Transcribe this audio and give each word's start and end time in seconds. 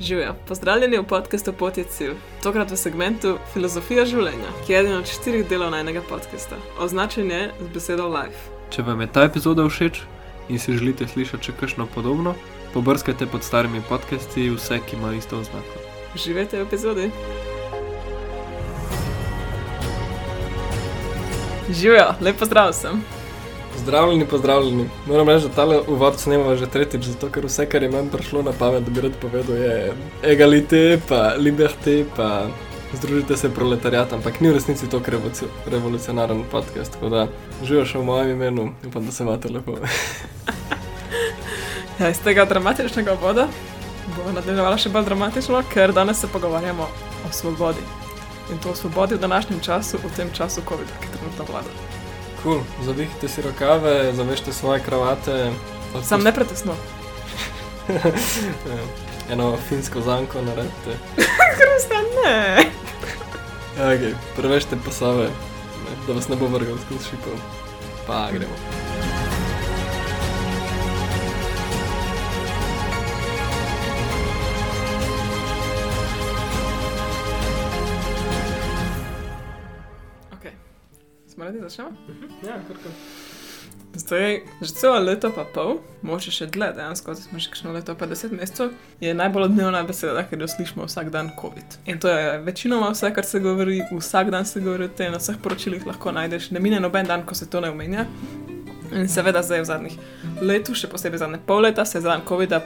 Živijo, 0.00 0.34
pozdravljeni 0.48 0.98
v 0.98 1.04
podkastu 1.04 1.52
Pot 1.52 1.78
je 1.78 1.84
cilj, 1.84 2.14
tokrat 2.42 2.70
v 2.70 2.76
segmentu 2.76 3.34
Filozofija 3.52 4.06
življenja, 4.08 4.48
ki 4.64 4.72
je 4.72 4.78
eden 4.78 4.96
od 4.96 5.10
štirih 5.12 5.44
delov 5.48 5.74
najnega 5.74 6.00
podcasta. 6.08 6.56
Označen 6.80 7.28
je 7.28 7.50
z 7.60 7.68
besedo 7.74 8.06
Life. 8.08 8.48
Če 8.72 8.86
vam 8.88 9.04
je 9.04 9.10
ta 9.12 9.26
epizoda 9.28 9.68
všeč 9.68 10.00
in 10.48 10.56
si 10.56 10.78
želite 10.78 11.04
slišati 11.04 11.50
še 11.50 11.56
kakšno 11.60 11.84
podobno, 11.92 12.32
pobrskajte 12.72 13.28
pod 13.28 13.44
starimi 13.44 13.84
podcasti 13.92 14.48
vse, 14.56 14.80
ki 14.88 14.96
imajo 14.96 15.20
isto 15.20 15.44
oznako. 15.44 15.84
Živite 16.16 16.56
v 16.56 16.64
epizodi. 16.64 17.10
Živijo, 21.68 22.14
lepo 22.24 22.48
zdrav 22.48 22.72
sem. 22.72 23.04
Pozdravljeni, 23.80 24.26
pozdravljeni. 24.26 24.88
Moram 25.06 25.28
reči, 25.28 25.46
da 25.48 25.54
tale 25.54 25.80
uvod 25.88 26.18
snemamo 26.20 26.56
že 26.56 26.66
tretjič, 26.66 27.04
zato 27.04 27.30
ker 27.32 27.46
vse, 27.46 27.64
kar 27.66 27.82
je 27.82 27.88
meni 27.88 28.10
prišlo 28.12 28.42
na 28.42 28.52
pamet, 28.52 28.84
da 28.84 28.90
bi 28.90 29.00
rad 29.00 29.12
povedal, 29.20 29.56
je 29.56 29.92
egalite, 30.22 31.00
pa 31.08 31.32
liberté, 31.38 32.04
pa 32.16 32.46
združite 32.92 33.36
se 33.36 33.48
proletariat, 33.48 34.12
ampak 34.12 34.40
ni 34.40 34.50
v 34.50 34.58
resnici 34.58 34.88
to 34.88 35.00
revoluci 35.06 35.48
revolucionaren 35.66 36.42
podcast, 36.50 36.92
tako 36.92 37.08
da 37.08 37.26
živiš 37.64 37.94
v 37.94 38.02
mojem 38.04 38.30
imenu, 38.30 38.68
upam, 38.86 39.06
da 39.06 39.12
se 39.12 39.22
imate 39.22 39.48
lepo. 39.48 39.76
ja, 42.00 42.10
iz 42.10 42.20
tega 42.20 42.44
dramatičnega 42.44 43.16
voda 43.22 43.48
bomo 44.16 44.34
nadaljevali 44.34 44.78
še 44.78 44.92
bolj 44.92 45.08
dramatično, 45.08 45.62
ker 45.72 45.94
danes 45.96 46.20
se 46.20 46.28
pogovarjamo 46.28 46.84
o 47.28 47.32
svobodi. 47.32 47.80
In 48.52 48.58
to 48.58 48.74
o 48.74 48.76
svobodi 48.76 49.16
v 49.16 49.24
današnjem 49.24 49.60
času, 49.60 50.02
v 50.04 50.12
tem 50.16 50.28
času 50.36 50.60
COVID-a, 50.68 51.00
ki 51.00 51.16
trenutno 51.16 51.48
vlada. 51.48 51.99
Cool. 52.42 52.60
Zavihite 52.82 53.28
si 53.28 53.42
rokave, 53.42 54.12
zavešte 54.12 54.52
svoje 54.52 54.80
kravate. 54.80 55.52
Sam 56.02 56.22
ne 56.22 56.32
pretesno. 56.32 56.74
Eno 59.32 59.56
finsko 59.68 60.00
zanko 60.00 60.42
naredite. 60.42 60.96
Krista, 61.60 62.00
ne. 62.24 62.64
Okay. 63.78 64.14
Prevešte 64.36 64.76
pasove, 64.84 65.28
da 66.06 66.12
vas 66.12 66.28
ne 66.28 66.36
bo 66.36 66.46
vrgal 66.46 66.76
skozi 66.86 67.04
šipov. 67.10 67.36
Pa 68.06 68.28
gremo. 68.32 69.09
Radi, 81.50 81.62
začnemo? 81.62 81.90
Ja, 82.46 82.54
kar 82.68 82.76
kar. 82.82 82.92
Zdaj, 83.94 84.42
že 84.62 84.72
celo 84.72 84.98
leto 85.02 85.32
pa 85.34 85.42
pol, 85.42 85.80
moče 86.06 86.30
še 86.30 86.46
dlje, 86.46 86.68
dejansko, 86.76 87.10
da 87.10 87.24
smo 87.24 87.40
že 87.42 87.50
kakšno 87.50 87.72
leto 87.74 87.96
pa 87.98 88.06
deset 88.06 88.30
mesecev, 88.30 88.70
je 89.02 89.10
najbolj 89.18 89.48
odmevna 89.48 89.80
beseda, 89.82 90.22
ker 90.30 90.38
jo 90.38 90.46
slišimo 90.46 90.86
vsak 90.86 91.10
dan 91.10 91.32
COVID. 91.40 91.80
In 91.90 91.98
to 91.98 92.06
je 92.06 92.38
večinoma 92.46 92.92
vse, 92.94 93.10
kar 93.16 93.26
se 93.26 93.42
govori, 93.42 93.80
vsak 93.90 94.30
dan 94.30 94.46
se 94.46 94.62
govori 94.62 94.86
o 94.86 94.94
tem, 94.94 95.10
na 95.10 95.18
vseh 95.18 95.42
poročilih 95.42 95.90
lahko 95.90 96.14
najdeš, 96.14 96.52
ne 96.54 96.62
mine 96.62 96.78
noben 96.78 97.10
dan, 97.10 97.26
ko 97.26 97.34
se 97.34 97.50
to 97.50 97.58
ne 97.64 97.74
omenja. 97.74 98.06
In 98.94 99.10
seveda 99.10 99.42
zdaj 99.42 99.64
v 99.64 99.70
zadnjih 99.72 99.96
letih, 100.38 100.78
še 100.78 100.90
posebej 100.92 101.24
zadnje 101.24 101.42
pol 101.50 101.66
leta, 101.66 101.82
se 101.82 101.98
za 101.98 102.14
dan 102.14 102.22
COVID-a 102.30 102.62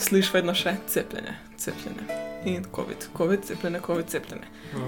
sliši 0.00 0.38
vedno 0.38 0.56
še 0.56 0.78
cepljenje, 0.88 1.36
cepljenje. 1.60 2.25
In 2.46 2.64
COVID, 2.74 3.08
COVID, 3.16 3.44
cepljenje, 3.44 3.80
COVID, 3.86 4.06
cepljenje. 4.06 4.44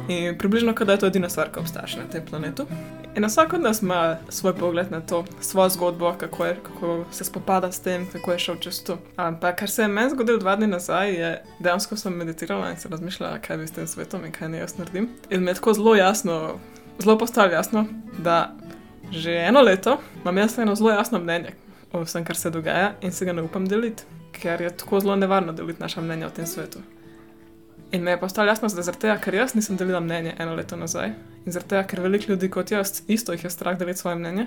In 0.08 0.38
približno, 0.38 0.74
kot 0.74 0.86
da 0.86 0.92
je 0.92 0.98
to 0.98 1.06
edina 1.06 1.28
stvar, 1.28 1.50
obstaja 1.58 1.86
še 1.90 1.98
na 1.98 2.06
tem 2.06 2.22
planetu. 2.22 2.66
In 3.16 3.26
vsak 3.26 3.56
od 3.58 3.64
nas 3.66 3.82
ima 3.82 4.18
svoj 4.28 4.54
pogled 4.54 4.92
na 4.94 5.00
to, 5.00 5.24
svojo 5.40 5.72
zgodbo, 5.74 6.12
kako, 6.18 6.44
je, 6.46 6.56
kako 6.62 7.04
se 7.10 7.24
spopada 7.24 7.72
s 7.72 7.80
tem, 7.82 8.06
kako 8.12 8.32
je 8.32 8.38
šel 8.38 8.60
čez 8.62 8.82
to. 8.86 8.98
Ampak 9.16 9.58
kar 9.58 9.70
se 9.70 9.82
je 9.82 9.88
meni 9.88 10.14
zgodilo 10.14 10.38
dva 10.38 10.54
dni 10.56 10.66
nazaj, 10.70 11.14
je 11.14 11.30
dejansko 11.58 11.96
sem 11.96 12.14
meditirala 12.14 12.70
in 12.70 12.78
se 12.78 12.88
razmišljala, 12.88 13.40
kaj 13.42 13.58
bi 13.58 13.66
s 13.66 13.74
tem 13.74 13.86
svetom 13.86 14.24
in 14.24 14.32
kaj 14.32 14.48
ne 14.54 14.62
jaz 14.62 14.76
naredim. 14.78 15.08
In 15.30 15.42
mi 15.42 15.50
je 15.50 15.58
tako 15.58 15.74
zelo 15.74 15.94
jasno, 15.98 16.58
zelo 16.98 17.18
postalo 17.18 17.52
jasno, 17.52 17.86
da 18.18 18.54
že 19.10 19.32
eno 19.48 19.62
leto 19.62 19.96
imam 20.22 20.38
jaz 20.38 20.58
eno 20.58 20.74
zelo 20.74 20.90
jasno 20.90 21.18
mnenje 21.18 21.54
o 21.92 22.04
vsem, 22.04 22.24
kar 22.24 22.36
se 22.36 22.50
dogaja 22.50 22.92
in 23.00 23.12
se 23.12 23.24
ga 23.24 23.32
ne 23.32 23.42
upam 23.42 23.66
deliti, 23.66 24.02
ker 24.32 24.60
je 24.60 24.70
tako 24.76 25.00
zelo 25.00 25.16
nevarno 25.16 25.52
deliti 25.52 25.82
naša 25.82 26.00
mnenja 26.00 26.26
o 26.26 26.30
tem 26.30 26.46
svetu. 26.46 26.78
In 27.92 28.02
me 28.02 28.10
je 28.10 28.20
postalo 28.20 28.48
jasno, 28.48 28.68
da 28.68 28.82
zaradi 28.82 29.00
tega, 29.00 29.16
ker 29.16 29.34
jaz 29.34 29.54
nisem 29.54 29.76
delila 29.76 30.00
mnenje 30.00 30.34
eno 30.38 30.54
leto 30.54 30.76
nazaj 30.76 31.08
in 31.46 31.52
zaradi 31.52 31.70
tega, 31.70 31.86
ker 31.88 32.02
veliko 32.04 32.32
ljudi 32.32 32.50
kot 32.52 32.70
jaz 32.70 33.02
isto 33.08 33.32
jih 33.32 33.44
je 33.44 33.50
strah 33.50 33.78
deliti 33.78 34.00
svoje 34.00 34.16
mnenje, 34.16 34.46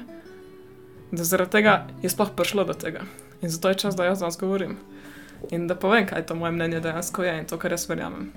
da 1.11 1.23
zaradi 1.23 1.51
tega 1.51 1.87
je 2.03 2.09
sploh 2.09 2.35
prišlo 2.37 2.63
do 2.63 2.73
tega. 2.73 3.01
In 3.41 3.49
zato 3.49 3.69
je 3.69 3.79
čas, 3.81 3.95
da 3.95 4.05
jaz 4.05 4.19
danes 4.19 4.37
govorim. 4.37 4.77
In 5.49 5.65
da 5.67 5.75
povem, 5.75 6.05
kaj 6.05 6.25
to 6.25 6.35
moje 6.35 6.51
mnenje 6.51 6.79
dejansko 6.79 7.23
je 7.23 7.39
in 7.39 7.49
to, 7.49 7.57
kar 7.57 7.71
jaz 7.71 7.89
verjamem. 7.89 8.29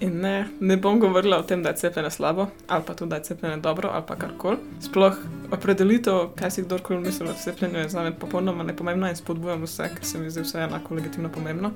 In 0.00 0.20
ne, 0.20 0.48
ne 0.60 0.76
bom 0.76 1.00
govorila 1.00 1.38
o 1.38 1.42
tem, 1.42 1.62
da 1.62 1.72
je 1.72 1.80
cepljenje 1.80 2.10
slabo, 2.10 2.48
ali 2.68 2.84
pa 2.86 2.94
tudi, 2.94 3.10
da 3.10 3.16
je 3.16 3.22
cepljenje 3.22 3.56
dobro, 3.64 3.88
ali 3.92 4.04
pa 4.06 4.16
karkoli. 4.16 4.58
Sploh 4.80 5.16
opredelitev, 5.52 6.34
kaj 6.36 6.50
si 6.50 6.62
kdorkoli 6.62 7.00
misli 7.00 7.28
o 7.28 7.34
cepljenju, 7.44 7.78
je 7.78 7.88
za 7.88 8.02
me 8.02 8.12
popolnoma 8.18 8.64
nepomembna 8.64 9.08
in 9.08 9.16
spodbujam 9.16 9.64
vse, 9.64 9.88
ker 9.94 10.04
se 10.04 10.18
mi 10.18 10.30
zdi 10.30 10.44
vse 10.44 10.66
enako 10.68 10.94
legitimno 10.94 11.32
pomembno 11.32 11.72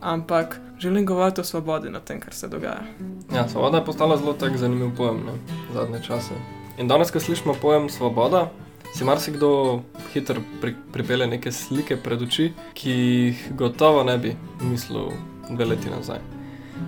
ampak 0.00 0.60
želim 0.78 1.06
govoriti 1.06 1.40
o 1.40 1.44
svobodi 1.44 1.90
na 1.90 2.00
tem, 2.00 2.20
kar 2.20 2.34
se 2.34 2.48
dogaja. 2.48 2.82
Ja, 3.34 3.48
svoboda 3.48 3.78
je 3.78 3.84
postala 3.84 4.16
zelo 4.16 4.32
tak 4.32 4.56
zanimiv 4.56 4.96
pojem 4.96 5.16
ne, 5.26 5.32
zadnje 5.74 6.02
čase. 6.02 6.34
In 6.78 6.88
danes, 6.88 7.10
ko 7.10 7.20
slišimo 7.20 7.54
pojem 7.62 7.88
svoboda, 7.88 8.48
si 8.94 9.04
marsikdo 9.04 9.82
hitro 10.14 10.42
pri, 10.60 10.74
pripelje 10.92 11.26
neke 11.26 11.52
slike 11.52 11.96
pred 11.96 12.22
oči, 12.22 12.52
ki 12.74 12.90
jih 12.90 13.44
gotovo 13.54 14.02
ne 14.04 14.18
bi 14.18 14.36
mislil 14.60 15.12
dve 15.50 15.64
leti 15.64 15.90
nazaj. 15.90 16.18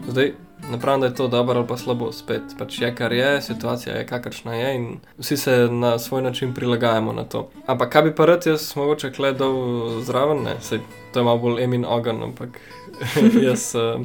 Zdaj, 0.09 0.33
ne 0.73 0.81
pravim, 0.81 1.01
da 1.01 1.07
je 1.07 1.15
to 1.15 1.29
dobro 1.29 1.59
ali 1.59 1.69
pa 1.69 1.77
slabo, 1.77 2.13
spet 2.13 2.57
pač 2.59 2.81
je, 2.81 2.95
kar 2.95 3.13
je, 3.13 3.43
situacija 3.43 3.97
je, 3.97 4.07
kakršna 4.07 4.55
je, 4.55 4.75
in 4.75 4.87
vsi 5.19 5.37
se 5.37 5.57
na 5.71 5.99
svoj 5.99 6.23
način 6.23 6.55
prilagajamo 6.55 7.13
na 7.13 7.25
to. 7.25 7.51
Ampak 7.67 7.93
kaj 7.93 8.03
bi 8.03 8.15
pa 8.15 8.27
rad 8.27 8.47
jaz 8.47 8.77
mogoče 8.77 9.11
gledal 9.11 9.55
zraven, 10.01 10.43
ne, 10.43 10.57
Sej, 10.61 10.81
to 11.13 11.21
je 11.21 11.25
malo 11.25 11.39
bolj 11.39 11.65
emin 11.65 11.85
ogen, 11.85 12.23
ampak 12.23 12.61
jaz 13.47 13.75
uh, 13.75 14.01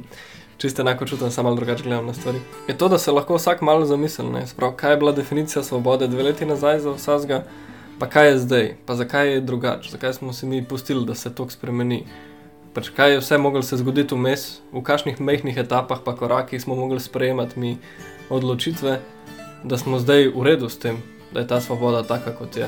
čisto 0.58 0.82
enako 0.82 1.06
čutim, 1.06 1.32
samo 1.32 1.50
malo 1.50 1.56
drugače 1.56 1.84
gledam 1.84 2.06
na 2.06 2.14
stvari. 2.14 2.40
Je 2.68 2.78
to, 2.78 2.90
da 2.90 2.98
se 2.98 3.12
lahko 3.12 3.36
vsak 3.36 3.62
malo 3.62 3.86
zamisli, 3.86 4.48
sprav, 4.48 4.72
kaj 4.76 4.92
je 4.92 4.98
bila 4.98 5.12
definicija 5.12 5.64
svobode 5.64 6.08
dve 6.08 6.24
leti 6.24 6.46
nazaj 6.46 6.80
za 6.80 6.92
vsega, 6.92 7.44
pa 8.00 8.10
kaj 8.10 8.30
je 8.30 8.38
zdaj, 8.38 8.76
pa 8.86 8.96
zakaj 8.96 9.34
je 9.34 9.42
drugače, 9.42 9.92
zakaj 9.92 10.14
smo 10.14 10.34
se 10.34 10.46
mi 10.46 10.66
pustili, 10.66 11.06
da 11.06 11.16
se 11.16 11.36
to 11.36 11.50
spremeni. 11.50 12.04
Pač 12.78 12.92
kaj 12.94 13.12
je 13.12 13.20
vse 13.20 13.38
moglo 13.42 13.64
se 13.66 13.78
zgoditi 13.82 14.14
vmes, 14.14 14.42
v 14.70 14.84
kakšnih 14.86 15.18
mehkih 15.18 15.56
etapah, 15.58 15.98
pa 16.06 16.14
korakih 16.14 16.62
smo 16.62 16.76
mogli 16.78 17.00
sprejemati 17.02 17.60
mi 17.60 17.78
odločitve, 18.30 19.00
da 19.64 19.78
smo 19.82 19.98
zdaj 19.98 20.28
v 20.36 20.44
redu 20.46 20.70
s 20.70 20.78
tem, 20.78 21.00
da 21.34 21.42
je 21.42 21.48
ta 21.50 21.58
svoboda 21.58 22.04
taka, 22.06 22.36
kot 22.38 22.54
je. 22.54 22.68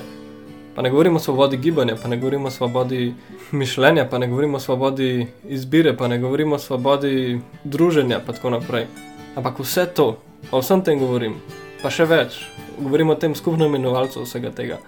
Pa 0.74 0.82
ne 0.82 0.90
govorimo 0.90 1.22
o 1.22 1.22
svobodi 1.22 1.60
gibanja, 1.62 1.94
pa 2.02 2.10
ne 2.10 2.18
govorimo 2.18 2.50
o 2.50 2.52
svobodi 2.52 3.14
mišljenja, 3.52 4.08
pa 4.10 4.18
ne 4.18 4.28
govorimo 4.28 4.58
o 4.58 4.60
svobodi 4.60 5.28
izbire, 5.46 5.94
pa 5.94 6.08
ne 6.08 6.18
govorimo 6.18 6.56
o 6.56 6.60
svobodi 6.60 7.42
druženja 7.64 8.18
in 8.18 8.34
tako 8.34 8.50
naprej. 8.50 8.88
Ampak 9.36 9.62
vse 9.62 9.86
to, 9.94 10.18
o 10.52 10.64
vsem 10.66 10.82
tem 10.82 10.98
govorim, 11.00 11.38
pa 11.84 11.94
še 11.94 12.10
več, 12.10 12.42
govorimo 12.82 13.14
o 13.14 13.22
tem 13.22 13.38
skupnem 13.38 13.70
imenovalcu 13.70 14.26
vsega 14.26 14.50
tega. 14.58 14.82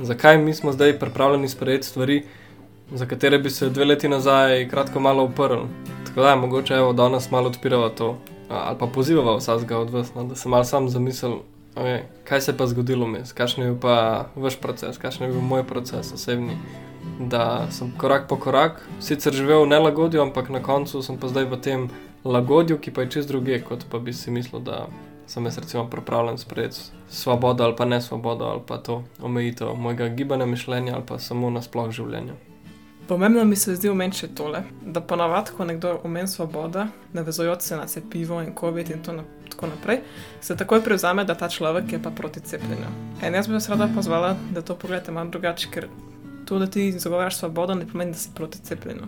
Zakaj 0.00 0.40
mi 0.40 0.56
smo 0.56 0.72
zdaj 0.72 0.96
pripravljeni 0.98 1.48
sprejeti 1.48 1.92
stvari, 1.92 2.22
za 2.92 3.06
katere 3.06 3.38
bi 3.38 3.50
se 3.50 3.70
dve 3.70 3.84
leti 3.84 4.08
nazaj 4.08 4.68
kratko 4.68 5.00
malo 5.00 5.24
uprli? 5.24 5.66
Tako 6.06 6.20
da 6.20 6.30
je 6.30 6.36
mogoče, 6.36 6.74
evo, 6.74 6.92
da 6.92 7.08
nas 7.08 7.30
malo 7.30 7.48
odpirava 7.48 7.88
to, 7.88 8.18
ali 8.48 8.78
pa 8.78 8.86
pozivava 8.86 9.36
vsakega 9.36 9.78
od 9.78 9.90
vas, 9.90 10.14
no, 10.14 10.24
da 10.24 10.34
se 10.34 10.48
malo 10.48 10.64
sam 10.64 10.88
zamisli. 10.88 11.36
Okay. 11.76 12.00
Kaj 12.24 12.40
se 12.40 12.52
je 12.52 12.56
pa 12.56 12.66
zgodilo 12.66 13.06
vmes, 13.06 13.32
kakšen 13.32 13.64
je 13.64 13.70
bil 13.70 13.80
pa 13.80 14.26
vaš 14.36 14.56
proces, 14.60 14.98
kakšen 14.98 15.26
je 15.26 15.32
bil 15.32 15.40
moj 15.40 15.64
proces 15.64 16.12
osebni. 16.12 16.56
Da 17.20 17.66
sem 17.70 17.92
korak 17.98 18.28
po 18.28 18.36
korak 18.36 18.80
sicer 19.00 19.34
živel 19.34 19.64
v 19.64 19.68
nelagodju, 19.68 20.22
ampak 20.22 20.48
na 20.48 20.62
koncu 20.62 21.02
sem 21.02 21.18
pa 21.20 21.28
zdaj 21.28 21.44
v 21.44 21.60
tem 21.60 21.88
lagodju, 22.24 22.78
ki 22.78 22.90
pa 22.90 23.04
je 23.04 23.10
čist 23.10 23.28
druge, 23.28 23.60
kot 23.60 23.84
pa 23.90 23.98
bi 23.98 24.12
si 24.12 24.30
mislil, 24.30 24.64
da 24.64 24.86
sem 25.26 25.44
jaz 25.44 25.58
recimo 25.58 25.84
pripravljen 25.90 26.38
sprejeti 26.38 26.80
svobodo 27.08 27.64
ali 27.64 27.76
pa 27.76 27.84
ne 27.84 28.00
svobodo 28.00 28.44
ali 28.44 28.60
pa 28.66 28.78
to 28.78 29.02
omejitev 29.22 29.74
mojega 29.74 30.08
gibanja, 30.08 30.46
mišljenja 30.46 30.94
ali 30.94 31.04
pa 31.06 31.18
samo 31.18 31.50
nasploh 31.50 31.90
življenja. 31.90 32.32
Pomembno 33.08 33.44
mi 33.44 33.56
se 33.56 33.74
zdi 33.76 33.86
omeniti 33.88 34.24
še 34.24 34.28
tole, 34.34 34.64
da 34.82 34.98
ponavadi, 35.00 35.52
ko 35.54 35.64
nekdo 35.64 35.92
omeni 36.04 36.26
svobodo, 36.28 36.88
navezujoč 37.14 37.62
se 37.62 37.76
na 37.78 37.84
cepivo 37.86 38.40
in 38.42 38.50
COVID 38.58 38.88
in 38.90 39.02
to 39.02 39.12
na, 39.14 39.22
tako 39.50 39.68
naprej, 39.70 40.00
se 40.42 40.56
takoj 40.58 40.82
prevzame, 40.82 41.22
da 41.24 41.36
ta 41.38 41.46
človek 41.48 41.92
je 41.92 42.00
pa 42.02 42.10
proti 42.10 42.40
cepljenju. 42.42 42.88
In 43.22 43.34
jaz 43.38 43.46
bi 43.46 43.54
vas 43.54 43.68
rada 43.70 43.86
pozvala, 43.94 44.32
da 44.50 44.62
to 44.62 44.74
pogledate 44.74 45.14
malo 45.14 45.30
drugače, 45.30 45.70
ker 45.70 45.86
to, 46.46 46.58
da 46.58 46.66
ti 46.66 46.88
zagovarjaš 46.98 47.36
svobodo, 47.38 47.76
ne 47.78 47.86
pomeni, 47.86 48.16
da 48.16 48.18
si 48.18 48.32
proti 48.34 48.58
cepljenju. 48.58 49.06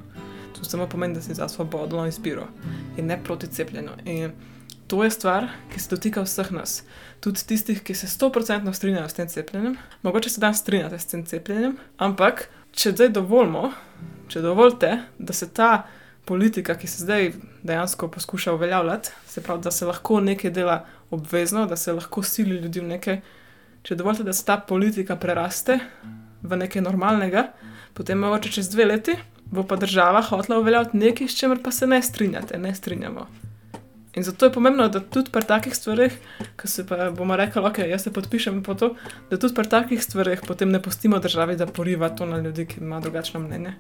To 0.59 0.65
samo 0.65 0.87
pomeni, 0.87 1.19
da 1.19 1.23
si 1.23 1.35
za 1.35 1.49
svobodno 1.49 2.07
izbiro 2.07 2.47
in 2.97 3.11
ne 3.11 3.19
proti 3.25 3.51
cepljenju. 3.51 3.97
In 4.05 4.31
to 4.87 5.03
je 5.05 5.11
stvar, 5.11 5.49
ki 5.73 5.81
se 5.81 5.91
dotika 5.91 6.23
vseh 6.23 6.53
nas. 6.55 6.85
Tudi 7.21 7.43
tistih, 7.47 7.83
ki 7.83 7.95
se 7.95 8.07
100% 8.07 8.73
strinjajo 8.73 9.09
s 9.09 9.19
tem 9.19 9.29
cepljenjem. 9.29 9.75
Mogoče 10.03 10.31
se 10.31 10.41
dan 10.41 10.55
strinjate 10.55 10.99
s 10.99 11.11
tem 11.11 11.27
cepljenjem, 11.27 11.77
ampak 11.99 12.47
če 12.79 12.93
zdaj 12.95 13.13
dovolimo, 13.17 13.73
če 14.31 14.43
dovolite, 14.45 14.93
da 15.19 15.35
se 15.35 15.49
ta 15.55 15.87
politika, 16.29 16.77
ki 16.79 16.87
se 16.87 17.03
zdaj 17.03 17.33
dejansko 17.67 18.11
poskuša 18.13 18.55
uveljavljati, 18.55 19.11
se 19.27 19.43
pravi, 19.43 19.65
da 19.65 19.73
se 19.75 19.89
lahko 19.89 20.21
nekaj 20.21 20.53
dela 20.55 20.85
obvezno, 21.11 21.67
da 21.67 21.77
se 21.77 21.93
lahko 21.93 22.23
sili 22.23 22.61
ljudi 22.63 22.85
v 22.85 22.93
nekaj. 22.93 23.21
Če 23.83 23.97
dovolite, 23.97 24.27
da 24.27 24.33
se 24.37 24.45
ta 24.45 24.59
politika 24.61 25.17
preraste 25.17 25.79
v 26.43 26.61
nekaj 26.61 26.85
normalnega, 26.85 27.49
potem 27.95 28.21
mogoče 28.21 28.53
čez 28.59 28.71
dve 28.71 28.87
leti 28.93 29.17
bo 29.51 29.63
pa 29.63 29.77
država 29.77 30.23
hotela 30.23 30.59
uveljaviti 30.59 30.97
nekaj, 30.97 31.29
s 31.29 31.37
čimer 31.37 31.63
pa 31.63 31.71
se 31.71 31.87
ne 31.87 32.03
strinjate, 32.03 32.59
ne 32.59 32.75
strinjamo. 32.75 33.27
In 34.19 34.25
zato 34.25 34.49
je 34.49 34.53
pomembno, 34.53 34.89
da 34.91 34.99
tudi 35.01 35.31
pri 35.31 35.47
takih 35.47 35.77
stvareh, 35.77 36.15
ki 36.59 36.69
se 36.69 36.83
pa 36.87 37.11
bomo 37.15 37.37
rekli, 37.39 37.63
ok, 37.63 37.79
jaz 37.87 38.03
se 38.03 38.13
podpišem 38.13 38.65
po 38.67 38.75
to, 38.75 38.89
da 39.31 39.39
tudi 39.39 39.55
pri 39.55 39.71
takih 39.71 40.03
stvareh 40.03 40.43
potem 40.43 40.73
ne 40.75 40.81
pustimo 40.83 41.21
državi, 41.23 41.55
da 41.57 41.69
poriva 41.71 42.09
to 42.11 42.27
na 42.27 42.41
ljudi, 42.43 42.67
ki 42.67 42.81
imajo 42.81 43.07
drugačno 43.07 43.41
mnenje. 43.41 43.77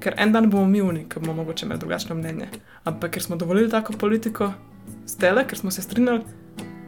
Ker 0.00 0.14
en 0.20 0.32
dan 0.32 0.50
bomo 0.52 0.66
mi 0.68 0.82
unik, 0.84 1.08
ki 1.14 1.22
bomo 1.24 1.38
mogoče 1.40 1.64
imeli 1.66 1.80
drugačno 1.80 2.18
mnenje. 2.18 2.50
Ampak 2.84 3.14
ker 3.16 3.24
smo 3.24 3.36
dovolili 3.40 3.70
tako 3.70 3.96
politiko, 3.96 4.50
stele, 5.08 5.46
ker 5.48 5.58
smo 5.58 5.70
se 5.70 5.82
strinjali, 5.82 6.20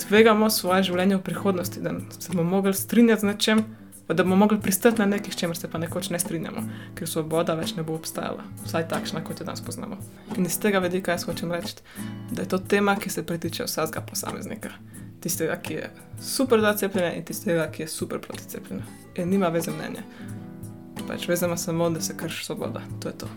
tvegamo 0.05 0.51
svoje 0.51 0.83
življenje 0.91 1.17
v 1.17 1.25
prihodnosti, 1.25 1.81
da 1.81 1.97
se 2.19 2.37
bomo 2.37 2.51
mogli 2.59 2.75
strinjati 2.77 3.25
z 3.25 3.31
nečem, 3.33 3.65
da 4.09 4.23
bomo 4.23 4.37
mogli 4.37 4.61
pristati 4.61 4.99
na 4.99 5.06
nekaj, 5.06 5.33
s 5.33 5.37
čemer 5.37 5.56
se 5.56 5.71
pa 5.71 5.79
nekoč 5.79 6.11
ne 6.11 6.19
strinjamo, 6.19 6.62
ker 6.95 7.09
svoboda 7.09 7.55
več 7.56 7.73
ne 7.77 7.83
bo 7.83 7.95
obstajala, 7.97 8.45
vsaj 8.67 8.89
takšna, 8.89 9.23
kot 9.25 9.41
jo 9.41 9.47
danes 9.49 9.65
poznamo. 9.65 9.97
In 10.37 10.45
iz 10.45 10.59
tega 10.61 10.83
vidika 10.85 11.15
jaz 11.15 11.25
hočem 11.25 11.53
reči, 11.53 11.81
da 12.31 12.43
je 12.43 12.49
to 12.49 12.59
tema, 12.59 12.97
ki 13.01 13.11
se 13.11 13.25
pritiče 13.27 13.65
vsakega 13.65 14.05
posameznika. 14.05 14.75
Tistega, 15.25 15.56
ki 15.56 15.75
je 15.75 15.91
super 16.21 16.61
za 16.61 16.75
cepljenje, 16.77 17.15
in 17.17 17.25
tistega, 17.25 17.65
ki 17.73 17.87
je 17.87 17.89
super 17.89 18.21
proti 18.21 18.45
cepljenju. 18.49 18.85
In 19.17 19.31
nima 19.33 19.49
veze 19.49 19.73
mnenja. 19.73 20.05
Pač 21.09 21.25
veze 21.29 21.49
ima 21.49 21.56
samo, 21.56 21.89
da 21.91 22.01
se 22.05 22.17
krši 22.17 22.45
svoboda. 22.45 22.83
To 23.01 23.09
je 23.09 23.19
to. 23.25 23.29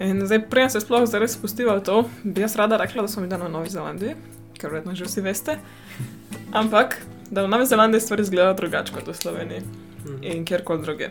In 0.00 0.24
zdaj, 0.24 0.46
prej 0.48 0.70
se 0.70 0.80
sploh 0.80 1.04
zares 1.08 1.36
spustiva 1.36 1.76
v 1.76 1.84
to, 1.84 1.98
bi 2.24 2.40
jaz 2.40 2.56
rada 2.56 2.80
rekla, 2.80 3.04
da 3.04 3.08
smo 3.08 3.22
mi 3.22 3.28
danes 3.28 3.48
v 3.48 3.52
Novi 3.52 3.72
Zelandiji, 3.72 4.16
ker 4.56 4.72
verjetno 4.72 4.96
že 4.96 5.04
vsi 5.04 5.24
veste. 5.24 5.58
Ampak, 6.56 7.02
da 7.30 7.44
v 7.44 7.52
Novi 7.52 7.68
Zelandiji 7.68 8.00
stvari 8.00 8.24
izgledajo 8.24 8.56
drugače 8.62 8.96
kot 8.96 9.08
v 9.08 9.16
Sloveniji 9.16 9.85
in 10.22 10.44
kjerkoli 10.44 10.82
druge. 10.82 11.10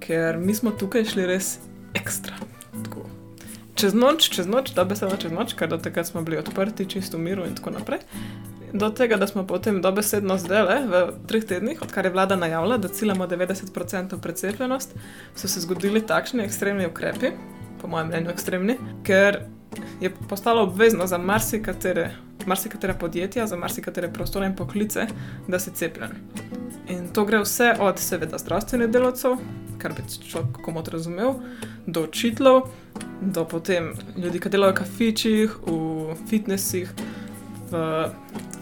Ker 0.00 0.38
mi 0.38 0.54
smo 0.54 0.70
tukaj 0.70 1.04
šli 1.04 1.26
res 1.26 1.58
ekstra. 1.94 2.36
Tako. 2.84 3.06
Čez 3.74 3.94
noč, 3.94 4.28
čez 4.30 4.46
noč, 4.46 4.74
da 4.76 4.84
besedno 4.84 5.16
čez 5.16 5.32
noč, 5.32 5.54
ker 5.58 5.70
do 5.70 5.78
tega 5.80 6.04
smo 6.04 6.22
bili 6.22 6.38
odprti, 6.38 6.88
čisto 6.88 7.18
v 7.18 7.28
miru 7.28 7.46
in 7.48 7.54
tako 7.56 7.72
naprej. 7.78 8.02
Do 8.72 8.88
tega, 8.90 9.18
da 9.20 9.26
smo 9.26 9.44
potem 9.46 9.82
dobesedno 9.84 10.38
zdaj, 10.40 10.86
v 10.88 11.00
treh 11.28 11.44
tednih, 11.44 11.82
odkar 11.84 12.08
je 12.08 12.12
vlada 12.12 12.36
najavila, 12.40 12.78
da 12.80 12.88
ciljamo 12.88 13.26
90% 13.28 14.20
precepljenost, 14.20 14.94
so 15.36 15.48
se 15.48 15.60
zgodili 15.60 16.00
takšni 16.06 16.44
ekstremni 16.44 16.86
ukrepi, 16.88 17.34
po 17.80 17.88
mojem 17.88 18.08
mnenju 18.08 18.30
ekstremni, 18.32 18.78
ker 19.04 19.42
je 20.00 20.12
postalo 20.28 20.62
obvezno 20.62 21.06
za 21.06 21.18
marsikatere, 21.18 22.10
marsikatera 22.46 22.94
podjetja, 22.94 23.46
za 23.46 23.56
marsikatere 23.56 24.12
prostore 24.12 24.46
in 24.46 24.56
poklice, 24.56 25.06
da 25.48 25.58
se 25.58 25.70
cepijo. 25.74 26.08
In 26.92 27.08
to 27.12 27.24
gre 27.24 27.40
vse 27.40 27.74
od, 27.80 27.98
seveda, 27.98 28.38
zdravstvenih 28.38 28.90
delavcev, 28.92 29.38
kar 29.80 29.94
bi 29.96 30.02
človek 30.28 30.58
komot 30.64 30.88
razumel, 30.92 31.34
do 31.86 32.02
učiteljev, 32.04 32.66
do 33.20 33.44
potem 33.48 33.92
ljudi, 34.16 34.40
ki 34.40 34.52
delajo 34.52 34.74
v 34.74 34.78
kafičih, 34.82 35.54
v 35.66 36.16
fitnesih, 36.28 36.92
v 37.70 37.84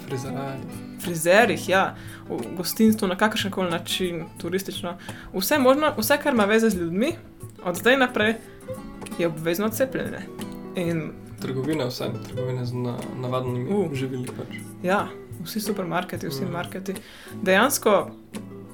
Frizeraj. 0.07 0.61
frizerjih, 1.03 1.69
ja, 1.69 1.83
v 2.29 2.39
gostinstvu 2.57 3.09
na 3.09 3.17
kakršen 3.19 3.51
koli 3.51 3.71
način, 3.71 4.25
turistično. 4.39 4.95
Vse 5.35 5.59
možno, 5.59 5.95
vse, 5.99 6.19
kar 6.23 6.35
ima 6.35 6.45
veze 6.45 6.71
z 6.71 6.79
ljudmi, 6.85 7.17
od 7.65 7.77
zdaj 7.77 7.99
naprej 7.99 8.35
je 9.19 9.27
obvezno 9.27 9.69
cepljenje. 9.69 10.23
In 10.77 11.11
Trgovine, 11.41 11.87
vse 11.87 12.13
trgovine 12.29 12.65
z 12.65 12.75
na, 12.75 12.95
navadnimi 13.21 13.75
uh. 13.75 13.93
živili. 13.93 14.27
Pač. 14.27 14.57
ja, 14.83 15.09
vsi 15.45 15.61
supermarketi, 15.61 16.29
vsi 16.29 16.49
marketi. 16.51 16.95
Dejansko. 17.43 18.11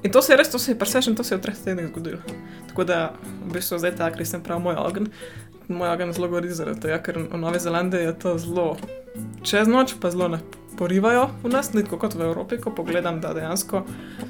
In 0.03 0.11
to 0.11 0.21
se 0.21 0.33
je 0.33 0.37
res, 0.37 0.51
to 0.51 0.59
se 0.59 0.71
je 0.71 0.79
presešen, 0.79 1.15
to 1.15 1.23
se 1.23 1.35
je 1.35 1.39
v 1.39 1.41
treh 1.41 1.57
tednih 1.57 1.87
zgodilo. 1.89 2.21
Tako 2.67 2.83
da, 2.83 2.99
v 3.45 3.53
bistvu 3.53 3.79
zdaj 3.81 3.95
ta, 3.97 4.11
ker 4.13 4.27
sem 4.27 4.43
prav 4.43 4.61
moj 4.61 4.77
ogen, 4.77 5.09
moj 5.67 5.89
ogen 5.89 6.13
zelo 6.13 6.29
gori 6.31 6.53
zaradi 6.53 6.85
tega, 6.85 6.99
ker 7.03 7.17
v 7.25 7.41
Novi 7.41 7.59
Zelandiji 7.59 8.07
je 8.07 8.13
to 8.21 8.37
zelo 8.37 8.67
čez 9.43 9.67
noč, 9.67 9.95
pa 10.01 10.11
zelo 10.11 10.27
ne 10.27 10.39
porivajo 10.77 11.29
v 11.43 11.49
nas, 11.49 11.73
ni 11.73 11.81
tako 11.83 11.97
kot 11.97 12.13
v 12.13 12.21
Evropi, 12.29 12.59
ko 12.61 12.69
pogledam, 12.71 13.17
da 13.21 13.33
dejansko 13.33 13.81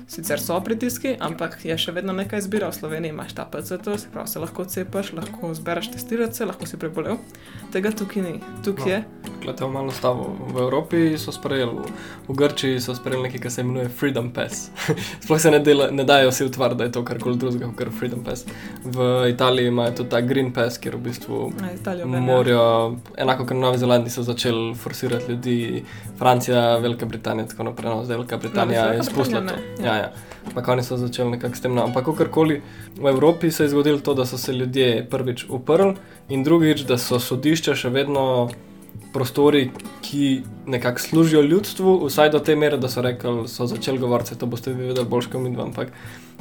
sicer 0.07 0.39
so 0.39 0.55
pritiski, 0.63 1.15
ampak 1.19 1.59
je 1.67 1.75
še 1.75 1.91
vedno 1.91 2.15
nekaj 2.15 2.39
izbira. 2.39 2.71
V 2.71 2.79
Sloveniji 2.79 3.11
imaš 3.11 3.35
ta 3.35 3.43
PCT, 3.43 3.97
se 3.99 4.07
pravi, 4.13 4.31
se 4.31 4.39
lahko 4.39 4.63
cepiš, 4.65 5.11
lahko 5.17 5.51
zbereš 5.57 5.91
testirance, 5.97 6.47
lahko 6.47 6.65
si 6.69 6.79
prebolel. 6.79 7.19
Tega 7.75 7.91
tukaj 7.91 8.23
ni. 8.23 8.33
Tukaj 8.63 8.85
No. 8.87 8.91
je. 8.93 8.99
Glede, 9.43 9.67
malo 9.67 9.91
stavo. 9.91 10.31
V 10.53 10.61
Evropi 10.63 11.17
so 11.19 11.31
sprejeli, 11.35 11.75
v, 11.75 11.91
v 12.31 12.35
Grčiji 12.39 12.79
so 12.79 12.95
sprejeli 12.95 13.27
nekaj, 13.27 13.41
kar 13.43 13.51
se 13.51 13.61
imenuje 13.61 13.89
Freedom 13.91 14.31
Pass. 14.31 14.71
Sploh 15.23 15.41
se 15.41 15.51
ne, 15.51 15.59
dela, 15.59 15.91
ne 15.91 16.07
dajo 16.07 16.31
vsi 16.31 16.47
utvar, 16.47 16.75
da 16.79 16.87
je 16.87 16.95
to 16.95 17.03
karkoli 17.03 17.35
drugega 17.37 17.67
kot 17.75 17.91
Freedom 17.99 18.23
Pass. 18.23 18.47
V 18.87 19.27
Italiji 19.33 19.67
imajo 19.67 19.99
tudi 19.99 20.09
ta 20.15 20.21
Green 20.23 20.53
Pass, 20.55 20.79
kjer 20.79 20.95
v 20.95 21.03
bistvu 21.11 21.51
Ja, 21.59 21.73
Italijo 21.75 22.07
morajo, 22.07 22.63
enako 23.19 23.43
kot 23.43 23.57
v 23.57 23.59
Novi 23.59 23.83
Zelandiji, 23.83 24.15
so 24.15 24.23
začeli 24.23 24.71
forsirati 24.77 25.31
ljudi, 25.31 25.83
Francija, 26.17 26.77
Velika 26.77 27.05
Britanija, 27.05 27.47
tako 27.47 27.63
naprej. 27.63 27.91
No, 27.91 28.03
zdaj 28.05 28.17
Velika 28.17 28.37
Britanija 28.37 28.83
Velika 28.83 28.97
je 28.97 29.03
spustila 29.03 29.41
Britanija 29.41 29.75
to. 29.77 29.83
Ja, 29.83 29.95
ja. 29.95 30.01
ja. 30.01 30.11
Ampak 30.47 30.67
oni 30.67 30.83
so 30.83 30.97
začeli 30.97 31.31
nekako 31.31 31.55
s 31.55 31.61
tem. 31.61 31.75
No. 31.75 31.83
Ampak 31.83 32.05
kakorkoli 32.05 32.61
v 32.97 33.07
Evropi 33.07 33.51
se 33.51 33.63
je 33.63 33.69
zgodilo 33.69 33.99
to, 33.99 34.13
da 34.13 34.25
so 34.25 34.37
se 34.37 34.53
ljudje 34.53 35.07
prvič 35.09 35.45
uprli 35.49 35.95
in 36.29 36.43
drugič, 36.43 36.85
da 36.87 36.97
so 36.97 37.19
sodišča 37.19 37.75
še 37.75 37.89
vedno 37.89 38.49
prostori, 39.13 39.71
ki 40.01 40.41
nekako 40.67 40.99
služijo 40.99 41.41
ljudstvu, 41.41 42.05
vsaj 42.05 42.29
do 42.29 42.39
te 42.39 42.55
mere, 42.55 42.77
da 42.77 42.89
so 42.89 43.01
rekli, 43.01 43.47
so 43.47 43.67
začeli 43.67 43.99
govoriti, 43.99 44.35
to 44.37 44.45
boste 44.45 44.73
vi 44.73 44.91
vedeli 44.91 45.07
boljš 45.07 45.29
kot 45.31 45.41
mi 45.41 45.53
dva. 45.53 45.63
Ampak 45.63 45.91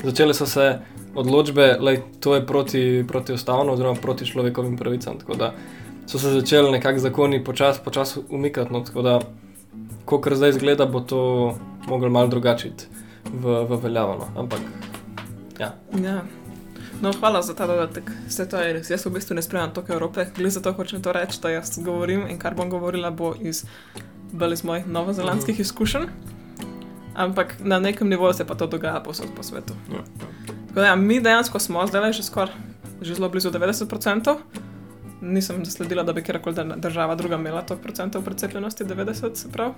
začele 0.05 0.35
so 0.35 0.47
se 0.47 0.79
odločbe, 1.15 1.67
da 1.81 1.97
to 2.21 2.35
je 2.35 2.47
proti, 2.47 3.05
protiustavno 3.09 3.73
oziroma 3.73 4.01
proti 4.03 4.27
človekovim 4.27 4.77
pravicam. 4.77 5.19
Tako 5.19 5.35
da 5.35 5.53
so 6.07 6.19
se 6.19 6.31
začeli 6.31 6.71
nekako 6.71 6.99
zakoni 6.99 7.45
počasi 7.45 7.81
počas 7.85 8.19
umikati. 8.29 8.73
No, 8.73 8.81
tako 8.81 9.03
da, 9.03 9.21
kot 10.05 10.29
zdaj 10.33 10.51
izgleda, 10.51 10.87
bo 10.87 11.01
to 11.01 11.55
moglo 11.89 12.11
malo 12.11 12.27
drugače 12.27 12.69
iti 12.69 12.85
v, 13.33 13.65
v 13.69 13.81
veljavo. 13.83 14.17
No. 14.19 14.41
Ampak 14.41 14.61
ja. 15.59 15.75
Ja. 16.03 16.23
No, 17.01 17.13
hvala 17.13 17.43
za 17.43 17.55
ta 17.55 17.67
dodatek. 17.67 18.11
Vse 18.29 18.49
to 18.49 18.57
je 18.57 18.73
res. 18.73 18.91
Jaz 18.91 19.05
v 19.07 19.13
bistvu 19.19 19.37
ne 19.37 19.43
spremljam 19.43 19.75
toliko 19.75 19.93
Evrope, 19.93 20.27
glede 20.37 20.51
za 20.51 20.63
to 20.65 20.73
hočem 20.73 21.03
to 21.03 21.13
reči, 21.13 21.39
da 21.43 21.51
jaz 21.51 21.77
govorim 21.79 22.25
in 22.31 22.39
kar 22.39 22.55
bom 22.55 22.71
govorila, 22.71 23.11
bo 23.11 23.35
iz, 23.41 23.65
iz 24.53 24.65
mojih 24.65 24.87
novozelandskih 24.87 25.61
izkušenj. 25.61 26.09
Ampak 27.17 27.57
na 27.61 27.79
nekem 27.79 28.09
nivoju 28.09 28.33
se 28.33 28.47
pa 28.47 28.55
to 28.55 28.67
dogaja 28.67 29.01
posod 29.01 29.29
po 29.37 29.43
svetu. 29.43 29.75
Ja. 29.93 30.05
Tako 30.69 30.81
da 30.81 30.87
ja, 30.87 30.97
mi 30.97 31.21
dejansko 31.21 31.59
smo 31.59 31.87
zdaj 31.87 32.13
že 32.13 32.23
skoraj, 32.23 32.55
že 33.01 33.15
zelo 33.15 33.29
blizu 33.29 33.51
90%. 33.51 34.37
Nisem 35.21 35.65
zasledila, 35.65 36.03
da 36.03 36.13
bi 36.13 36.23
kjerkoli 36.23 36.57
država 36.77 37.15
druga 37.15 37.37
imela 37.37 37.63
to 37.63 37.77
procentov 37.77 38.25
precepljenosti, 38.25 38.85
90 38.85 39.35
se 39.35 39.53
pravi. 39.53 39.73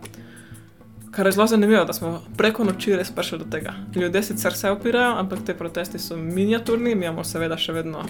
Kar 1.10 1.26
je 1.26 1.32
zelo 1.32 1.46
zanimivo, 1.46 1.84
da 1.84 1.92
smo 1.92 2.22
preko 2.36 2.64
noči 2.64 2.96
res 2.96 3.10
prišli 3.10 3.38
do 3.38 3.44
tega. 3.50 3.72
Ljudje 3.96 4.22
sicer 4.22 4.54
se 4.54 4.70
opirajo, 4.70 5.14
ampak 5.18 5.38
te 5.46 5.54
protesti 5.54 5.98
so 5.98 6.16
miniaturni, 6.16 6.94
mi 6.94 7.06
imamo 7.06 7.24
seveda 7.24 7.56
še 7.56 7.72
vedno 7.72 8.04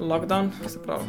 lockdown, 0.00 0.50
se 0.68 0.82
pravi, 0.82 1.04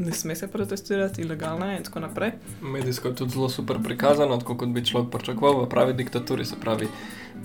ne 0.00 0.12
sme 0.12 0.34
se 0.34 0.48
protestirati, 0.48 1.22
ilegalno 1.22 1.70
je 1.70 1.76
in 1.76 1.84
tako 1.84 2.00
naprej. 2.00 2.32
Medijsko 2.62 3.08
je 3.08 3.14
tudi 3.14 3.32
zelo 3.32 3.48
super 3.48 3.76
prikazano, 3.84 4.36
tako 4.36 4.56
kot 4.56 4.68
bi 4.68 4.84
človek 4.84 5.10
pričakoval 5.10 5.64
v 5.64 5.68
pravi 5.68 5.92
diktaturi. 5.92 6.44
Se 6.44 6.56
pravi, 6.60 6.88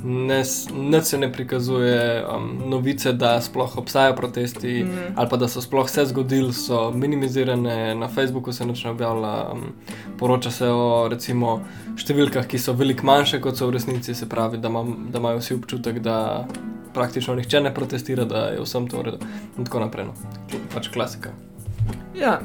ne, 0.03 0.43
nič 0.73 1.03
se 1.03 1.17
ne 1.17 1.31
prikazuje 1.31 2.23
um, 2.23 2.69
novice, 2.69 3.13
da 3.13 3.41
sploh 3.41 3.77
obstajajo 3.77 4.15
protesti 4.15 4.83
Mm. 4.83 4.87
mm. 4.87 5.13
ali 5.15 5.29
pa 5.29 5.37
da 5.37 5.47
so 5.47 5.61
sploh 5.61 5.89
se 5.89 6.05
zgodili, 6.05 6.53
so 6.53 6.91
minimizirane, 6.91 7.95
na 7.95 8.07
Facebooku 8.07 8.53
se 8.53 8.65
nič 8.65 8.83
ne 8.83 8.91
objavlja, 8.91 9.51
um, 9.53 9.61
poroča 10.17 10.51
se 10.51 10.67
o 10.67 11.07
recimo 11.11 11.61
številkah, 11.97 12.47
ki 12.47 12.59
so 12.59 12.73
veliko 12.73 13.05
manjše, 13.05 13.39
kot 13.41 13.57
so 13.57 13.67
v 13.67 13.75
resnici, 13.77 14.15
se 14.15 14.29
pravi, 14.29 14.57
da, 14.57 14.69
mam, 14.69 15.07
da 15.11 15.19
imajo 15.19 15.39
vsi 15.39 15.53
občutek, 15.53 15.99
da 15.99 16.45
praktično 16.93 17.35
nihče 17.35 17.61
ne 17.61 17.73
protestira, 17.73 18.25
da 18.25 18.47
je 18.55 18.61
vsem 18.63 18.87
to 18.87 18.97
v 18.97 19.09
redu 19.09 19.19
in 19.57 19.65
tako 19.65 19.83
naprej. 19.83 20.05
No. 20.05 20.13
Pač 20.73 20.87
klasika. 20.93 21.35
Ja, 22.19 22.41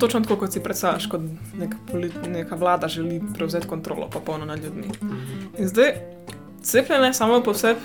točno 0.00 0.20
tako, 0.20 0.36
kot 0.36 0.52
si 0.52 0.62
predstavljaš, 0.62 1.06
kot 1.06 1.20
nek 1.58 1.74
polit, 1.90 2.14
neka 2.28 2.54
vlada 2.54 2.88
želi 2.88 3.22
prevzeti 3.34 3.68
kontrolo 3.68 4.10
popolno 4.10 4.44
nad 4.44 4.64
ljudmi. 4.64 4.90
In 5.58 5.68
zdaj, 5.68 5.92
cepljenje 6.62 7.12
samo 7.12 7.42
po 7.42 7.54
sebi 7.54 7.80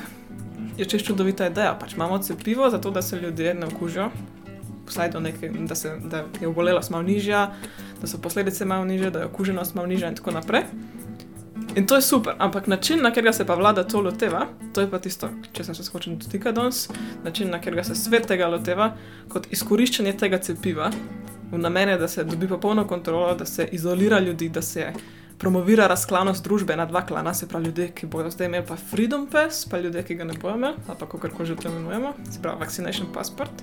je 0.77 0.86
čest 0.86 1.06
čudovita 1.06 1.48
ideja. 1.48 1.77
Pač 1.79 1.94
imamo 1.94 2.20
cepivo, 2.20 2.70
zato 2.70 2.91
da 2.91 3.01
se 3.01 3.20
ljudje 3.20 3.53
ne 3.53 3.67
okužijo, 3.67 4.10
vsaj 4.88 5.10
do 5.12 5.20
neke, 5.20 5.50
da, 5.50 5.75
se, 5.75 5.96
da 6.03 6.24
je 6.41 6.48
obolelost 6.48 6.89
malo 6.89 7.03
nižja, 7.03 7.51
da 8.01 8.08
so 8.08 8.17
posledice 8.17 8.65
malo 8.65 8.86
nižje, 8.86 9.12
da 9.12 9.20
je 9.20 9.25
okuženost 9.25 9.75
malo 9.75 9.88
nižja 9.88 10.10
in 10.10 10.15
tako 10.15 10.32
naprej. 10.32 10.63
In 11.78 11.86
to 11.86 11.96
je 11.96 12.02
super, 12.02 12.36
ampak 12.40 12.68
način, 12.68 13.02
na 13.02 13.10
katerega 13.10 13.34
se 13.34 13.46
pa 13.46 13.56
vlada 13.56 13.84
to 13.84 14.02
loteva, 14.02 14.48
to 14.74 14.82
je 14.82 14.90
pa 14.90 15.00
tisto, 15.00 15.30
če 15.54 15.64
sem 15.64 15.76
se 15.76 15.92
hočem 15.92 16.16
dotikati 16.18 16.56
danes, 16.56 16.88
način, 17.24 17.52
na 17.54 17.60
katerega 17.60 17.84
se 17.84 17.96
svet 17.96 18.26
tega 18.26 18.48
loteva, 18.50 18.96
kot 19.30 19.46
izkoriščanje 19.54 20.14
tega 20.18 20.40
cepiva, 20.42 20.90
v 21.52 21.60
namene, 21.62 21.98
da 22.02 22.08
se 22.08 22.24
dobi 22.24 22.48
popolno 22.48 22.88
kontrolo, 22.88 23.36
da 23.38 23.46
se 23.46 23.68
izolira 23.72 24.20
ljudi, 24.20 24.50
da 24.50 24.62
se 24.62 24.88
promovira 25.38 25.86
razklanost 25.88 26.44
družbe 26.44 26.76
na 26.76 26.86
dva 26.86 27.04
klana, 27.06 27.34
se 27.34 27.48
pravi 27.48 27.66
ljudje, 27.66 27.92
ki 27.94 28.10
bodo 28.10 28.32
zdaj 28.34 28.50
imeli 28.50 28.66
pa 28.66 28.76
Freedom 28.76 29.28
Pass, 29.32 29.68
pa 29.70 29.78
ljudje, 29.78 30.04
ki 30.04 30.18
ga 30.18 30.26
ne 30.26 30.34
bodo 30.34 30.56
imeli, 30.56 30.80
ali 30.88 30.98
pa 31.00 31.06
kako 31.06 31.30
koli 31.36 31.46
že 31.52 31.56
to 31.56 31.70
imenujemo, 31.70 32.14
se 32.32 32.42
pravi 32.42 32.60
Vaccination 32.60 33.12
Passport, 33.14 33.62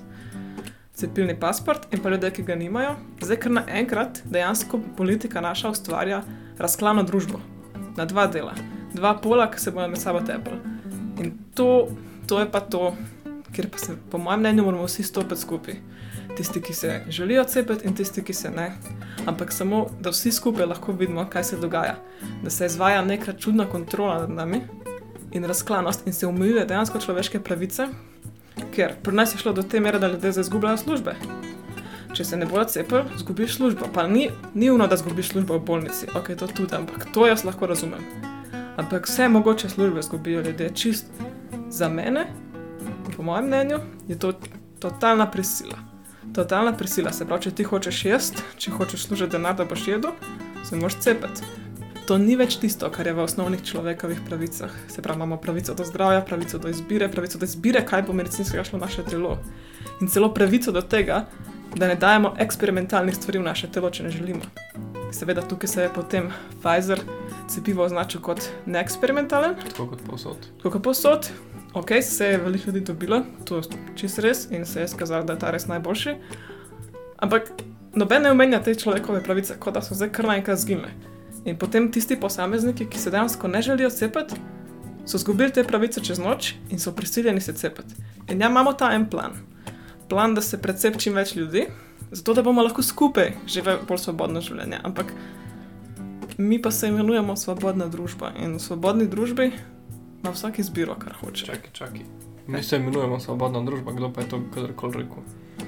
cepilni 0.95 1.35
pasport 1.39 1.91
in 1.91 1.99
pa 1.99 2.09
ljudje, 2.09 2.31
ki 2.31 2.47
ga 2.47 2.55
nimajo. 2.55 2.95
Zdaj, 3.21 3.41
ker 3.43 3.51
naenkrat 3.51 4.21
dejansko 4.23 4.79
politika 4.97 5.43
naša 5.43 5.73
ustvarja 5.75 6.23
razklano 6.57 7.03
družbo 7.03 7.43
na 7.97 8.05
dva 8.05 8.27
dela, 8.27 8.53
dva 8.93 9.13
pola, 9.13 9.49
ki 9.51 9.59
se 9.59 9.71
bodo 9.71 9.87
med 9.87 10.01
sabo 10.01 10.21
tepli. 10.25 10.57
In 11.19 11.31
to, 11.55 11.87
to 12.27 12.39
je 12.39 12.47
pa 12.51 12.59
to, 12.59 12.95
kjer 13.55 13.69
pa 13.71 13.77
se, 13.77 13.95
po 14.11 14.17
mojem 14.17 14.39
mnenju, 14.39 14.63
moramo 14.63 14.87
vsi 14.87 15.03
stopiti 15.03 15.41
skupaj. 15.41 15.75
Tisti, 16.37 16.61
ki 16.61 16.73
se 16.73 17.01
želijo 17.09 17.43
cepiti, 17.43 17.87
in 17.87 17.95
tisti, 17.95 18.23
ki 18.23 18.33
se 18.33 18.49
ne. 18.51 18.73
Ampak 19.25 19.51
samo, 19.51 19.85
da 19.99 20.11
vsi 20.11 20.31
skupaj 20.31 20.65
lahko 20.65 20.91
vidimo, 20.91 21.25
kaj 21.29 21.43
se 21.43 21.57
dogaja. 21.57 21.95
Da 22.43 22.49
se 22.49 22.65
izvaja 22.65 23.05
neka 23.05 23.33
čudna 23.33 23.65
kontrola 23.69 24.19
nad 24.19 24.29
nami 24.29 24.61
in 25.31 25.43
razklanost, 25.43 26.07
in 26.07 26.13
se 26.13 26.27
omejuje 26.27 26.65
dejansko 26.65 26.99
človeške 26.99 27.39
pravice, 27.39 27.87
ker 28.75 28.95
pri 29.03 29.15
nas 29.15 29.33
je 29.35 29.39
šlo 29.39 29.53
do 29.53 29.63
te 29.63 29.79
mere, 29.79 29.99
da 29.99 30.07
ljudje 30.07 30.31
zdaj 30.31 30.41
izgubljajo 30.41 30.77
službe. 30.77 31.15
Če 32.15 32.23
se 32.23 32.37
ne 32.39 32.45
bodo 32.47 32.63
cepili, 32.71 33.03
izgubiš 33.15 33.57
službo. 33.57 33.89
Pa 33.93 34.07
ni, 34.07 34.29
uno, 34.71 34.87
da 34.87 34.95
izgubiš 34.95 35.33
službo 35.33 35.57
v 35.57 35.65
bolnici, 35.67 36.07
ok, 36.15 36.31
to 36.39 36.47
tudi, 36.47 36.75
ampak 36.75 37.09
to 37.13 37.27
jaz 37.27 37.43
lahko 37.43 37.67
razumem. 37.67 38.05
Ampak 38.79 39.07
vse 39.07 39.27
mogoče 39.29 39.69
službe 39.69 39.99
izgubijo 39.99 40.41
ljudje 40.41 40.69
čist 40.75 41.11
za 41.69 41.89
mene, 41.89 42.27
po 43.15 43.23
mojem 43.23 43.45
mnenju, 43.45 43.79
je 44.07 44.19
to 44.19 44.33
totalna 44.79 45.27
prisila. 45.31 45.77
Totalna 46.35 46.73
prisila, 46.77 47.11
se 47.13 47.25
pravi, 47.25 47.43
če 47.47 47.51
ti 47.51 47.63
hočeš 47.63 48.05
jesti, 48.05 48.43
če 48.57 48.71
hočeš 48.71 49.07
služiti 49.07 49.35
denar, 49.35 49.55
da 49.55 49.65
boš 49.65 49.87
jedel, 49.87 50.15
se 50.63 50.75
moraš 50.75 50.99
cepiti. 51.03 51.43
To 52.05 52.17
ni 52.21 52.35
več 52.37 52.59
tisto, 52.61 52.85
kar 52.93 53.07
je 53.07 53.15
v 53.17 53.23
osnovnih 53.23 53.63
človekovih 53.65 54.19
pravicah. 54.27 54.73
Se 54.93 55.01
pravi, 55.01 55.17
imamo 55.17 55.39
pravico 55.41 55.73
do 55.73 55.85
zdravja, 55.87 56.21
pravico 56.21 56.59
do 56.61 56.69
izbire, 56.69 57.07
pravico 57.11 57.39
do 57.41 57.47
izbire, 57.49 57.81
kaj 57.85 58.03
bo 58.05 58.13
medicinskega 58.13 58.63
šlo 58.67 58.77
v 58.79 58.83
naše 58.83 59.05
telo. 59.07 59.39
In 60.01 60.11
celo 60.11 60.29
pravico 60.33 60.71
do 60.75 60.83
tega, 60.85 61.23
da 61.75 61.87
ne 61.87 61.95
dajemo 61.95 62.33
eksperimentalnih 62.39 63.15
stvari 63.15 63.39
v 63.39 63.43
naše 63.43 63.67
telo, 63.71 63.89
če 63.89 64.03
ne 64.03 64.09
želimo. 64.09 64.41
Seveda, 65.11 65.41
tukaj 65.41 65.67
se 65.67 65.81
je 65.81 65.89
potem 65.93 66.29
Pfizer 66.61 66.99
cepivo 67.47 67.83
označil 67.83 68.21
kot 68.21 68.41
neeksperimentalen, 68.65 69.55
Tako 69.69 69.87
kot 69.87 70.01
posod. 70.09 70.37
tako 70.57 70.71
kot 70.71 70.83
posod. 70.83 71.29
Ok, 71.73 71.91
se 72.01 72.25
je 72.25 72.37
veliko 72.37 72.67
ljudi 72.71 72.79
dobilo, 72.79 73.21
to 73.45 73.57
je 73.57 73.63
čist 73.95 74.19
res 74.19 74.47
in 74.51 74.65
se 74.65 74.81
je 74.81 74.87
skazalo, 74.87 75.23
da 75.23 75.33
je 75.33 75.39
ta 75.39 75.51
res 75.51 75.67
najboljši. 75.67 76.15
Ampak 77.17 77.51
noben 77.95 78.23
ne 78.23 78.31
omenja 78.31 78.59
te 78.63 78.75
človekove 78.75 79.23
pravice, 79.23 79.55
kot 79.59 79.73
da 79.73 79.81
so 79.81 79.95
zdaj 79.95 80.09
kar 80.15 80.25
naenkrat 80.25 80.59
zginile. 80.59 80.89
In 81.45 81.57
potem 81.57 81.91
tisti 81.91 82.15
posamezniki, 82.19 82.87
ki 82.89 82.99
se 82.99 83.11
dejansko 83.11 83.47
ne 83.47 83.61
želijo 83.61 83.89
cepiti, 83.89 84.35
so 85.05 85.17
izgubili 85.17 85.51
te 85.51 85.63
pravice 85.63 86.01
čez 86.01 86.19
noč 86.19 86.53
in 86.69 86.79
so 86.79 86.91
prisiljeni 86.91 87.41
se 87.41 87.53
cepiti. 87.53 87.95
In 88.29 88.41
ja, 88.41 88.49
imamo 88.49 88.73
ta 88.73 88.93
en 88.93 89.09
plan. 89.09 89.35
Plan, 90.09 90.35
da 90.35 90.41
se 90.41 90.61
precepi 90.61 90.99
čim 90.99 91.15
več 91.17 91.35
ljudi, 91.35 91.65
zato 92.11 92.33
da 92.33 92.43
bomo 92.45 92.63
lahko 92.63 92.83
skupaj 92.83 93.33
živeli 93.47 93.87
bolj 93.87 94.03
svobodno 94.03 94.41
življenje. 94.41 94.79
Ampak 94.83 95.13
mi 96.37 96.61
pa 96.61 96.71
se 96.71 96.87
imenujemo 96.87 97.35
svobodna 97.35 97.87
družba 97.87 98.31
in 98.43 98.57
v 98.57 98.59
svobodni 98.59 99.07
družbi 99.07 99.51
ima 100.21 100.33
vsak 100.33 100.59
izbiro, 100.59 100.95
kar 100.99 101.13
hoče. 101.21 101.45
Čakaj, 101.45 101.71
čakaj. 101.73 102.05
Mi 102.47 102.63
se 102.63 102.77
imenujemo 102.77 103.19
svobodna 103.19 103.61
družba, 103.65 103.91
kdo 103.91 104.11
pa 104.13 104.21
je 104.21 104.29
to 104.29 104.41
kadarkoli 104.53 105.03
rekel. 105.03 105.23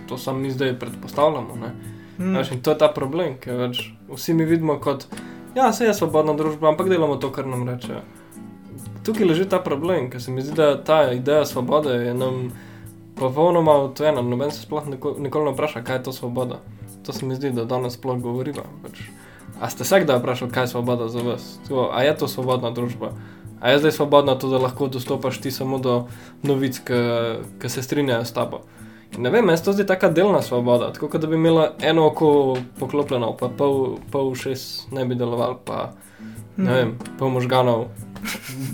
To 0.07 0.17
sam 0.17 0.41
mi 0.41 0.51
zdaj 0.51 0.79
predpostavljamo. 0.79 1.55
Ne? 1.55 1.71
Hmm. 2.17 2.35
Veš, 2.35 2.51
in 2.51 2.61
to 2.61 2.71
je 2.71 2.77
ta 2.77 2.89
problem, 2.93 3.37
ker 3.41 3.57
več 3.57 3.81
vsi 4.09 4.33
mi 4.33 4.45
vidimo 4.45 4.79
kot, 4.81 5.05
ja, 5.55 5.71
se 5.73 5.85
je 5.85 5.93
svobodna 5.93 6.33
družba, 6.37 6.69
ampak 6.69 6.89
delamo 6.89 7.17
to, 7.21 7.31
kar 7.31 7.45
nam 7.45 7.67
rečejo. 7.69 8.01
Tukaj 9.05 9.29
leži 9.29 9.45
ta 9.49 9.59
problem, 9.63 10.09
ker 10.11 10.21
se 10.21 10.31
mi 10.31 10.41
zdi, 10.41 10.55
da 10.57 10.75
ta 10.83 11.11
ideja 11.13 11.45
svobode 11.45 11.93
je 11.93 12.13
nam 12.13 12.49
popolnoma 13.19 13.71
odvojena. 13.71 14.21
Noben 14.21 14.51
se 14.51 14.61
sploh 14.61 14.87
nikoli 14.87 15.45
ne 15.45 15.51
vpraša, 15.51 15.83
kaj 15.83 15.95
je 15.95 16.03
to 16.03 16.13
svoboda. 16.13 16.59
To 17.03 17.13
se 17.13 17.25
mi 17.25 17.35
zdi, 17.35 17.51
da 17.51 17.65
danes 17.65 17.93
sploh 17.93 18.21
govoriva. 18.21 18.63
Pač. 18.83 19.01
A 19.61 19.69
ste 19.69 19.83
se 19.83 19.99
kdaj 19.99 20.19
vprašali, 20.19 20.51
kaj 20.51 20.63
je 20.63 20.67
svoboda 20.67 21.07
za 21.07 21.21
vas? 21.21 21.57
Tako, 21.63 21.89
a 21.93 22.03
je 22.03 22.17
to 22.17 22.27
svobodna 22.27 22.71
družba? 22.71 23.11
A 23.59 23.69
je 23.69 23.79
zdaj 23.79 23.91
svobodna 23.91 24.35
to, 24.37 24.49
da 24.49 24.57
lahko 24.57 24.87
dostopaš 24.87 25.41
ti 25.41 25.51
samo 25.51 25.79
do 25.79 26.05
novic, 26.43 26.81
ki 27.59 27.69
se 27.69 27.83
strinjajo 27.83 28.25
s 28.25 28.33
tabo? 28.33 28.61
In 29.15 29.23
Ne 29.23 29.29
vem, 29.29 29.45
meni 29.45 29.57
se 29.57 29.63
to 29.63 29.73
zdi 29.73 29.85
taka 29.87 30.09
delna 30.09 30.41
svoboda, 30.41 30.91
tako 30.93 31.07
kot 31.07 31.21
da 31.21 31.27
bi 31.27 31.35
imela 31.35 31.71
eno 31.81 32.07
oko 32.07 32.57
poklopljeno, 32.79 33.31
pa 33.39 33.49
pol, 33.49 33.97
pol 34.11 34.35
šest 34.35 34.91
ne 34.91 35.05
bi 35.05 35.15
deloval, 35.15 35.57
pa 35.65 35.93
ne 36.57 36.73
vem, 36.73 36.91
pol 37.19 37.29
možganov 37.29 37.87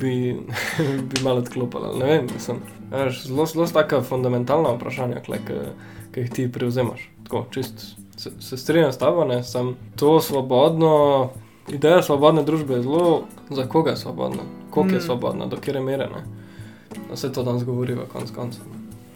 bi, 0.01 0.35
bi 1.09 1.23
malo 1.23 1.45
odklopila. 1.45 1.93
Ne 1.99 2.05
vem, 2.05 2.27
mislim. 2.33 2.59
Veš, 2.93 3.23
Zelo, 3.27 3.45
zelo 3.45 3.67
taka 3.67 4.01
fundamentalna 4.01 4.75
vprašanja, 4.75 5.21
ki, 5.25 6.21
jih 6.21 6.29
ti 6.31 6.51
prevzemaš. 6.51 7.09
Tako, 7.23 7.45
čist 7.51 7.95
se, 8.17 8.31
se 8.39 8.57
strinjam 8.57 8.91
s 8.91 8.97
tabo, 8.97 9.25
ne, 9.25 9.43
sem 9.43 9.75
to 9.95 10.21
svobodno, 10.21 11.29
ideja 11.67 12.03
svobodne 12.03 12.43
družbe 12.43 12.73
je 12.73 12.81
zelo, 12.81 13.23
za 13.49 13.65
koga 13.65 13.91
je 13.91 13.97
svobodna, 13.97 14.43
koliko 14.69 14.91
mm. 14.91 14.95
je 14.95 15.01
svobodna, 15.01 15.45
do 15.45 15.57
kere 15.57 15.81
mere, 15.81 16.09
ne. 16.09 16.23
Da 17.09 17.15
se 17.15 17.33
to 17.33 17.43
danes 17.43 17.63
govori 17.63 17.93
v 17.93 18.05
konc 18.13 18.31
koncev. 18.31 18.63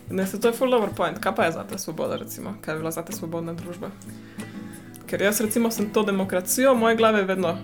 Ne, 0.10 0.26
se 0.28 0.42
to 0.42 0.48
je 0.48 0.54
full 0.54 0.74
over 0.74 0.90
point. 0.96 1.20
Kaj 1.20 1.36
pa 1.36 1.46
je 1.46 1.52
za 1.52 1.64
te 1.64 1.78
svoboda, 1.78 2.16
recimo? 2.16 2.54
Kaj 2.62 2.74
je 2.74 2.80
bila 2.80 2.92
za 2.92 3.02
te 3.02 3.14
svobodna 3.14 3.54
družba? 3.54 3.92
Ker 5.08 5.22
jaz, 5.22 5.42
recimo, 5.42 5.72
sem 5.72 5.90
to 5.94 6.04
demokracijo 6.04 6.74
moje 6.76 6.96
glave 6.96 7.24
vedno 7.24 7.58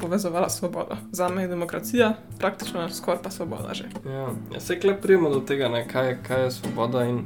povezovala 0.00 0.48
svobodo. 0.48 0.96
Za 1.12 1.28
me 1.28 1.42
je 1.42 1.48
demokracija 1.48 2.12
praktično 2.38 2.88
skoraj 2.88 3.22
pa 3.22 3.30
svoboda 3.30 3.74
že. 3.74 3.84
Ja, 4.06 4.28
ja 4.54 4.60
se 4.60 4.80
klep 4.80 5.02
prijemo 5.02 5.30
do 5.30 5.40
tega, 5.40 5.68
ne, 5.68 5.88
kaj, 5.88 6.18
kaj 6.22 6.44
je 6.44 6.50
svoboda. 6.50 7.04
In, 7.04 7.24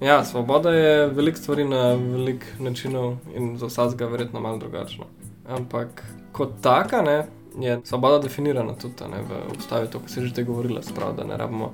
ja, 0.00 0.24
svoboda 0.24 0.70
je 0.70 1.06
veliko 1.06 1.38
stvari 1.38 1.64
na 1.64 1.94
velik 1.94 2.46
načinov 2.58 3.16
in 3.34 3.56
za 3.58 3.66
vsakega 3.66 4.06
verjetno 4.06 4.40
malo 4.40 4.58
drugačno. 4.58 5.04
Ampak 5.48 6.04
kot 6.32 6.60
taka 6.60 7.02
ne, 7.02 7.26
je 7.60 7.80
svoboda 7.84 8.18
definirana 8.18 8.74
tudi 8.74 9.10
ne, 9.10 9.22
v 9.22 9.58
ustavi, 9.58 9.90
to, 9.90 9.98
kar 9.98 10.10
si 10.10 10.26
že 10.26 10.34
te 10.34 10.44
govorila, 10.44 10.82
sprav, 10.82 11.16
da 11.16 11.24
ne 11.24 11.36
rabimo 11.36 11.72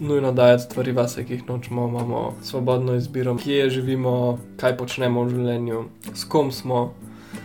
nujno 0.00 0.32
dajati 0.32 0.62
stvari 0.62 0.92
vase, 0.92 1.24
ki 1.24 1.32
jih 1.32 1.48
nočemo, 1.48 1.88
imamo 1.88 2.34
svobodno 2.42 2.94
izbiro, 2.94 3.36
kje 3.36 3.70
živimo, 3.70 4.38
kaj 4.56 4.76
počnemo 4.76 5.24
v 5.24 5.30
življenju, 5.30 5.84
s 6.14 6.24
kom 6.24 6.52
smo, 6.52 6.92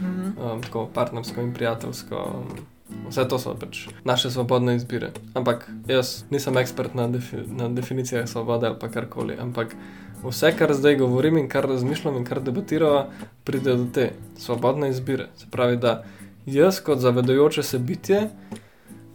Mhm. 0.01 0.31
um, 0.37 0.61
tako 0.61 0.89
partnersko 0.93 1.41
in 1.41 1.53
prijateljsko. 1.53 2.15
Um, 2.15 2.65
vse 3.09 3.27
to 3.27 3.39
so 3.39 3.55
pač 3.59 3.87
naše 4.03 4.31
svobodne 4.31 4.75
izbire. 4.75 5.11
Ampak 5.33 5.69
jaz 5.87 6.23
nisem 6.29 6.57
ekspert 6.57 6.95
na, 6.95 7.07
defi 7.07 7.37
na 7.47 7.69
definicijah 7.69 8.29
svobode 8.29 8.67
ali 8.67 8.91
karkoli. 8.93 9.37
Ampak 9.39 9.75
vse, 10.23 10.51
kar 10.57 10.73
zdaj 10.73 10.95
govorim 10.95 11.37
in 11.37 11.49
kar 11.49 11.67
razmišljam 11.69 12.17
in 12.17 12.25
kar 12.25 12.41
debatiramo, 12.41 13.05
pride 13.43 13.75
do 13.75 13.87
te 13.93 14.11
svobodne 14.37 14.89
izbire. 14.89 15.29
Se 15.37 15.45
pravi, 15.51 15.77
da 15.77 16.03
jaz 16.45 16.79
kot 16.79 16.99
zavedajoče 16.99 17.63
se 17.63 17.79
bitje, 17.79 18.29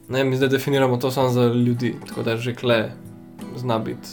ne 0.09 0.25
mi 0.25 0.37
zdaj 0.37 0.49
definiramo 0.49 0.97
to 0.97 1.11
samo 1.11 1.29
za 1.29 1.47
ljudi, 1.47 1.95
tako 2.09 2.23
da 2.23 2.37
že 2.37 2.55
kle 2.55 2.91
zna 3.57 3.79
biti 3.79 4.09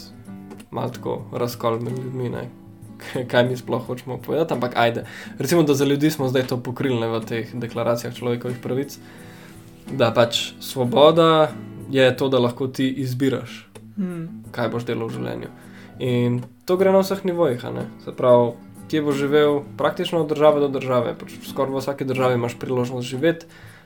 malo 0.71 0.89
tako 0.89 1.21
razkol 1.31 1.79
med 1.79 1.97
ljudmi. 1.97 2.29
Ne? 2.29 2.49
kaj 3.31 3.47
mi 3.49 3.57
sploh 3.57 3.85
hočemo 3.87 4.17
povedati, 4.17 4.53
ampak 4.53 4.75
ajde. 4.75 5.05
Recimo, 5.39 5.63
da 5.63 5.73
za 5.73 5.85
ljudi 5.85 6.11
smo 6.11 6.27
zdaj 6.27 6.47
to 6.47 6.57
pokrili 6.57 6.99
ne, 6.99 7.07
v 7.07 7.21
teh 7.25 7.53
deklaracijah 7.53 8.15
človekovih 8.15 8.57
pravic, 8.61 8.97
da 9.91 10.11
pač 10.13 10.53
svoboda 10.59 11.51
je 11.91 12.07
to, 12.17 12.29
da 12.29 12.39
lahko 12.39 12.67
ti 12.67 12.87
izbiraš, 12.89 13.67
Hmm. 13.95 14.43
kaj 14.51 14.69
boš 14.71 14.85
delal 14.87 15.09
v 15.09 15.17
življenju. 15.19 15.49
In 15.99 16.41
to 16.65 16.77
gre 16.79 16.91
na 16.91 17.01
vseh 17.03 17.19
nivojih, 17.27 17.63
ne. 17.75 17.83
Se 18.05 18.13
pravi, 18.15 18.53
kje 18.89 19.01
boš 19.05 19.19
živel, 19.19 19.59
praktično 19.77 20.21
od 20.23 20.31
države 20.31 20.63
do 20.63 20.69
države. 20.71 21.13
Pač 21.19 21.35
skoraj 21.49 21.75
v 21.75 21.83
vsaki 21.83 22.07
državi 22.07 22.39
imaš 22.39 22.55
priložnost 22.59 23.07
živeti 23.07 23.45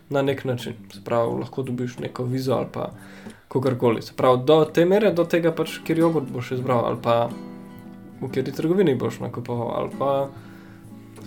na 0.10 0.22
nek 0.22 0.46
način. 0.46 0.78
Se 0.94 1.02
pravi, 1.04 1.42
lahko 1.42 1.64
dobiš 1.64 1.98
neko 2.00 2.24
vizo 2.24 2.54
ali 2.54 2.70
pa 2.72 2.92
kakorkoli. 3.48 4.02
Se 4.02 4.14
pravi, 4.16 4.44
do 4.46 4.66
te 4.66 4.86
mere, 4.86 5.12
do 5.12 5.26
tega 5.26 5.52
pač, 5.52 5.80
kjer 5.84 6.00
jogurt 6.06 6.32
boš 6.32 6.52
izbral 6.60 6.86
ali 6.86 7.02
pa 7.02 7.30
v 8.26 8.34
kateri 8.34 8.56
trgovini 8.56 8.96
boš 8.96 9.20
nakupoval 9.20 9.72
ali 9.78 9.90
pa 10.00 10.12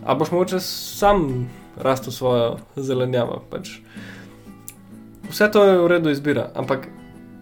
a 0.05 0.14
boš 0.14 0.31
mogoče 0.31 0.61
sam 0.61 1.49
rastel 1.76 2.12
svojo 2.12 2.57
zelenjavo. 2.76 3.43
Pač. 3.50 3.78
Vse 5.31 5.50
to 5.52 5.64
je 5.64 5.78
v 5.78 5.87
redu 5.87 6.11
izbira, 6.11 6.50
ampak 6.55 6.88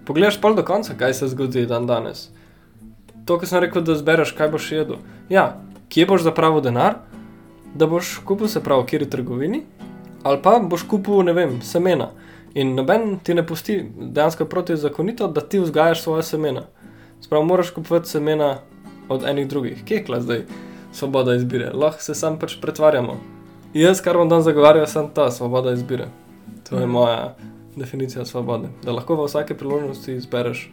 pogledaš 0.07 0.41
pol 0.41 0.55
do 0.55 0.65
konca, 0.65 0.95
kaj 0.99 1.15
se 1.15 1.29
zgodi 1.29 1.67
dan 1.67 1.87
danes. 1.87 2.31
To, 3.27 3.39
kar 3.39 3.49
sem 3.49 3.63
rekel, 3.63 3.83
da 3.83 3.95
zbereš, 3.95 4.35
kaj 4.39 4.51
boš 4.51 4.73
jedel. 4.73 4.99
Ja, 5.29 5.61
kje 5.89 6.07
boš 6.07 6.27
zapravil 6.27 6.63
denar, 6.63 7.01
da 7.75 7.87
boš 7.87 8.19
kupil 8.27 8.49
se 8.49 8.63
prav 8.63 8.83
v 8.83 8.91
kjeri 8.91 9.11
trgovini, 9.11 9.63
ali 10.23 10.43
pa 10.43 10.59
boš 10.59 10.87
kupil, 10.87 11.23
ne 11.27 11.35
vem, 11.35 11.61
semena. 11.63 12.11
In 12.55 12.75
noben 12.75 13.19
ti 13.23 13.35
ne 13.35 13.47
pusti, 13.47 13.83
dejansko 13.99 14.45
je 14.45 14.51
protizakonito, 14.51 15.29
da 15.29 15.41
ti 15.41 15.61
vzgajaš 15.61 16.03
svoje 16.03 16.23
semena. 16.23 16.63
Sprav, 17.21 17.43
moraš 17.45 17.71
kupovati 17.71 18.09
semena 18.09 18.59
od 19.09 19.25
enih 19.25 19.49
drugih. 19.49 19.85
Kje 19.85 20.05
je 20.09 20.21
zdaj 20.21 20.45
svoboda 20.93 21.35
izbire, 21.35 21.71
lahko 21.75 22.03
se 22.03 22.15
sam 22.15 22.39
pač 22.39 22.57
pretvarjamo. 22.61 23.17
Jaz, 23.75 24.01
kar 24.01 24.17
bom 24.17 24.29
dan 24.29 24.43
zagovarjal, 24.43 24.87
sem 24.87 25.09
ta 25.15 25.31
svoboda 25.31 25.73
izbire. 25.73 26.09
To 26.71 26.77
je 26.77 26.83
Mhm. 26.87 26.91
moja 26.91 27.35
definicija 27.77 28.25
svobode. 28.25 28.69
Da 28.85 28.93
lahko 28.93 29.15
v 29.15 29.27
vsaki 29.27 29.55
priložnosti 29.55 30.13
izbereš 30.13 30.71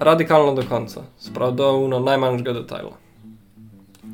radikalno 0.00 0.54
do 0.54 0.62
konca, 0.68 1.02
sprav 1.18 1.52
do 1.52 1.72
uno 1.72 1.98
najmanjšega 1.98 2.52
detajla. 2.52 2.92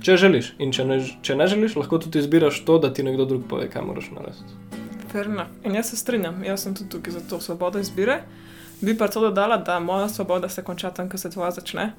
Če 0.00 0.16
želiš, 0.16 0.54
in 0.58 0.72
če 0.72 0.84
ne, 0.84 0.96
če 1.22 1.36
ne 1.36 1.46
želiš, 1.46 1.76
lahko 1.76 1.98
tudi 1.98 2.18
izbiraš 2.18 2.64
to, 2.64 2.78
da 2.78 2.92
ti 2.92 3.02
nekdo 3.02 3.24
drug 3.24 3.42
pove, 3.48 3.68
kaj 3.70 3.82
moraš 3.82 4.10
narediti. 4.10 4.54
Enough. 5.14 5.48
In 5.64 5.74
jaz 5.74 5.86
se 5.86 5.96
strinjam, 5.96 6.44
jaz 6.44 6.62
sem 6.62 6.74
tudi 6.74 6.90
tukaj 6.90 7.12
za 7.12 7.20
to 7.20 7.40
svobodo 7.40 7.78
izbire. 7.78 8.20
Bi 8.80 8.98
pa 8.98 9.08
to 9.08 9.20
dodala, 9.20 9.56
da 9.56 9.80
moja 9.80 10.08
svoboda 10.08 10.48
se 10.48 10.62
konča 10.62 10.90
tam, 10.90 11.08
ko 11.08 11.18
se 11.18 11.30
tvoja 11.30 11.50
začne. 11.50 11.92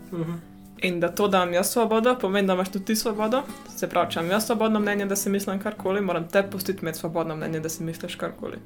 In 0.80 1.00
da 1.00 1.08
to, 1.10 1.28
da 1.28 1.38
imam 1.38 1.54
jaz 1.54 1.68
svobodo, 1.68 2.16
pomeni, 2.16 2.48
da 2.48 2.54
imaš 2.54 2.70
tudi 2.70 2.86
ti 2.86 2.96
svobodo. 2.96 3.42
Se 3.76 3.90
pravi, 3.90 4.12
če 4.12 4.20
imam 4.20 4.32
jaz 4.32 4.46
svobodno 4.46 4.80
mnenje, 4.80 5.06
da 5.06 5.16
si 5.16 5.30
mislim 5.30 5.60
karkoli, 5.60 6.02
moram 6.02 6.28
te 6.28 6.44
pustiti 6.44 6.80
imeti 6.82 6.98
svobodno 7.00 7.36
mnenje, 7.36 7.60
da 7.60 7.70
si 7.70 7.84
misliš 7.84 8.16
karkoli. 8.16 8.58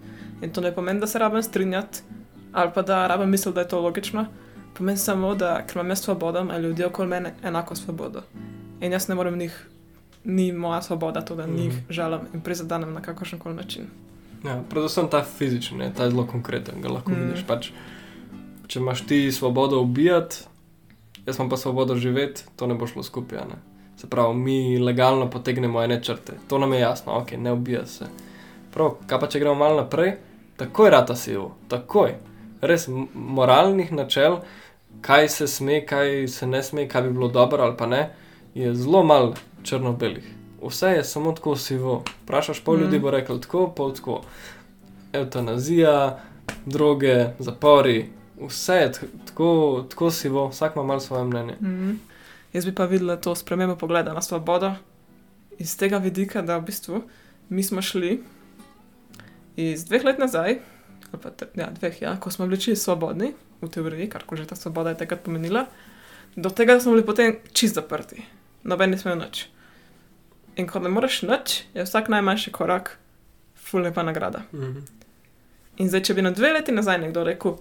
In 0.41 0.49
to 0.49 0.61
ne 0.61 0.71
pomeni, 0.71 0.99
da 0.99 1.07
se 1.07 1.19
rabim 1.19 1.43
strinjati 1.43 1.99
ali 2.53 2.71
pa 2.75 2.81
da 2.81 3.07
rabim 3.07 3.29
misliti, 3.29 3.55
da 3.55 3.61
je 3.61 3.67
to 3.67 3.79
logično. 3.79 4.25
Pomeni 4.73 4.97
samo, 4.97 5.35
da 5.35 5.65
ker 5.67 5.77
imam 5.77 5.89
jaz 5.89 5.99
svobodo, 6.01 6.39
imajo 6.39 6.59
ljudje 6.59 6.85
okoli 6.85 7.07
mene 7.07 7.33
enako 7.43 7.75
svobodo. 7.75 8.21
In 8.81 8.91
jaz 8.91 9.07
ne 9.07 9.15
morem 9.15 9.37
njih, 9.37 9.67
ni 10.23 10.51
moja 10.51 10.81
svoboda 10.81 11.21
to, 11.21 11.35
da 11.35 11.47
Mhm. 11.47 11.55
njih 11.55 11.73
žalim 11.89 12.19
in 12.33 12.41
prizadanem 12.41 12.93
na 12.93 13.01
kakršen 13.01 13.39
koli 13.39 13.55
način. 13.55 13.85
Ja, 14.45 14.63
predvsem 14.69 15.07
ta 15.07 15.23
fizični, 15.37 15.93
ta 15.97 16.03
je 16.03 16.09
zelo 16.09 16.27
konkreten, 16.27 16.81
ga 16.81 16.89
lahko 16.89 17.11
Mm. 17.11 17.15
mm. 17.15 17.21
vidiš. 17.21 17.45
Pač, 17.47 17.69
če 18.67 18.79
imaš 18.79 19.01
ti 19.01 19.31
svobodo 19.31 19.79
ubijati, 19.79 20.43
jaz 21.25 21.39
imam 21.39 21.49
pa 21.49 21.57
svobodo 21.57 21.95
živeti, 21.95 22.43
to 22.55 22.67
ne 22.67 22.75
bo 22.75 22.87
šlo 22.87 23.03
skupaj. 23.03 23.39
Ne? 23.39 23.59
Se 23.97 24.09
pravi, 24.09 24.35
mi 24.35 24.79
legalno 24.79 25.29
potegnemo 25.29 25.81
ene 25.83 26.03
črte, 26.03 26.33
to 26.47 26.57
nam 26.57 26.73
je 26.73 26.79
jasno, 26.79 27.17
ok, 27.17 27.31
ne 27.31 27.53
ubija 27.53 27.85
se. 27.85 28.05
Prav, 28.73 28.95
kaj 29.07 29.19
pa 29.19 29.27
če 29.27 29.39
gremo 29.39 29.55
malo 29.55 29.81
naprej, 29.81 30.15
takoj 30.57 30.89
rata 30.89 31.15
sivo, 31.15 31.55
takoj. 31.67 32.15
Res 32.61 32.87
moralnih 33.13 33.91
načel, 33.91 34.39
kaj 35.01 35.29
se 35.29 35.47
sme, 35.47 35.81
kaj 35.85 36.27
se 36.27 36.47
ne 36.47 36.63
sme, 36.63 36.87
kaj 36.87 37.01
bi 37.01 37.13
bilo 37.13 37.27
dobro 37.27 37.63
ali 37.63 37.77
pa 37.77 37.87
ne, 37.87 38.09
je 38.53 38.73
zelo 38.75 39.03
malo 39.03 39.33
črno-belih. 39.63 40.25
Vse 40.61 40.87
je 40.87 41.03
samo 41.03 41.31
tako 41.31 41.55
sivo. 41.55 42.03
Vprašaš 42.23 42.63
pol 42.63 42.79
ljudi, 42.79 42.99
bo 42.99 43.11
rekel 43.11 43.39
tako, 43.41 43.67
pol 43.75 43.93
tako. 43.93 44.21
Eutanazija, 45.13 46.19
droge, 46.65 47.33
zapori, 47.39 48.09
vse 48.47 48.73
je 48.73 48.91
tako, 49.25 49.85
tako 49.89 50.11
sivo, 50.11 50.47
vsak 50.49 50.75
ima 50.75 50.83
malo 50.83 50.99
svoje 50.99 51.23
mnenje. 51.23 51.55
Mm. 51.61 51.99
Jaz 52.53 52.65
bi 52.65 52.75
pa 52.75 52.85
videla 52.85 53.15
to 53.17 53.35
spremembo 53.35 53.75
pogleda 53.75 54.13
na 54.13 54.21
svobodo 54.21 54.73
iz 55.59 55.77
tega 55.77 55.97
vidika, 55.97 56.41
da 56.41 56.57
v 56.57 56.65
bistvu 56.65 57.03
mi 57.49 57.63
smo 57.63 57.81
šli 57.81 58.23
iz 59.55 59.85
dveh 59.85 60.03
let 60.03 60.19
nazaj, 60.19 60.59
ali 61.11 61.21
pa 61.21 61.29
ja, 61.55 61.69
dveh, 61.71 62.01
ja, 62.01 62.15
ko 62.19 62.31
smo 62.31 62.47
bili 62.47 62.61
čisto 62.61 62.83
svobodni, 62.83 63.33
v 63.61 63.69
teoriji, 63.69 64.09
kar 64.09 64.23
že 64.33 64.47
ta 64.47 64.55
svoboda 64.55 64.89
je 64.89 64.97
takrat 64.97 65.21
pomenila, 65.23 65.65
do 66.35 66.49
tega, 66.49 66.73
da 66.73 66.79
smo 66.79 66.95
bili 66.95 67.05
potem 67.05 67.35
čist 67.53 67.75
zaprti. 67.75 68.23
Noben 68.63 68.91
ne 68.91 68.97
smel 68.97 69.19
nič. 69.19 69.49
In 70.55 70.67
ko 70.67 70.79
ne 70.79 70.89
moreš 70.89 71.21
nič, 71.27 71.63
je 71.73 71.83
vsak 71.83 72.09
najmanjši 72.09 72.51
korak, 72.51 72.97
ful 73.55 73.83
lepa 73.83 74.03
nagrada. 74.03 74.45
In 75.77 75.89
zdaj, 75.89 76.03
če 76.07 76.13
bi 76.13 76.25
na 76.25 76.31
dve 76.31 76.53
leti 76.53 76.71
nazaj 76.71 76.97
nekdo 77.03 77.23
rekel, 77.27 77.59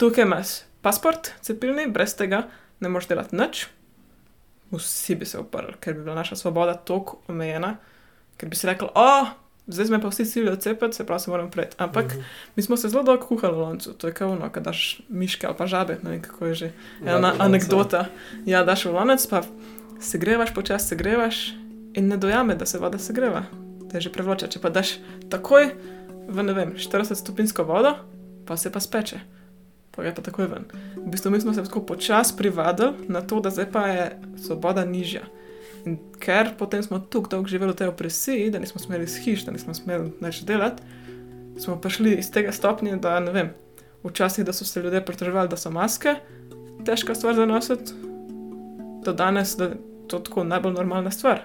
tukaj 0.00 0.24
imaš 0.24 0.46
pasport, 0.80 1.34
cepilni, 1.40 1.84
brez 1.86 2.14
tega 2.16 2.46
ne 2.80 2.88
moreš 2.88 3.08
delati 3.08 3.36
nič, 3.36 3.66
vsi 4.70 5.14
bi 5.14 5.26
se 5.26 5.38
uprli, 5.38 5.74
ker 5.80 5.94
bi 5.94 6.02
bila 6.02 6.14
naša 6.14 6.36
svoboda 6.36 6.74
tako 6.76 7.18
omejena, 7.28 7.76
ker 8.36 8.48
bi 8.48 8.56
si 8.56 8.66
rekel, 8.66 8.88
o, 8.94 9.26
zdaj 9.66 9.86
smo 9.86 9.98
pa 10.00 10.08
vsi 10.08 10.24
silijo 10.24 10.56
cepiti, 10.56 10.96
se 10.96 11.06
pravi, 11.06 11.20
se 11.20 11.30
moram 11.30 11.50
preti. 11.50 11.76
Ampak 11.78 12.04
Mhm. 12.06 12.20
mi 12.56 12.62
smo 12.62 12.76
se 12.76 12.88
zelo 12.88 13.02
dolgo 13.02 13.26
kuhali 13.26 13.54
v 13.54 13.60
loncu, 13.60 13.92
to 13.92 14.06
je 14.06 14.14
kao 14.14 14.30
ono, 14.30 14.48
kad 14.50 14.62
daš 14.62 15.00
miške 15.08 15.46
ali 15.46 15.56
pa 15.56 15.66
žabe, 15.66 15.98
ne 16.02 16.10
vem 16.10 16.22
kako 16.22 16.46
je 16.46 16.54
že. 16.54 16.72
Ja, 17.04 17.16
Ena 17.16 17.32
to 17.32 17.42
anekdota. 17.42 18.06
Ja, 18.46 18.64
daš 18.64 18.84
v 18.84 18.92
lonec, 18.92 19.26
pa 19.26 19.42
segrevaš, 20.00 20.54
počasi 20.54 20.88
segrevaš 20.88 21.52
in 21.94 22.08
ne 22.08 22.16
dojame, 22.16 22.54
da 22.54 22.66
se 22.66 22.78
voda 22.78 22.98
segreva, 22.98 23.42
da 23.82 23.98
je 23.98 24.00
že 24.00 24.12
prevroča. 24.12 24.46
Če 24.46 24.60
pa 24.60 24.70
daš 24.70 24.96
takoj 25.30 25.74
v, 26.28 26.42
ne 26.42 26.52
vem, 26.52 26.72
40 26.72 27.14
stopinjsko 27.14 27.64
vodo, 27.64 27.96
pa 28.46 28.56
se 28.56 28.72
pa 28.72 28.80
speče. 28.80 29.20
Pa 29.90 30.04
je 30.04 30.14
pa 30.14 30.22
takoj 30.22 30.46
ven. 30.46 30.64
V 30.96 31.10
bistvu 31.10 31.30
mi 31.30 31.40
smo 31.40 31.54
se 31.54 31.64
tako 31.64 31.82
počasi 31.86 32.36
privadili 32.36 33.08
na 33.08 33.20
to, 33.20 33.40
da 33.40 33.50
zdaj 33.50 33.70
pa 33.72 33.86
je 33.86 34.20
svoboda 34.38 34.84
nižja. 34.84 35.24
In 35.84 35.98
ker 36.20 36.52
potem 36.58 36.82
smo 36.82 36.98
tako 36.98 37.28
dolgo 37.30 37.48
živeli 37.48 37.72
v 37.72 37.76
tej 37.76 37.88
opresiji, 37.88 38.50
da 38.50 38.58
nismo 38.58 38.80
smeli 38.80 39.04
iz 39.04 39.16
hiš, 39.16 39.44
da 39.48 39.52
nismo 39.52 39.74
smeli 39.74 40.12
več 40.20 40.42
delati, 40.44 40.82
smo 41.58 41.76
prišli 41.80 42.14
iz 42.20 42.30
tega 42.30 42.52
stopnja, 42.52 42.96
da 42.96 43.18
ne 43.20 43.32
vem, 43.32 43.50
včasih, 44.04 44.44
so 44.52 44.64
se 44.64 44.82
ljudje 44.82 45.04
pritoževali, 45.04 45.48
da 45.48 45.56
so 45.56 45.70
maske 45.70 46.14
težka 46.84 47.14
stvar 47.14 47.34
za 47.34 47.46
nositi, 47.46 47.92
do 49.04 49.12
danes, 49.12 49.56
da 49.56 49.64
je 49.64 49.76
to 50.08 50.18
tako 50.18 50.44
najbolj 50.44 50.72
normalna 50.72 51.10
stvar. 51.10 51.42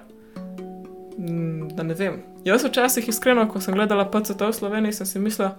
Da 1.76 1.84
ne 1.84 1.94
vem. 1.94 2.22
Jaz 2.46 2.64
včasih 2.64 3.08
iskreno, 3.10 3.48
ko 3.50 3.62
sem 3.62 3.76
gledala 3.76 4.08
PCT 4.12 4.42
v 4.42 4.54
Sloveniji, 4.54 4.94
sem 4.94 5.08
si 5.08 5.20
mislila, 5.20 5.56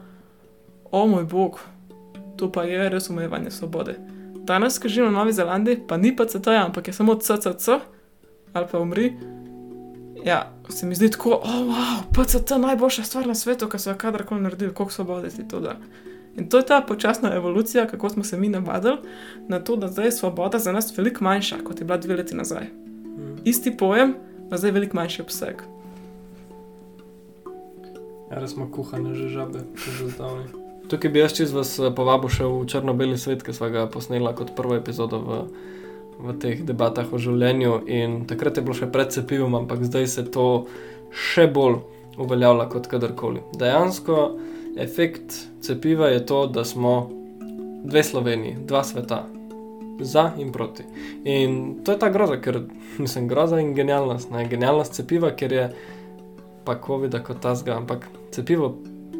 o 0.90 1.06
moj 1.06 1.24
bog, 1.24 1.60
to 2.36 2.52
pa 2.52 2.64
je 2.64 2.88
res 2.90 3.10
omejevanje 3.10 3.50
svobode. 3.50 3.96
Danes, 4.46 4.78
ko 4.78 4.88
živim 4.88 5.10
v 5.10 5.18
Novi 5.18 5.32
Zelandiji, 5.32 5.80
pa 5.88 5.96
ni 5.96 6.16
PCT, 6.16 6.46
ampak 6.46 6.88
je 6.88 6.94
samo 6.94 7.14
CCC 7.14 7.68
ali 8.52 8.66
pa 8.72 8.78
umri. 8.78 9.12
Ja, 10.24 10.52
se 10.68 10.86
mi 10.86 10.94
zdi 10.94 11.10
tako, 11.10 11.30
oh, 11.30 11.60
wow, 11.68 12.02
PCT 12.14 12.50
je 12.50 12.58
najboljša 12.58 13.02
stvar 13.02 13.26
na 13.26 13.34
svetu, 13.34 13.68
ki 13.68 13.78
so 13.78 13.90
jo 13.90 13.96
kadarkoli 13.98 14.40
naredili, 14.40 14.74
koliko 14.74 14.92
svobode 14.92 15.30
ti 15.30 15.48
to 15.48 15.60
da. 15.60 15.76
In 16.36 16.48
to 16.48 16.56
je 16.56 16.66
ta 16.66 16.80
počasna 16.80 17.34
evolucija, 17.34 17.86
kako 17.86 18.08
smo 18.08 18.24
se 18.24 18.36
mi 18.36 18.48
navadili 18.48 18.96
na 19.48 19.60
to, 19.60 19.76
da 19.76 19.88
zdaj 19.88 20.04
je 20.04 20.12
svoboda 20.12 20.58
za 20.58 20.72
nas 20.72 20.98
veliko 20.98 21.24
manjša, 21.24 21.56
kot 21.64 21.80
je 21.80 21.84
bila 21.84 21.98
dve 21.98 22.16
leti 22.16 22.34
nazaj. 22.34 22.66
Isti 23.44 23.76
pojem, 23.76 24.14
pa 24.50 24.56
zdaj 24.56 24.70
veliko 24.70 24.96
manjši 24.96 25.22
obseg. 25.22 25.62
Ja, 28.30 28.40
res 28.40 28.50
smo 28.50 28.70
kuhane 28.72 29.14
že 29.14 29.28
žabe, 29.28 29.62
že 29.98 30.08
zdavni. 30.08 30.65
Tukaj 30.88 31.10
bi 31.10 31.18
jaz 31.18 31.34
čez 31.34 31.52
vas 31.52 31.78
eh, 31.78 31.90
povabil 31.90 32.30
še 32.30 32.46
v 32.46 32.62
črno-beli 32.70 33.18
svet, 33.18 33.42
ki 33.42 33.54
smo 33.56 33.70
ga 33.74 33.86
posnela 33.90 34.34
kot 34.38 34.54
prvo 34.58 34.76
epizodo 34.78 35.18
v, 35.18 35.38
v 36.22 36.34
teh 36.42 36.62
debatah 36.66 37.10
o 37.10 37.18
življenju. 37.18 37.80
In 37.90 38.20
takrat 38.30 38.58
je 38.58 38.66
bilo 38.66 38.76
še 38.78 38.90
pred 38.92 39.10
cepivom, 39.10 39.58
ampak 39.58 39.82
zdaj 39.86 40.06
se 40.06 40.26
to 40.30 40.66
še 41.10 41.48
bolj 41.50 41.80
uveljavlja 42.22 42.68
kot 42.70 42.86
kadarkoli. 42.90 43.42
Dejansko 43.58 44.20
efekt 44.78 45.34
cepiva 45.60 46.12
je 46.12 46.22
to, 46.26 46.46
da 46.46 46.64
smo 46.64 47.08
dve 47.86 48.02
Sloveniji, 48.06 48.60
dva 48.66 48.84
sveta. 48.86 49.24
Za 49.96 50.34
in 50.36 50.50
proti. 50.52 50.84
In 51.24 51.78
to 51.80 51.94
je 51.94 51.98
ta 51.98 52.10
groza, 52.12 52.36
ker 52.36 52.60
mislim, 53.02 53.26
groza 53.28 53.58
in 53.60 53.74
genialnost. 53.74 54.30
Ne? 54.30 54.44
Genialnost 54.48 54.94
cepiva, 54.94 55.32
ker 55.32 55.52
je 55.52 55.70
pa 56.66 56.76
COVID-a 56.86 57.22
kot 57.24 57.40
tazga, 57.40 57.78
ampak 57.80 58.06
cepivo 58.34 58.74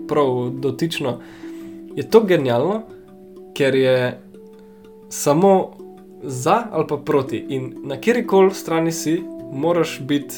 prav 0.06 0.50
dotično 0.60 1.16
je 1.96 2.10
to 2.10 2.20
genialno, 2.20 2.82
ker 3.54 3.74
je 3.74 4.20
samo 5.08 5.70
za 6.22 6.62
ali 6.70 6.84
pa 6.88 6.96
proti. 6.96 7.38
In 7.48 7.74
na 7.84 8.00
kjer 8.00 8.26
koli 8.26 8.54
strani 8.54 8.92
si, 8.92 9.22
moraš 9.52 10.00
biti 10.00 10.34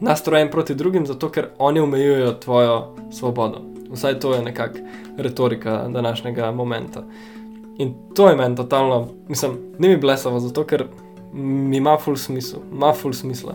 nastrojen 0.00 0.50
proti 0.50 0.74
drugim, 0.74 1.06
zato 1.06 1.28
ker 1.28 1.48
oni 1.58 1.80
omejujejo 1.80 2.32
tvojo 2.32 2.94
svobodo. 3.10 3.62
Vsaj 3.92 4.18
to 4.20 4.34
je 4.34 4.42
nekako 4.42 4.78
retorika 5.16 5.88
današnjega 5.88 6.50
momenta. 6.52 7.04
In 7.78 7.94
to 8.14 8.28
je 8.28 8.36
meni 8.36 8.56
totalno, 8.56 9.08
mislim, 9.28 9.52
ni 9.78 9.88
mi 9.88 9.96
blesavo, 9.96 10.40
zato 10.40 10.64
ker 10.64 10.84
mi 11.32 11.76
ima 11.76 11.98
full 11.98 12.16
smisel, 12.16 12.60
ima 12.72 12.92
full 12.92 13.12
smisla. 13.12 13.54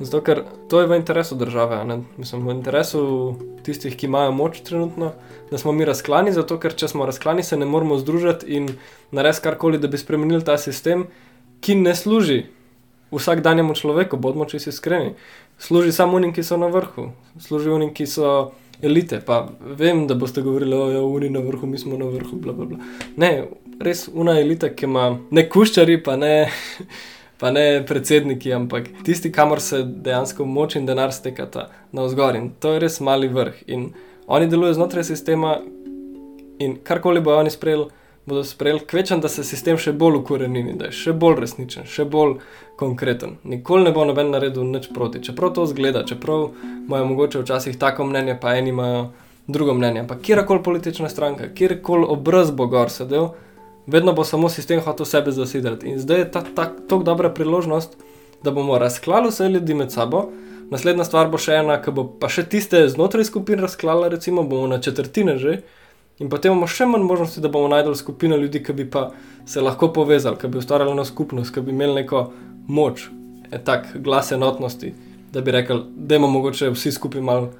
Zato, 0.00 0.20
ker 0.24 0.44
to 0.68 0.80
je 0.80 0.86
v 0.86 0.96
interesu 0.96 1.36
države, 1.36 1.82
mislim, 2.16 2.46
v 2.48 2.54
interesu 2.56 3.02
tistih, 3.62 3.96
ki 3.96 4.06
imajo 4.06 4.32
moč 4.32 4.62
trenutno, 4.64 5.12
da 5.50 5.58
smo 5.58 5.72
mi 5.72 5.84
razklani, 5.84 6.32
zato 6.32 6.58
ker 6.58 6.74
če 6.74 6.88
smo 6.88 7.06
razklani, 7.06 7.42
se 7.42 7.56
ne 7.56 7.66
moramo 7.66 7.98
združiti 7.98 8.46
in 8.56 8.70
narediti 9.10 9.44
karkoli, 9.44 9.78
da 9.78 9.88
bi 9.88 10.00
spremenili 10.00 10.44
ta 10.44 10.56
sistem, 10.58 11.06
ki 11.60 11.76
ne 11.78 11.94
služi 11.94 12.46
vsakdanjemu 13.12 13.74
človeku, 13.74 14.16
bodimo 14.16 14.44
čisto 14.44 14.70
iskreni. 14.70 15.14
Služi 15.58 15.92
samo 15.92 16.16
unim, 16.16 16.32
ki 16.32 16.42
so 16.42 16.56
na 16.56 16.66
vrhu, 16.66 17.10
služi 17.40 17.70
unim, 17.70 17.92
ki 17.94 18.06
so 18.06 18.52
elite. 18.82 19.20
Pa 19.26 19.48
vem, 19.60 20.06
da 20.06 20.14
boste 20.14 20.42
govorili, 20.42 20.76
da 20.76 20.96
je 20.96 21.00
uni 21.00 21.30
na 21.30 21.40
vrhu, 21.40 21.66
mi 21.66 21.78
smo 21.78 21.98
na 21.98 22.08
vrhu, 22.10 22.36
bla, 22.36 22.52
bla, 22.52 22.66
bla. 22.66 22.78
Ne, 23.16 23.32
res 23.80 24.08
una 24.14 24.38
elita, 24.40 24.72
ki 24.74 24.88
ima 24.88 25.18
ne 25.30 25.48
kuščari, 25.48 26.00
pa 26.02 26.16
ne. 26.16 26.34
Pa 27.42 27.50
ne 27.50 27.82
predsedniki, 27.86 28.52
ampak 28.54 28.84
tisti, 29.02 29.32
kamor 29.34 29.58
se 29.60 29.80
dejansko 29.82 30.44
moč 30.46 30.76
in 30.78 30.84
denar 30.86 31.10
stekata 31.10 31.64
na 31.92 32.04
vzgor. 32.06 32.36
In 32.38 32.52
to 32.62 32.76
je 32.76 32.82
res 32.84 33.00
mali 33.02 33.26
vrh. 33.28 33.64
In 33.66 33.88
oni 34.30 34.46
delujejo 34.46 34.76
znotraj 34.78 35.04
sistema, 35.08 35.56
in 36.62 36.76
karkoli 36.86 37.20
bojo 37.20 37.40
oni 37.42 37.50
sprejeli, 37.50 37.88
bodo 38.26 38.44
sprejeli, 38.44 38.84
kvečem, 38.86 39.20
da 39.20 39.28
se 39.28 39.42
sistem 39.44 39.74
še 39.74 39.90
bolj 39.92 40.20
ukorenini, 40.20 40.76
da 40.78 40.92
je 40.92 40.98
še 41.00 41.16
bolj 41.18 41.40
resničen, 41.42 41.90
še 41.90 42.06
bolj 42.06 42.36
konkreten. 42.78 43.40
Nikoli 43.42 43.88
ne 43.88 43.96
bo 43.96 44.06
noben 44.06 44.30
naredil 44.30 44.62
nič 44.70 44.92
proti. 44.94 45.24
Čeprav 45.26 45.56
to 45.58 45.66
zgleda, 45.66 46.04
čeprav 46.06 46.52
imajo 46.86 47.10
mogoče 47.10 47.42
včasih 47.42 47.78
tako 47.78 48.06
mnenje, 48.06 48.38
pa 48.38 48.54
eni 48.54 48.70
imajo 48.70 49.08
drugo 49.50 49.74
mnenje. 49.74 50.06
Ampak 50.06 50.22
kjerkoli 50.22 50.62
politična 50.62 51.10
stranka, 51.10 51.50
kjerkoli 51.54 52.06
obraz 52.06 52.54
bo 52.54 52.70
gor 52.70 52.90
sedel, 52.90 53.32
vedno 53.86 54.12
bo 54.12 54.24
samo 54.24 54.48
sistem 54.48 54.80
hotel 54.80 55.06
sebe 55.06 55.32
zasidati. 55.32 55.88
In 55.88 55.98
zdaj 55.98 56.18
je 56.18 56.30
ta 56.30 56.44
tako 56.54 57.02
dobra 57.02 57.30
priložnost, 57.30 57.96
da 58.42 58.50
bomo 58.50 58.78
razklali 58.78 59.28
vse 59.28 59.48
ljudi 59.48 59.74
med 59.74 59.92
sabo. 59.92 60.28
Naslednja 60.70 61.04
stvar 61.04 61.28
bo 61.28 61.38
še 61.38 61.58
ena, 61.60 61.76
ki 61.82 61.92
bo 61.92 62.06
pa 62.20 62.30
še 62.32 62.46
tiste 62.48 62.80
znotraj 62.88 63.28
skupin 63.28 63.60
razklala, 63.60 64.08
recimo 64.08 64.42
bomo 64.42 64.66
na 64.66 64.80
četrtine 64.80 65.36
že. 65.38 65.60
In 66.18 66.30
potem 66.30 66.52
imamo 66.52 66.68
še 66.68 66.86
manj 66.86 67.04
možnosti, 67.08 67.40
da 67.40 67.48
bomo 67.48 67.68
najdel 67.68 67.94
skupino 67.98 68.36
ljudi, 68.36 68.62
ki 68.62 68.72
bi 68.72 68.86
pa 68.90 69.10
se 69.46 69.60
lahko 69.60 69.88
povezali, 69.92 70.38
ki 70.38 70.48
bi 70.48 70.60
ustvarjali 70.60 70.92
eno 70.92 71.04
skupnost, 71.04 71.54
ki 71.54 71.60
bi 71.60 71.72
imeli 71.74 72.02
neko 72.02 72.26
moč, 72.68 73.08
tak 73.64 73.90
glas 74.00 74.32
enotnosti, 74.32 74.92
da 75.32 75.40
bi 75.40 75.52
rekli, 75.52 75.80
da 75.96 76.16
imamo 76.16 76.38
mogoče 76.38 76.70
vsi 76.70 76.92
skupaj 76.92 77.20
malo 77.20 77.50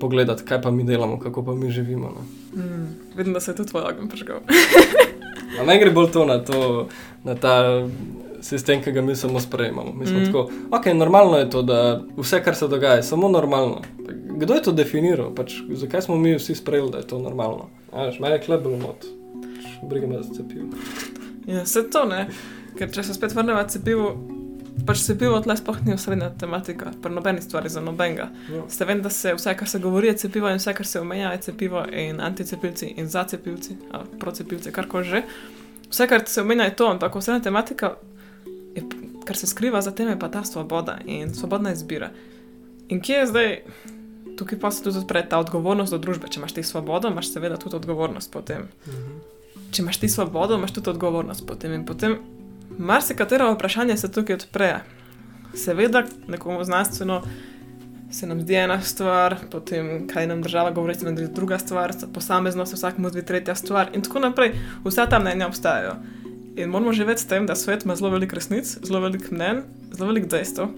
pogledati, 0.00 0.44
kaj 0.44 0.62
pa 0.62 0.70
mi 0.70 0.84
delamo, 0.84 1.18
kako 1.18 1.44
pa 1.46 1.54
mi 1.54 1.70
živimo. 1.70 2.10
No. 2.10 2.26
Mm, 2.62 2.86
vidim, 3.16 3.32
da 3.32 3.40
se 3.40 3.50
je 3.50 3.56
tudi 3.56 3.70
tvoj 3.70 3.88
ogen 3.90 4.10
prežgal. 4.10 4.42
Ampak 5.60 5.80
gre 5.80 5.90
bolj 5.90 6.10
to 6.12 6.24
na, 6.24 6.38
to, 6.44 6.88
na 7.24 7.34
ta 7.34 7.54
sistem, 8.42 8.82
ki 8.82 8.92
ga 8.92 9.02
mi 9.02 9.16
samo 9.16 9.40
sprejemamo. 9.40 9.92
Mi 9.92 10.06
smo 10.06 10.18
mm. 10.18 10.26
tako, 10.26 10.50
ok, 10.70 10.86
normalno 10.94 11.38
je 11.38 11.50
to, 11.50 11.62
da 11.62 12.02
vse, 12.16 12.42
kar 12.42 12.54
se 12.54 12.68
dogaja, 12.68 12.94
je 12.94 13.02
samo 13.02 13.28
normalno. 13.28 13.82
Kdo 14.36 14.54
je 14.54 14.62
to 14.62 14.72
definiral? 14.72 15.34
Pač, 15.34 15.54
zakaj 15.68 16.02
smo 16.02 16.16
mi 16.16 16.34
vsi 16.34 16.54
sprejeli, 16.54 16.90
da 16.90 16.98
je 16.98 17.06
to 17.06 17.18
normalno? 17.18 17.68
Mene 17.92 18.34
je 18.34 18.42
klebelo 18.42 18.76
not, 18.76 19.06
briga 19.82 20.06
me 20.06 20.22
za 20.22 20.34
cepivo. 20.34 20.68
Ja, 21.46 21.62
vse 21.62 21.84
to 21.90 22.04
ne, 22.04 22.26
ker 22.78 22.90
če 22.90 23.02
se 23.02 23.14
spet 23.14 23.34
vrnemo 23.34 23.62
k 23.62 23.70
pač 24.86 25.02
cepivo 25.06 25.40
tle 25.40 25.56
sploh 25.56 25.78
ni 25.86 25.94
osrednja 25.94 26.30
tematika, 26.38 26.92
pri 27.02 27.12
nobeni 27.14 27.42
stvari 27.42 27.68
za 27.68 27.80
nobenega. 27.80 28.28
Ja. 28.50 28.62
Ste 28.68 28.88
vem, 28.88 29.02
da 29.02 29.10
se 29.10 29.34
vse, 29.34 29.54
kar 29.56 29.68
se 29.68 29.78
govori, 29.78 30.08
je 30.08 30.16
cepivo 30.24 30.50
in 30.50 30.60
vse, 30.60 30.74
kar 30.74 30.86
se 30.86 31.00
omenja, 31.00 31.32
je 31.32 31.42
cepivo 31.48 31.84
in 31.92 32.20
anticepilci 32.20 32.94
in 32.96 33.08
zacepilci, 33.08 33.76
procepilci, 34.20 34.72
karkoli 34.72 35.04
že. 35.04 35.22
Vse, 35.90 36.06
kar 36.08 36.24
se 36.26 36.40
omenja, 36.42 36.64
je 36.64 36.76
to, 36.76 36.88
ampak 36.90 37.16
osrednja 37.16 37.42
tematika, 37.44 37.94
je, 38.74 38.84
kar 39.24 39.36
se 39.36 39.46
skriva 39.46 39.82
za 39.82 39.90
tem, 39.90 40.08
je 40.08 40.18
pa 40.18 40.28
ta 40.28 40.44
svoboda 40.44 40.98
in 41.06 41.34
svobodna 41.34 41.72
izbira. 41.72 42.10
In 42.88 43.00
kje 43.00 43.16
je 43.16 43.26
zdaj, 43.26 43.58
tukaj 44.38 44.58
pa 44.60 44.70
se 44.70 44.82
tudi 44.82 44.98
odpre 44.98 45.22
ta 45.28 45.38
odgovornost 45.38 45.92
do 45.92 45.98
družbe. 45.98 46.28
Če 46.28 46.40
imaš 46.40 46.56
ti 46.56 46.62
svobodo, 46.62 47.08
imaš 47.08 47.32
seveda 47.32 47.56
tudi 47.56 47.76
odgovornost 47.76 48.32
potem. 48.32 48.68
Mhm. 48.88 49.18
Če 49.72 49.82
imaš 49.82 50.00
ti 50.00 50.08
svobodo, 50.08 50.56
imaš 50.56 50.74
tudi 50.76 50.90
odgovornost 50.90 51.46
potem. 51.46 51.72
In 51.72 51.86
potem 51.86 52.18
marsikatero 52.82 53.52
vprašanje 53.54 53.96
se 53.96 54.12
tukaj 54.12 54.34
odpre. 54.34 54.80
Seveda, 55.54 56.04
nekomu 56.28 56.64
znanstveno 56.64 57.22
se 58.12 58.26
nam 58.26 58.40
zdi 58.40 58.54
ena 58.54 58.80
stvar, 58.80 59.36
potem 59.50 60.08
kaj 60.08 60.26
nam 60.26 60.42
država 60.42 60.70
govori, 60.70 60.94
se 60.94 61.04
nam 61.04 61.16
zdi 61.16 61.28
druga 61.34 61.58
stvar, 61.58 61.92
posamezno 62.14 62.66
se 62.66 62.76
vsakmu 62.76 63.08
zdi 63.08 63.24
tretja 63.24 63.54
stvar 63.54 63.90
in 63.94 64.02
tako 64.02 64.20
naprej. 64.20 64.52
Vsa 64.84 65.06
ta 65.06 65.18
mnenja 65.18 65.46
obstajajo. 65.46 65.94
In 66.56 66.68
moramo 66.68 66.92
živeti 66.92 67.22
s 67.22 67.26
tem, 67.26 67.46
da 67.46 67.56
svet 67.56 67.84
ima 67.84 67.96
zelo 67.96 68.10
veliko 68.10 68.36
resnic, 68.36 68.76
zelo 68.82 69.00
veliko 69.00 69.34
mnen, 69.34 69.62
zelo 69.92 70.08
veliko 70.08 70.28
dejstev. 70.28 70.68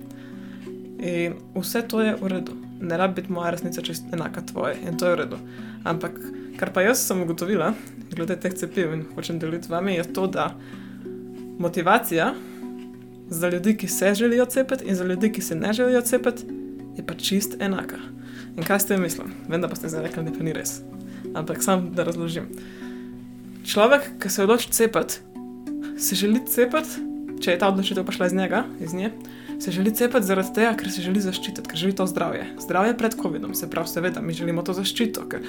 In 0.98 1.34
vse 1.54 1.82
to 1.88 2.00
je 2.00 2.14
v 2.20 2.28
redu. 2.28 2.54
Ne 2.80 2.96
rabi 2.96 3.22
biti 3.22 3.32
moja 3.32 3.50
resnica 3.50 3.82
čist 3.82 4.04
enaka 4.12 4.42
tvoje 4.52 4.76
in 4.86 4.98
to 4.98 5.06
je 5.06 5.16
v 5.16 5.18
redu. 5.18 5.38
Ampak 5.84 6.20
kar 6.58 6.70
pa 6.72 6.82
jaz 6.82 7.02
sem 7.06 7.22
ugotovila, 7.22 7.72
glede 8.14 8.36
teh 8.40 8.54
cepiv 8.54 8.92
in 8.94 9.04
hočem 9.14 9.38
deliti 9.38 9.66
z 9.66 9.74
vami, 9.74 9.96
je 9.98 10.04
to, 10.12 10.26
da 10.26 10.52
motivacija 11.58 12.34
za 13.30 13.48
ljudi, 13.48 13.76
ki 13.76 13.88
se 13.88 14.14
želijo 14.14 14.44
cepiti, 14.44 14.84
in 14.84 14.94
za 14.94 15.04
ljudi, 15.04 15.32
ki 15.32 15.42
se 15.42 15.54
ne 15.54 15.72
želijo 15.72 16.00
cepiti, 16.00 16.44
je 16.96 17.06
pa 17.06 17.14
čist 17.14 17.56
enaka. 17.60 17.98
In 18.56 18.64
kaj 18.64 18.80
ste 18.80 18.96
mislili? 18.96 19.30
Vem, 19.48 19.60
da 19.60 19.68
boste 19.68 19.88
zdaj 19.88 20.02
rekli, 20.02 20.24
da 20.24 20.44
ni 20.44 20.52
res. 20.52 20.80
Ampak 21.34 21.62
sam 21.62 21.90
da 21.94 22.04
razložim. 22.04 22.48
Človek, 23.66 24.10
ki 24.22 24.30
se 24.30 24.42
odloči 24.42 24.70
cepiti, 24.70 25.14
se 25.98 26.14
želi 26.14 26.40
cepiti, 26.46 27.02
če 27.40 27.54
je 27.54 27.58
ta 27.58 27.68
odločitev 27.68 28.04
prišla 28.06 28.26
iz 28.26 28.34
njega, 28.34 28.64
iz 28.80 28.94
nje, 28.94 29.10
se 29.58 29.72
želi 29.72 29.94
cepiti 29.94 30.26
zaradi 30.26 30.54
tega, 30.54 30.74
ker 30.78 30.90
se 30.92 31.02
želi 31.02 31.20
zaščititi, 31.20 31.68
ker 31.68 31.78
želi 31.78 31.96
to 31.96 32.06
zdravje. 32.06 32.46
Zdravje 32.62 32.96
pred 32.98 33.16
COVID-om, 33.22 33.54
se 33.54 33.70
pravi, 33.70 33.88
seveda, 33.88 34.20
mi 34.20 34.36
želimo 34.36 34.62
to 34.62 34.72
zaščito, 34.76 35.26
ker 35.28 35.42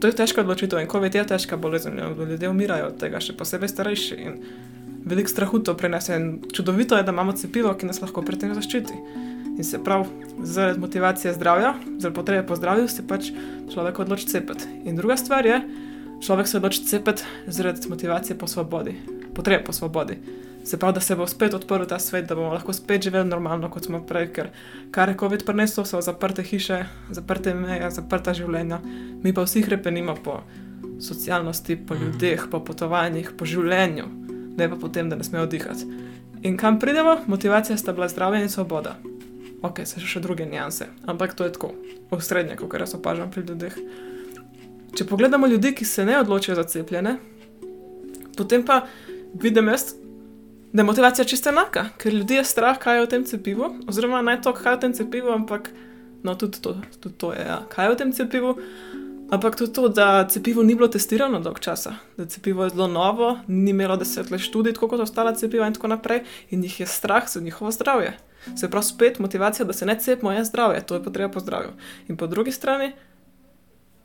to 0.00 0.10
je 0.10 0.16
težka 0.18 0.44
odločitev 0.44 0.82
in 0.82 0.90
COVID 0.90 1.14
je 1.14 1.26
težka 1.26 1.56
bolezen, 1.56 1.98
ljudje 2.18 2.48
umirajo 2.48 2.90
od 2.92 2.98
tega, 3.00 3.20
še 3.24 3.36
posebej 3.38 3.72
starejši. 3.72 4.16
In 4.20 4.38
veliko 5.04 5.28
strahu 5.28 5.58
to 5.58 5.76
prenese. 5.76 6.16
In 6.16 6.42
čudovito 6.52 6.96
je, 6.96 7.02
da 7.02 7.12
imamo 7.12 7.32
cepivo, 7.32 7.74
ki 7.74 7.86
nas 7.86 8.00
lahko 8.00 8.22
pred 8.22 8.40
tem 8.40 8.54
zaščiti. 8.54 8.94
In 9.54 9.64
se 9.64 9.78
prav, 9.84 10.06
zaradi 10.42 10.80
motivacije 10.80 11.34
zdravja, 11.34 11.74
zaradi 11.98 12.14
potrebe 12.14 12.46
po 12.46 12.56
zdravju, 12.56 12.88
se 12.88 13.06
pač 13.06 13.30
človek 13.72 13.98
odloči 13.98 14.26
cepiti. 14.26 14.66
In 14.84 14.96
druga 14.96 15.16
stvar 15.16 15.46
je, 15.46 15.60
človek 16.24 16.48
se 16.48 16.56
odloči 16.56 16.86
cepiti 16.88 17.22
zaradi 17.46 17.88
motivacije 17.88 18.38
po 18.38 18.46
svobodi, 18.46 18.96
potrebe 19.34 19.64
po 19.64 19.72
svobodi. 19.72 20.18
Se 20.64 20.78
pravi, 20.80 20.94
da 20.96 21.00
se 21.00 21.14
bo 21.16 21.26
spet 21.28 21.54
odprl 21.54 21.84
ta 21.84 21.98
svet, 22.00 22.24
da 22.26 22.34
bomo 22.34 22.54
lahko 22.54 22.72
spet 22.72 23.04
živeli 23.04 23.28
normalno, 23.28 23.68
kot 23.70 23.84
smo 23.84 24.00
prej, 24.00 24.30
ker 24.32 24.48
kar 24.90 25.12
je 25.12 25.18
COVID 25.20 25.44
prineslo, 25.44 25.84
so 25.84 26.00
zaprte 26.00 26.42
hiše, 26.42 26.86
zaprte 27.12 27.54
meje, 27.54 27.90
zaprta 27.92 28.32
življenja. 28.34 28.80
Mi 29.22 29.34
pa 29.36 29.44
vsi 29.44 29.62
krepenimo 29.62 30.16
po 30.24 30.40
socialnosti, 31.04 31.76
po 31.76 31.94
ljudeh, 31.94 32.48
po 32.50 32.64
potovanjih, 32.64 33.34
po 33.36 33.44
življenju 33.44 34.23
ne 34.56 34.68
pa 34.70 34.76
potem, 34.76 35.08
da 35.10 35.16
ne 35.16 35.24
smejo 35.24 35.46
dihati. 35.46 35.86
In 36.44 36.56
kam 36.56 36.78
pridemo, 36.78 37.16
motivacija 37.26 37.76
sta 37.76 37.92
bila 37.92 38.08
zdravje 38.08 38.42
in 38.42 38.50
svoboda. 38.52 38.96
Ok, 39.62 39.80
se 39.88 40.00
še 40.00 40.20
druge 40.20 40.44
nianse, 40.46 40.90
ampak 41.08 41.32
to 41.34 41.46
je 41.46 41.54
tako, 41.56 41.70
osrednje, 42.12 42.58
kot 42.60 42.74
jaz 42.76 42.94
opažam 42.98 43.30
pri 43.32 43.46
ljudeh. 43.48 43.78
Če 44.94 45.06
pogledamo 45.08 45.48
ljudi, 45.48 45.72
ki 45.74 45.86
se 45.88 46.04
ne 46.04 46.18
odločijo 46.20 46.54
za 46.58 46.66
cepljene, 46.68 47.16
potem 48.36 48.62
pa 48.66 48.82
vidim 49.40 49.72
jaz, 49.72 49.94
da 50.74 50.82
je 50.82 50.86
motivacija 50.86 51.24
čisto 51.24 51.48
enaka, 51.48 51.86
ker 51.98 52.14
ljudi 52.14 52.34
je 52.34 52.44
strah, 52.44 52.78
kaj 52.78 52.98
je 52.98 53.06
v 53.06 53.10
tem 53.10 53.24
cepivu, 53.24 53.70
oziroma 53.88 54.20
naj 54.22 54.42
to, 54.44 54.52
kaj 54.52 54.72
je 54.72 54.76
v 54.76 54.80
tem 54.84 54.94
cepivu, 55.00 55.32
ampak 55.32 55.70
no, 56.22 56.34
tudi 56.34 56.60
to, 56.60 56.76
tudi 57.00 57.14
to 57.18 57.32
je, 57.32 57.44
ja. 57.46 57.60
kaj 57.70 57.86
je 57.86 57.94
v 57.94 57.98
tem 58.02 58.12
cepivu. 58.12 58.56
Ampak 59.30 59.56
tudi 59.56 59.72
to, 59.72 59.88
da 59.88 60.28
cepivo 60.28 60.62
ni 60.62 60.74
bilo 60.74 60.88
testirano 60.88 61.40
dolgo 61.40 61.58
časa, 61.58 61.94
da 62.16 62.26
cepivo 62.26 62.64
je 62.64 62.70
zelo 62.70 62.86
novo, 62.88 63.38
ni 63.46 63.70
imelo 63.70 63.96
deset 63.96 64.30
let 64.30 64.40
študij, 64.40 64.72
tako 64.72 64.88
kot 64.88 65.00
ostala 65.00 65.34
cepiva 65.34 65.66
in 65.66 65.74
tako 65.74 65.88
naprej, 65.88 66.22
in 66.50 66.62
jih 66.64 66.80
je 66.80 66.86
strah 66.86 67.28
za 67.28 67.40
njihovo 67.40 67.70
zdravje. 67.70 68.16
Se 68.56 68.70
pravi, 68.70 68.84
spet 68.84 69.18
motivacija, 69.18 69.66
da 69.66 69.72
se 69.72 69.86
ne 69.86 69.98
cepimo, 70.00 70.32
je 70.32 70.44
zdravje, 70.44 70.86
to 70.86 70.94
je 70.94 71.04
potreba 71.04 71.32
po 71.32 71.40
zdravju. 71.40 71.70
In 72.08 72.16
po 72.16 72.26
drugi 72.26 72.52
strani 72.52 72.92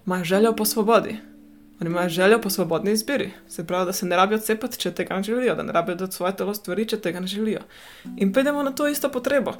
imajo 0.05 0.23
željo 0.23 0.55
po 0.55 0.65
svobodi. 0.65 1.17
Oni 1.82 1.89
imajo 1.89 2.10
željo 2.10 2.41
po 2.41 2.49
svobodni 2.49 2.91
izbiri. 2.91 3.32
Se 3.47 3.67
pravi, 3.67 3.86
da 3.86 3.93
se 3.93 4.05
ne 4.05 4.15
rabijo 4.15 4.39
cepiti, 4.39 4.79
če 4.79 4.91
tega 4.91 5.15
ne 5.15 5.23
želijo, 5.23 5.55
da 5.55 5.63
ne 5.63 5.73
rabijo 5.73 5.95
dati 5.95 6.15
svoje 6.15 6.36
telo 6.36 6.53
stvari, 6.53 6.88
če 6.88 6.97
tega 7.01 7.19
ne 7.19 7.27
želijo. 7.27 7.60
In 8.17 8.34
pridemo 8.34 8.63
na 8.63 8.71
to 8.71 8.88
isto 8.88 9.12
potrebo. 9.12 9.53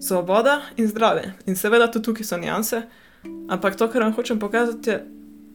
Svoboda 0.00 0.60
in 0.76 0.88
zdravje. 0.88 1.34
In 1.46 1.56
seveda 1.56 1.90
tudi 1.90 2.04
tukaj 2.04 2.24
so 2.24 2.36
nianse. 2.36 2.82
Ampak 3.48 3.76
to, 3.76 3.88
kar 3.88 4.02
vam 4.02 4.12
hočem 4.12 4.38
pokazati, 4.38 4.90
je, 4.90 5.04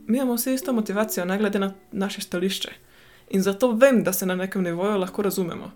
mi 0.08 0.18
imamo 0.18 0.36
vsi 0.36 0.54
isto 0.54 0.74
motivacijo, 0.74 1.26
ne 1.26 1.38
glede 1.38 1.60
na 1.60 1.74
naše 1.92 2.22
stališče. 2.22 2.72
In 3.30 3.42
zato 3.42 3.72
vem, 3.72 4.04
da 4.04 4.14
se 4.14 4.26
na 4.26 4.36
nekem 4.36 4.64
nivoju 4.64 4.98
lahko 4.98 5.22
razumemo. 5.22 5.72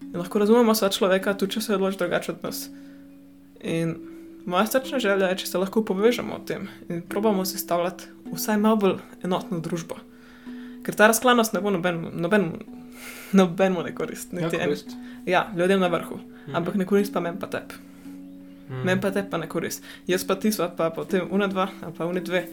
In 0.00 0.16
lahko 0.18 0.38
razumemo 0.38 0.74
sva 0.74 0.88
človeka, 0.88 1.34
tudi 1.34 1.52
če 1.52 1.60
se 1.60 1.74
odloči 1.74 1.98
drugače 1.98 2.32
od 2.32 2.42
nas. 2.42 2.68
In 3.60 3.94
moja 4.46 4.66
srčna 4.66 4.98
želja 4.98 5.28
je, 5.30 5.38
če 5.42 5.46
se 5.46 5.58
lahko 5.58 5.84
povežemo 5.84 6.34
o 6.34 6.42
tem 6.46 6.68
in 6.88 7.02
probamo 7.02 7.44
sestavljati 7.44 8.10
vsaj 8.32 8.58
malo 8.58 8.76
bolj 8.76 8.96
enotno 9.22 9.60
družbo. 9.62 9.98
Ker 10.82 10.98
ta 10.98 11.06
razklanost 11.06 11.54
ne 11.54 11.60
bo 11.62 11.70
nobenemu 11.70 12.10
noben, 12.14 12.48
noben 13.32 13.78
ne 13.84 13.94
korist. 13.94 14.34
Ja, 14.34 14.50
korist. 14.50 14.90
ja, 15.26 15.46
ljudem 15.56 15.80
na 15.80 15.88
vrhu. 15.88 16.18
Mhm. 16.18 16.56
Ampak 16.56 16.74
ne 16.74 16.86
korist 16.86 17.14
pa 17.14 17.20
meni 17.20 17.38
pa 17.38 17.46
tebi. 17.46 17.78
Mm. 18.72 18.86
Meni 18.86 19.00
pa 19.00 19.10
te 19.12 19.22
pa 19.30 19.38
ne 19.38 19.48
korist. 19.48 19.84
Jaz 20.08 20.24
pa 20.24 20.36
ti 20.40 20.52
sva 20.52 20.70
pa 20.76 20.90
potem 20.90 21.28
una 21.30 21.46
dva, 21.46 21.68
ali 21.82 21.92
pa 21.96 22.06
uni 22.08 22.22
dve, 22.24 22.46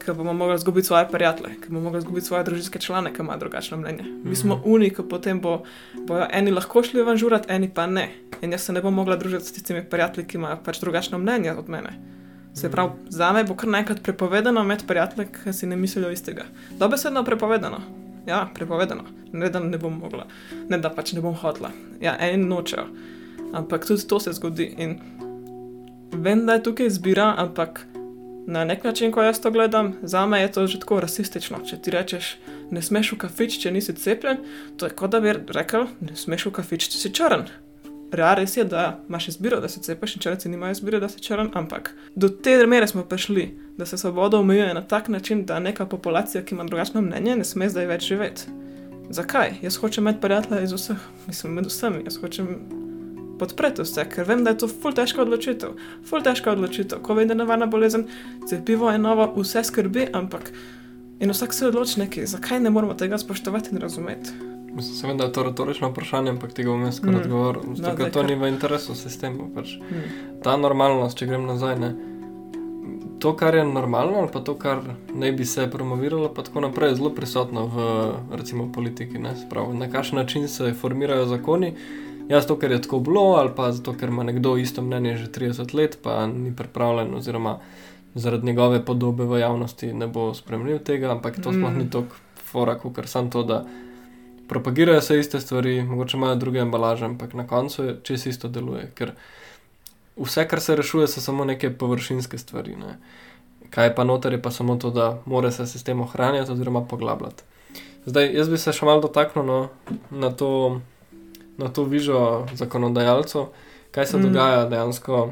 ki 0.00 0.14
bomo 0.16 0.32
mogli 0.32 0.54
izgubiti 0.54 0.86
svoje 0.86 1.06
prijatelje, 1.12 1.54
ki 1.62 1.68
bomo 1.68 1.84
mogli 1.84 1.98
izgubiti 1.98 2.26
svoje 2.26 2.44
družinske 2.44 2.78
člane, 2.78 3.12
ki 3.14 3.22
imajo 3.22 3.38
drugačno 3.38 3.76
mnenje. 3.78 4.02
Mm. 4.02 4.28
Mi 4.28 4.36
smo 4.36 4.56
mhm. 4.56 4.70
uni, 4.72 4.90
ki 4.90 5.06
potem 5.08 5.40
bo, 5.40 5.62
bojo 6.08 6.26
eni 6.32 6.50
lahko 6.50 6.82
šli 6.82 7.04
ven 7.06 7.16
žurati, 7.16 7.52
eni 7.52 7.70
pa 7.74 7.86
ne. 7.86 8.08
In 8.42 8.52
jaz 8.52 8.66
se 8.66 8.72
ne 8.72 8.82
bom 8.82 8.94
mogla 8.94 9.16
družiti 9.16 9.44
s 9.44 9.52
tistimi 9.52 9.84
prijatelji, 9.84 10.26
ki 10.26 10.40
imajo 10.40 10.58
pač 10.64 10.80
drugačno 10.80 11.18
mnenje 11.18 11.52
od 11.52 11.68
mene. 11.68 11.94
Se 12.54 12.66
mhm. 12.66 12.74
pravi, 12.74 12.90
za 13.08 13.32
me 13.32 13.44
bo 13.44 13.54
kar 13.54 13.68
naenkrat 13.68 14.02
prepovedano 14.02 14.64
imeti 14.64 14.86
prijatelje, 14.86 15.28
ki 15.32 15.52
si 15.52 15.66
ne 15.66 15.76
mislijo 15.76 16.10
istega. 16.10 16.48
Dobesedno 16.78 17.24
prepovedano. 17.24 17.80
Ja, 18.26 18.48
prepovedano. 18.54 19.04
Ne 19.32 19.48
da 19.50 19.60
ne 19.60 19.78
bom 19.78 19.98
mogla, 19.98 20.26
ne 20.68 20.78
da 20.78 20.90
pač 20.90 21.12
ne 21.12 21.20
bom 21.20 21.34
hotla. 21.34 21.70
Ja, 22.00 22.16
eni 22.20 22.44
nočejo. 22.44 22.86
Ampak 23.52 23.86
tudi 23.86 24.06
to 24.08 24.20
se 24.20 24.32
zgodi. 24.32 24.74
In 24.78 24.98
vem, 26.12 26.46
da 26.46 26.58
je 26.58 26.62
tukaj 26.62 26.86
izbira, 26.86 27.34
ampak 27.38 27.86
Na 28.50 28.64
nek 28.64 28.84
način, 28.84 29.12
ko 29.12 29.22
jaz 29.22 29.40
to 29.40 29.50
gledam, 29.50 29.92
za 30.02 30.26
me 30.26 30.40
je 30.40 30.52
to 30.52 30.66
že 30.66 30.80
tako 30.80 31.00
rasistično. 31.00 31.58
Če 31.64 31.76
ti 31.76 31.90
rečeš, 31.90 32.36
ne 32.70 32.82
smeš 32.82 33.12
v 33.12 33.18
kafič, 33.22 33.58
če 33.62 33.70
nisi 33.70 33.94
cepljen, 33.94 34.40
to 34.76 34.88
je 34.88 34.94
kot 34.96 35.12
da 35.12 35.20
bi 35.20 35.34
rekel, 35.54 35.86
ne 36.00 36.16
smeš 36.16 36.48
v 36.48 36.52
kafič, 36.58 36.88
če 36.90 36.98
si 36.98 37.12
črn. 37.14 37.44
Ja, 38.18 38.32
res 38.34 38.56
je, 38.56 38.64
da 38.66 38.98
imaš 39.08 39.28
izbiro, 39.30 39.60
da 39.62 39.68
se 39.70 39.80
cepiš, 39.86 40.16
in 40.16 40.24
črnci 40.24 40.50
nimajo 40.50 40.74
izbire, 40.74 40.98
da 40.98 41.08
si 41.08 41.22
črn, 41.22 41.52
ampak 41.54 41.92
do 42.16 42.28
te 42.28 42.56
mere 42.66 42.88
smo 42.90 43.04
prišli, 43.06 43.46
da 43.78 43.86
se 43.86 43.98
svoboda 43.98 44.40
omejuje 44.42 44.74
na 44.74 44.82
tak 44.82 45.08
način, 45.08 45.44
da 45.46 45.60
neka 45.60 45.86
populacija, 45.86 46.42
ki 46.42 46.54
ima 46.54 46.66
drugačno 46.66 47.04
mnenje, 47.06 47.36
ne 47.36 47.46
sme 47.46 47.70
zdaj 47.70 47.86
več 47.86 48.08
živeti. 48.10 48.50
Zakaj? 49.14 49.60
Jaz 49.62 49.78
hočem 49.78 50.04
imeti 50.04 50.20
prijatelje 50.26 50.64
iz 50.64 50.74
vseh, 50.74 51.08
mislim, 51.26 51.54
med 51.54 51.70
vsemi, 51.70 52.02
jaz 52.04 52.18
hočem 52.18 52.50
podpreti 53.40 53.82
vse, 53.86 54.04
ker 54.12 54.28
vem, 54.28 54.44
da 54.44 54.52
je 54.54 54.60
to 54.64 54.68
ful 54.68 54.92
težka 54.96 55.24
odločitev. 55.24 55.72
Ful 56.06 56.22
težka 56.26 56.52
odločitev, 56.52 57.00
ko 57.02 57.16
vem, 57.16 57.26
da 57.30 57.34
je 57.34 57.40
nevarna 57.40 57.66
bolezen, 57.66 58.04
cepivo 58.46 58.92
je 58.92 59.00
novo, 59.00 59.26
vse 59.40 59.64
skrbi, 59.64 60.10
ampak 60.12 60.52
in 61.20 61.32
vsak 61.32 61.52
se 61.52 61.66
odloči 61.68 62.00
nekaj, 62.00 62.26
zakaj 62.26 62.60
ne 62.60 62.70
moramo 62.70 62.94
tega 62.94 63.18
spoštovati 63.18 63.74
in 63.74 63.80
razumeti. 63.82 64.30
Mislim, 64.70 64.94
seveda, 64.94 65.18
da 65.18 65.24
je 65.24 65.32
to 65.32 65.42
retorično 65.44 65.88
vprašanje, 65.90 66.30
ampak 66.30 66.52
tega 66.54 66.70
bom 66.70 66.84
jaz 66.86 67.00
kar 67.00 67.10
Mm. 67.10 67.16
odgovoril. 67.24 67.62
No, 67.68 67.74
Zato, 67.76 67.96
ker 67.96 68.12
to 68.14 68.22
ni 68.22 68.34
v 68.38 68.48
interesu 68.48 68.94
sistema. 68.94 69.48
Pač. 69.54 69.74
Hmm. 69.80 70.38
Ta 70.44 70.54
normalnost, 70.56 71.18
če 71.18 71.26
grem 71.26 71.42
nazaj, 71.48 71.74
ne. 71.78 71.90
To, 73.20 73.34
kar 73.36 73.54
je 73.54 73.64
normalno, 73.66 74.22
ali 74.22 74.30
pa 74.32 74.40
to, 74.40 74.54
kar 74.54 74.78
naj 75.12 75.32
bi 75.32 75.44
se 75.44 75.66
promoviralo, 75.70 76.30
pa 76.34 76.42
tako 76.42 76.60
naprej, 76.60 76.88
je 76.94 76.96
zelo 76.96 77.10
prisotno 77.10 77.66
v 77.66 77.76
recimo, 78.36 78.70
politiki. 78.72 79.18
Ne? 79.18 79.34
Se 79.36 79.44
Pravi, 79.50 79.76
na 79.76 79.90
kakšen 79.90 80.16
način 80.18 80.48
se 80.48 80.72
formirajo 80.72 81.26
zakoni. 81.26 81.74
Jaz 82.30 82.46
to, 82.46 82.54
ker 82.58 82.70
je 82.70 82.82
tako 82.82 83.00
bilo, 83.02 83.34
ali 83.40 83.50
pa 83.56 83.72
zato, 83.74 83.92
ker 83.98 84.08
ima 84.08 84.22
nekdo 84.22 84.54
isto 84.56 84.82
mnenje 84.82 85.16
že 85.16 85.30
30 85.34 85.74
let, 85.74 85.98
pa 86.02 86.26
ni 86.26 86.54
pripravljen, 86.56 87.14
oziroma 87.14 87.58
zaradi 88.14 88.46
njegove 88.46 88.84
podobe 88.84 89.24
v 89.24 89.40
javnosti 89.40 89.92
ne 89.92 90.06
bo 90.06 90.34
spremljal 90.34 90.78
tega, 90.78 91.10
ampak 91.10 91.42
to 91.42 91.52
sploh 91.52 91.72
Mm. 91.72 91.78
ni 91.78 91.90
tako 91.90 92.14
fora, 92.50 92.78
kot 92.78 93.06
samo 93.06 93.30
to, 93.30 93.42
da 93.42 93.64
propagirajo 94.48 95.00
se 95.00 95.18
iste 95.18 95.40
stvari, 95.40 95.82
mogoče 95.82 96.16
imajo 96.16 96.34
druge 96.34 96.58
embalaže, 96.58 97.04
ampak 97.04 97.34
na 97.34 97.46
koncu 97.46 97.84
je 97.84 97.96
čez 98.02 98.26
isto 98.26 98.48
deluje. 98.48 98.90
Ker 98.94 99.12
vse, 100.16 100.48
kar 100.48 100.60
se 100.60 100.76
rešuje, 100.76 101.08
so 101.08 101.20
samo 101.20 101.44
neke 101.44 101.70
površinske 101.70 102.38
stvari. 102.38 102.76
Ne. 102.76 102.98
Kaj 103.70 103.86
je 103.86 103.94
pa 103.94 104.04
noter, 104.04 104.32
je 104.32 104.42
pa 104.42 104.50
samo 104.50 104.76
to, 104.76 104.90
da 104.90 105.18
mora 105.26 105.50
se 105.50 105.66
sistem 105.66 106.00
ohranjati 106.00 106.52
oziroma 106.52 106.82
poglabljati. 106.82 107.42
Zdaj, 108.06 108.34
jaz 108.34 108.48
bi 108.48 108.58
se 108.58 108.72
še 108.72 108.86
malo 108.86 109.00
dotaknil 109.00 109.46
no, 109.46 109.68
na 110.10 110.30
to, 110.30 110.80
na 111.60 111.68
to 111.68 111.84
vižo 111.84 112.46
zakonodajalcev, 112.56 113.50
kaj 113.92 114.06
se 114.06 114.18
Mm. 114.18 114.22
dogaja 114.22 114.64
dejansko 114.68 115.30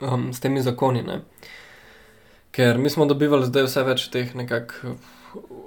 um, 0.00 0.32
s 0.32 0.40
temi 0.40 0.62
zakoni. 0.62 1.02
Ne. 1.02 1.20
Ker 2.52 2.78
mi 2.78 2.90
smo 2.90 3.06
dobivali 3.08 3.46
zdaj 3.48 3.64
vse 3.64 3.82
več 3.88 4.08
teh 4.12 4.34
nekakšnih 4.36 4.98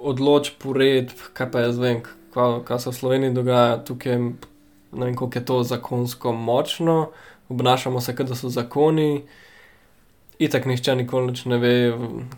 odločb, 0.06 0.62
uredb, 0.70 1.10
kaj 1.34 1.50
pa 1.50 1.64
jaz 1.66 1.78
vem, 1.82 2.02
kaj, 2.34 2.60
kaj 2.68 2.78
se 2.78 2.90
v 2.90 2.94
Sloveniji 2.94 3.34
dogaja 3.34 3.80
tukaj. 3.84 4.20
Ne 4.96 5.08
vem, 5.08 5.16
koliko 5.18 5.38
je 5.38 5.44
to 5.44 5.56
zakonsko 5.66 6.32
močno, 6.32 7.10
obnašamo 7.48 8.00
se, 8.00 8.14
kot 8.16 8.30
da 8.30 8.36
so 8.38 8.48
zakoni. 8.48 9.24
Itak 10.38 10.66
nihče 10.68 10.94
nikoli 10.96 11.34
ne 11.50 11.58
ve, 11.58 11.72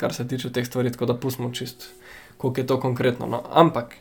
kar 0.01 0.15
se 0.15 0.25
tiče 0.29 0.51
teh 0.53 0.67
stvari, 0.67 0.93
tako 0.93 1.07
da 1.07 1.15
pustimo 1.15 1.51
čist, 1.53 1.91
koliko 2.39 2.61
je 2.61 2.67
to 2.67 2.81
konkretno. 2.81 3.27
No. 3.27 3.43
Ampak, 3.53 3.95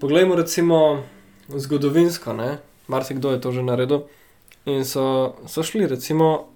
poglejmo 0.00 0.34
recimo 0.34 1.04
zgodovinsko, 1.48 2.32
ne? 2.32 2.58
marsikdo 2.88 3.30
je 3.30 3.40
to 3.40 3.52
že 3.52 3.62
naredil. 3.62 4.06
In 4.64 4.84
so, 4.84 5.34
so 5.46 5.62
šli, 5.62 5.86
recimo, 5.86 6.48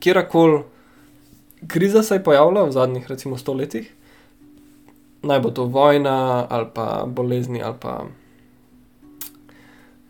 kjerkoli 0.00 0.62
kriza 1.66 2.02
se 2.02 2.14
je 2.14 2.24
pojavila 2.24 2.64
v 2.64 2.72
zadnjih, 2.72 3.06
recimo, 3.08 3.38
stoletjih, 3.38 3.92
naj 5.22 5.40
bo 5.40 5.50
to 5.50 5.64
vojna 5.64 6.46
ali 6.50 6.66
pa 6.74 7.04
bolezni 7.06 7.62
ali 7.62 7.74
pa 7.80 8.04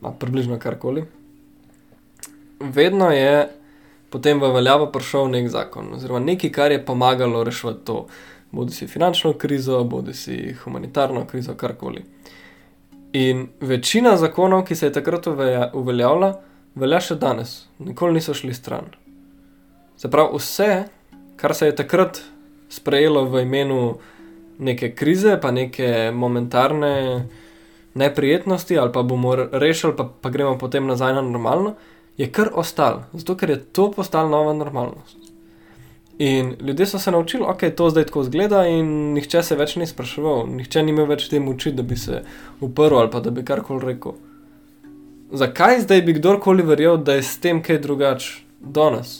ma, 0.01 0.11
približno 0.11 0.59
karkoli. 0.59 1.05
Vedno 2.59 3.11
je 3.11 3.49
potem 4.09 4.41
v 4.41 4.53
veljavo 4.53 4.91
prišel 4.91 5.29
nek 5.29 5.49
zakon, 5.49 5.93
oziroma 5.93 6.19
nekaj, 6.19 6.51
kar 6.51 6.71
je 6.71 6.85
pomagalo 6.85 7.43
rešiti 7.43 7.85
to, 7.85 8.07
bodi 8.51 8.73
si 8.73 8.87
finančno 8.87 9.33
krizo, 9.33 9.83
bodi 9.83 10.13
si 10.13 10.55
humanitarno 10.63 11.25
krizo, 11.25 11.53
karkoli. 11.53 12.03
In 13.13 13.47
večina 13.61 14.17
zakonov, 14.17 14.65
ki 14.65 14.75
se 14.75 14.85
je 14.85 14.93
takrat 14.93 15.27
uveljavila, 15.73 16.33
velja 16.75 16.99
še 17.01 17.15
danes, 17.17 17.65
nikoli 17.81 18.19
niso 18.19 18.35
šli 18.37 18.53
stran. 18.53 18.91
Se 19.97 20.11
pravi, 20.11 20.37
vse, 20.37 20.69
kar 21.39 21.55
se 21.55 21.71
je 21.71 21.75
takrat 21.75 22.21
sprejelo 22.69 23.25
v 23.25 23.43
imenu 23.47 23.97
neke 24.59 24.91
krize, 24.95 25.39
pa 25.41 25.51
neke 25.51 26.11
momentarne 26.13 27.25
neprijetnosti, 27.97 28.77
ali 28.77 28.93
pa 28.93 29.03
bomo 29.03 29.35
rešili, 29.35 29.95
pa, 29.97 30.05
pa 30.05 30.29
gremo 30.29 30.57
potem 30.61 30.85
nazaj 30.87 31.17
na 31.17 31.25
normalno, 31.25 31.73
je 32.17 32.27
kar 32.31 32.51
ostalo, 32.53 33.07
zato 33.13 33.35
ker 33.39 33.49
je 33.49 33.63
to 33.73 33.89
postala 33.91 34.29
nova 34.29 34.53
normalnost. 34.53 35.18
In 36.19 36.55
ljudje 36.59 36.85
so 36.85 36.99
se 36.99 37.11
naučili, 37.11 37.43
ok, 37.47 37.61
to 37.75 37.89
zdaj 37.89 38.05
tako 38.05 38.23
zgleda, 38.23 38.65
in 38.67 39.13
nihče 39.13 39.43
se 39.43 39.55
več 39.55 39.77
ni 39.79 39.85
spraševal, 39.87 40.49
nihče 40.51 40.81
ni 40.83 40.91
imel 40.91 41.05
več 41.07 41.29
te 41.31 41.39
moči, 41.39 41.71
da 41.71 41.83
bi 41.83 41.95
se 41.95 42.23
uprl 42.59 42.97
ali 42.99 43.11
pa 43.11 43.21
da 43.23 43.31
bi 43.31 43.45
karkoli 43.47 43.85
rekel. 43.85 44.17
Zakaj 45.31 45.79
zdaj 45.85 46.01
bi 46.01 46.17
kdorkoli 46.17 46.65
verjel, 46.67 46.97
da 46.97 47.13
je 47.15 47.23
s 47.23 47.37
tem 47.39 47.61
kaj 47.63 47.79
drugače 47.79 48.33
danes? 48.59 49.13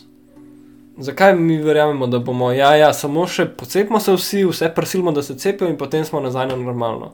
Zakaj 0.99 1.37
mi 1.39 1.55
verjamemo, 1.63 2.07
da 2.07 2.19
bomo, 2.19 2.49
ja, 2.51 2.73
ja, 2.75 2.89
samo 2.93 3.23
še 3.27 3.45
pocepimo 3.45 4.01
se 4.03 4.17
vsi, 4.17 4.41
vse 4.49 4.67
prisilimo, 4.75 5.13
da 5.15 5.23
se 5.23 5.37
cepijo 5.39 5.69
in 5.71 5.77
potem 5.79 6.03
smo 6.05 6.19
nazaj 6.19 6.49
na 6.49 6.57
normalno? 6.59 7.13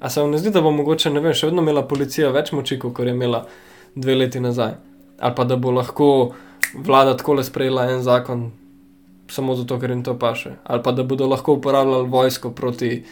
A 0.00 0.10
se 0.10 0.20
vam 0.20 0.34
ne 0.34 0.38
zdi, 0.42 0.52
da 0.52 0.60
bo 0.60 0.74
mogoče, 0.76 1.08
ne 1.14 1.22
vem, 1.24 1.32
še 1.32 1.48
vedno 1.48 1.64
imela 1.64 1.86
policija 1.88 2.34
več 2.36 2.52
moči, 2.52 2.76
kot 2.82 3.00
je 3.00 3.16
imela 3.16 3.46
dve 3.94 4.18
leti 4.18 4.44
nazaj? 4.44 4.76
Ali 5.16 5.38
pa 5.38 5.48
da 5.48 5.56
bo 5.56 5.72
lahko 5.72 6.10
vlada 6.74 7.16
tako 7.16 7.38
le 7.38 7.46
sprejela 7.48 7.86
en 7.94 8.04
zakon, 8.04 8.44
samo 9.28 9.54
zato, 9.54 9.78
ker 9.80 9.90
jim 9.90 10.04
to 10.04 10.18
paše? 10.18 10.56
Ali 10.64 10.82
pa 10.82 10.92
da 10.92 11.02
bodo 11.02 11.26
lahko 11.26 11.58
uporabljali 11.58 12.08
vojsko 12.08 12.50
proti 12.50 13.04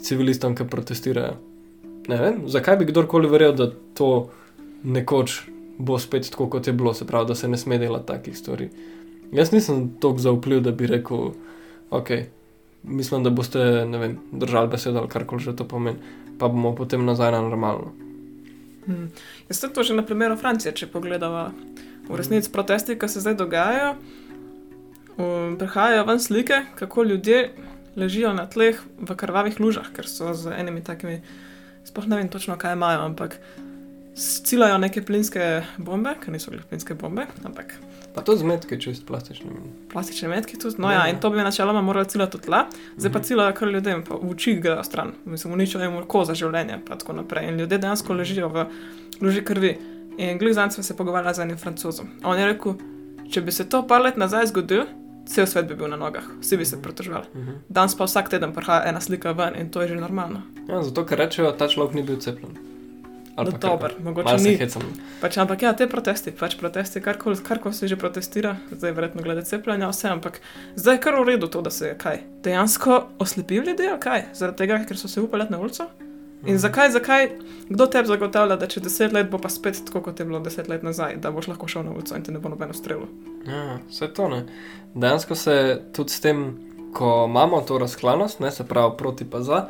civilistom, 0.00 0.54
ki 0.56 0.68
protestirajo? 0.70 1.36
Ne 2.08 2.16
vem, 2.16 2.42
zakaj 2.48 2.76
bi 2.80 2.88
kdorkoli 2.88 3.28
verjel, 3.28 3.54
da 3.54 3.70
to 3.94 4.30
nekoč 4.82 5.42
bo 5.78 5.98
spet 5.98 6.30
tako, 6.30 6.48
kot 6.50 6.66
je 6.66 6.72
bilo, 6.72 6.94
se 6.94 7.06
pravi, 7.06 7.28
da 7.28 7.34
se 7.34 7.48
ne 7.48 7.58
sme 7.58 7.78
delati 7.78 8.06
takih 8.06 8.36
stvari. 8.38 8.68
Jaz 9.32 9.52
nisem 9.52 9.88
toliko 10.00 10.20
zaupljiv, 10.20 10.60
da 10.60 10.72
bi 10.72 10.86
rekel, 10.86 11.30
ok, 11.90 12.10
mislim, 12.82 13.24
da 13.24 13.30
boste, 13.30 13.86
ne 13.86 13.98
vem, 13.98 14.18
držali 14.32 14.68
besedo 14.68 14.98
ali 14.98 15.08
karkoli 15.08 15.42
že 15.42 15.56
to 15.56 15.64
pomeni, 15.64 15.98
pa 16.38 16.48
bomo 16.48 16.74
potem 16.74 17.04
nazaj 17.04 17.32
na 17.32 17.42
normalno. 17.42 17.92
Hmm. 18.86 19.10
Jaz 19.48 19.60
sem 19.60 19.72
to 19.72 19.82
že 19.82 19.94
na 19.94 20.02
primeru 20.06 20.36
Francije, 20.36 20.72
če 20.72 20.88
pogledava 20.90 21.50
v 22.08 22.16
resnici 22.16 22.50
protesti, 22.52 22.98
ki 22.98 23.08
se 23.08 23.20
zdaj 23.20 23.36
dogajajo. 23.38 23.94
Um, 25.20 25.56
prihajajo 25.58 26.04
ven 26.04 26.20
slike, 26.20 26.62
kako 26.74 27.02
ljudje 27.04 27.50
ležijo 27.96 28.32
na 28.32 28.46
tleh 28.46 28.78
v 28.98 29.14
krvavih 29.14 29.60
lužah, 29.60 29.90
ker 29.92 30.08
so 30.08 30.32
z 30.32 30.52
enimi 30.56 30.80
takimi, 30.80 31.20
sploh 31.84 32.06
ne 32.06 32.16
vem 32.16 32.28
točno, 32.28 32.56
kaj 32.56 32.72
imajo, 32.72 33.00
ampak 33.02 33.36
cilajo 34.16 34.78
neke 34.78 35.02
plinske 35.02 35.44
bombe, 35.78 36.14
ki 36.20 36.30
niso 36.30 36.50
bile 36.50 36.62
plinske 36.62 36.94
bombe, 36.94 37.26
ampak 37.44 37.74
Pa 38.14 38.22
to 38.22 38.34
zmetke 38.36 38.74
čist 38.76 39.06
plastične. 39.06 39.50
plastične 39.88 40.28
metke 40.28 40.56
tudi. 40.58 40.74
No, 40.78 40.90
Ja, 40.90 40.98
ja, 40.98 41.08
in 41.08 41.20
to 41.20 41.30
bi 41.30 41.36
načeloma 41.38 41.80
morali 41.80 42.08
ciljati 42.08 42.36
v 42.36 42.40
tla, 42.40 42.64
zdaj 42.96 43.12
pa 43.12 43.18
Mhm. 43.18 43.24
ciljajo 43.24 43.52
kar 43.54 43.68
ljudem, 43.68 44.04
pa 44.04 44.14
v 44.14 44.30
oči 44.30 44.54
grejo 44.54 44.84
stran, 44.84 45.12
mislim, 45.24 45.52
uničijo 45.52 45.80
jim 45.80 45.96
oko 45.96 46.24
za 46.24 46.34
življenje, 46.34 46.80
pa 46.86 46.96
tako 46.96 47.12
naprej. 47.12 47.48
In 47.48 47.56
ljudje 47.56 47.78
dejansko 47.78 48.12
ležijo 48.14 48.48
v 48.48 48.66
luži 49.20 49.44
krvi. 49.44 49.78
In 50.18 50.38
glizanc 50.38 50.74
sem 50.74 50.84
se 50.84 50.96
pogovarjala 50.96 51.34
z 51.34 51.40
enim 51.40 51.56
francozom. 51.56 52.08
On 52.24 52.38
je 52.38 52.46
rekel, 52.46 52.74
če 53.30 53.40
bi 53.40 53.52
se 53.52 53.64
to 53.64 53.86
par 53.86 54.02
let 54.02 54.16
nazaj 54.16 54.46
zgodilo, 54.46 54.86
cel 55.26 55.46
svet 55.46 55.68
bi 55.68 55.74
bil 55.74 55.88
na 55.88 55.96
nogah, 55.96 56.24
vsi 56.40 56.56
bi 56.56 56.64
se 56.64 56.82
pritoževali. 56.82 57.26
Mhm. 57.34 57.60
Danes 57.68 57.94
pa 57.94 58.04
vsak 58.04 58.28
teden 58.28 58.52
prihaja 58.52 58.88
ena 58.88 59.00
slika 59.00 59.32
ven 59.32 59.56
in 59.56 59.70
to 59.70 59.82
je 59.82 59.88
že 59.88 60.00
normalno. 60.00 60.42
Ja, 60.68 60.82
zato, 60.82 61.04
ker 61.04 61.18
rečejo, 61.18 61.52
ta 61.52 61.68
človek 61.68 61.94
ni 61.94 62.02
bil 62.02 62.20
cepljen. 62.20 62.58
No, 63.36 63.50
dober, 63.56 63.94
mogoče 64.04 64.36
ni. 64.42 64.58
Pač, 65.20 65.38
ampak 65.40 65.62
ja, 65.62 65.72
te 65.72 65.86
protesti, 65.88 66.32
pač 66.36 66.56
protesti, 66.60 67.00
karkoli 67.00 67.40
kar 67.44 67.60
se 67.72 67.88
že 67.88 67.96
protestira, 67.96 68.56
zdaj 68.70 68.92
verjetno 68.92 69.22
glede 69.22 69.44
cepljenja, 69.48 69.88
vse, 69.88 70.08
ampak 70.08 70.40
zdaj 70.76 70.94
je 70.94 71.00
kar 71.00 71.14
v 71.14 71.24
redu 71.24 71.48
to, 71.48 71.62
da 71.62 71.70
se 71.70 71.86
je 71.86 71.98
kaj. 71.98 72.20
Dejansko 72.44 73.06
oslepili 73.18 73.70
ljudi, 73.70 73.88
ali 73.88 74.00
kaj? 74.00 74.24
Zaradi 74.34 74.58
tega, 74.58 74.84
ker 74.84 74.98
so 74.98 75.08
se 75.08 75.20
upali 75.20 75.46
na 75.48 75.60
ulico? 75.60 75.88
In 76.46 76.58
zakaj, 76.58 76.90
zakaj, 76.90 77.28
kdo 77.68 77.86
tebi 77.86 78.08
zagotavlja, 78.08 78.56
da 78.56 78.66
čez 78.66 78.82
deset 78.82 79.12
let 79.12 79.30
bo 79.30 79.38
pa 79.38 79.48
spet 79.48 79.82
tako, 79.86 80.00
kot 80.00 80.20
je 80.20 80.24
bilo 80.24 80.40
deset 80.40 80.68
let 80.68 80.82
nazaj, 80.82 81.16
da 81.20 81.30
boš 81.30 81.50
lahko 81.52 81.68
šel 81.68 81.84
na 81.84 81.92
ulico 81.92 82.16
in 82.16 82.22
te 82.24 82.32
ne 82.32 82.40
bo 82.40 82.48
nobeno 82.48 82.74
strelo? 82.74 83.08
Ja, 83.46 83.78
vse 83.90 84.08
to 84.14 84.28
ne. 84.28 84.44
Dejansko 84.94 85.34
se 85.34 85.82
tudi 85.92 86.10
s 86.10 86.20
tem, 86.20 86.54
ko 86.96 87.26
imamo 87.28 87.60
to 87.60 87.78
razklanost, 87.78 88.40
ne, 88.40 88.50
se 88.50 88.64
pravi 88.66 88.96
proti 88.98 89.24
pa 89.24 89.42
za, 89.42 89.66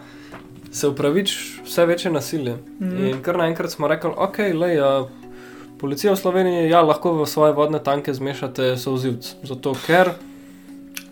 se 0.72 0.88
upravič 0.88 1.36
vse 1.64 1.86
večje 1.86 2.12
nasilje. 2.12 2.56
Mhm. 2.80 3.06
In 3.06 3.22
kar 3.22 3.38
naenkrat 3.38 3.70
smo 3.70 3.88
rekli, 3.88 4.10
ok, 4.16 4.38
le, 4.54 4.74
ja, 4.74 4.92
policija 5.80 6.12
v 6.12 6.16
Sloveniji, 6.16 6.68
ja, 6.70 6.82
lahko 6.82 7.12
v 7.22 7.26
svoje 7.26 7.52
vodne 7.52 7.82
tanke 7.82 8.14
zmešate 8.14 8.76
sozivc. 8.76 9.34
Zato 9.42 9.74
ker 9.86 10.14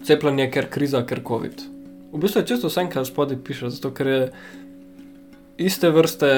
cepljenje, 0.05 0.51
ker 0.51 0.71
kriza, 0.71 1.03
ker 1.07 1.21
COVID. 1.27 1.63
V 2.13 2.21
bistvu 2.21 2.41
je 2.41 2.47
čisto 2.47 2.71
vse, 2.71 2.87
kar 2.93 3.07
spodaj 3.07 3.41
piše, 3.45 3.71
zato 3.71 3.91
ker 3.91 4.07
je 4.07 4.21
iste 5.59 5.91
vrste 5.91 6.31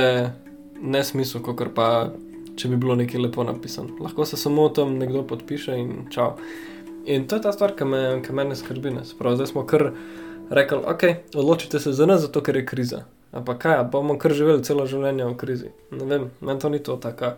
nesmisel, 0.80 1.42
kot 1.44 1.74
pa 1.76 2.10
če 2.56 2.70
bi 2.72 2.78
bilo 2.80 2.96
nekaj 2.98 3.20
lepo 3.20 3.44
napisano. 3.44 3.96
Lahko 4.00 4.26
se 4.28 4.36
samo 4.40 4.66
o 4.68 4.72
tem 4.74 4.96
nekdo 4.98 5.22
podpiše 5.28 5.76
in 5.78 5.92
čau. 6.12 6.34
In 7.08 7.26
to 7.28 7.38
je 7.38 7.44
ta 7.44 7.52
stvar, 7.52 7.72
ki 7.76 7.86
me, 7.88 8.02
ki 8.24 8.34
me 8.36 8.44
ne 8.50 8.56
skrbi. 8.56 8.92
Ne. 8.96 9.04
Sprav, 9.08 9.38
zdaj 9.38 9.52
smo 9.52 9.64
kar 9.68 9.90
rekli, 10.50 10.80
ok, 10.92 11.04
odločite 11.34 11.80
se 11.80 11.92
za 11.96 12.06
nas, 12.06 12.24
zato 12.26 12.42
ker 12.44 12.60
je 12.60 12.66
kriza. 12.66 13.04
Ampak 13.32 13.62
kaj, 13.62 13.84
bomo 13.92 14.18
kar 14.18 14.34
živeli 14.34 14.64
celo 14.66 14.84
življenje 14.90 15.28
v 15.28 15.36
krizi. 15.40 15.70
Ne 15.94 16.08
vem, 16.10 16.28
meni 16.40 16.60
to 16.60 16.72
ni 16.72 16.82
to 16.82 16.98
taka 17.00 17.36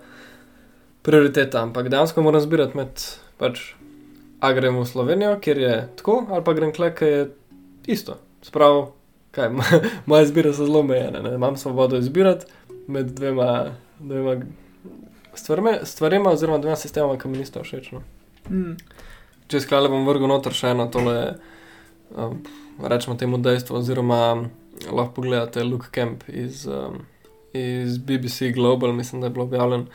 prioriteta, 1.06 1.62
ampak 1.66 1.90
dejansko 1.92 2.24
moram 2.24 2.42
zbirati 2.42 2.78
med, 2.78 3.04
pač, 3.38 3.72
a 4.42 4.52
grem 4.56 4.78
v 4.80 4.86
Slovenijo, 4.88 5.36
kjer 5.42 5.60
je 5.60 5.74
tako, 6.00 6.22
ali 6.30 6.46
pa 6.46 6.54
grem 6.56 6.72
klek, 6.74 6.96
ki 6.98 7.10
je 7.10 7.22
isto. 7.94 8.16
Sprav, 8.42 8.88
kaj, 9.32 9.50
moje 10.08 10.28
izbire 10.28 10.52
so 10.52 10.66
zelo 10.66 10.80
omejene, 10.80 11.34
imam 11.34 11.56
svobodo 11.56 11.98
izbirati 11.98 12.46
med 12.86 13.06
dvema, 13.06 13.72
dvema 13.98 14.36
stvarima, 15.84 16.30
oziroma 16.30 16.58
dvema 16.58 16.76
sistemama, 16.76 17.18
ki 17.18 17.28
mi 17.28 17.38
nista 17.38 17.62
všeč. 17.62 17.92
No. 17.92 18.02
Mm. 18.50 18.76
Če 19.48 19.60
sklale 19.60 19.90
bom 19.92 20.06
vrgel 20.08 20.30
noter 20.30 20.54
še 20.56 20.72
eno 20.72 20.88
tole, 20.92 21.16
um, 22.16 22.38
rečemo 22.82 23.16
temu 23.20 23.40
dejstvo, 23.42 23.80
oziroma 23.80 24.20
lahko 24.88 25.12
pogledate 25.20 25.64
Luke 25.64 25.92
Camp 25.94 26.24
iz, 26.28 26.66
um, 26.66 27.02
iz 27.52 27.98
BBC 27.98 28.52
Global, 28.54 28.92
mislim, 28.96 29.20
da 29.20 29.28
je 29.28 29.36
bilo 29.36 29.46
objavljen. 29.48 29.86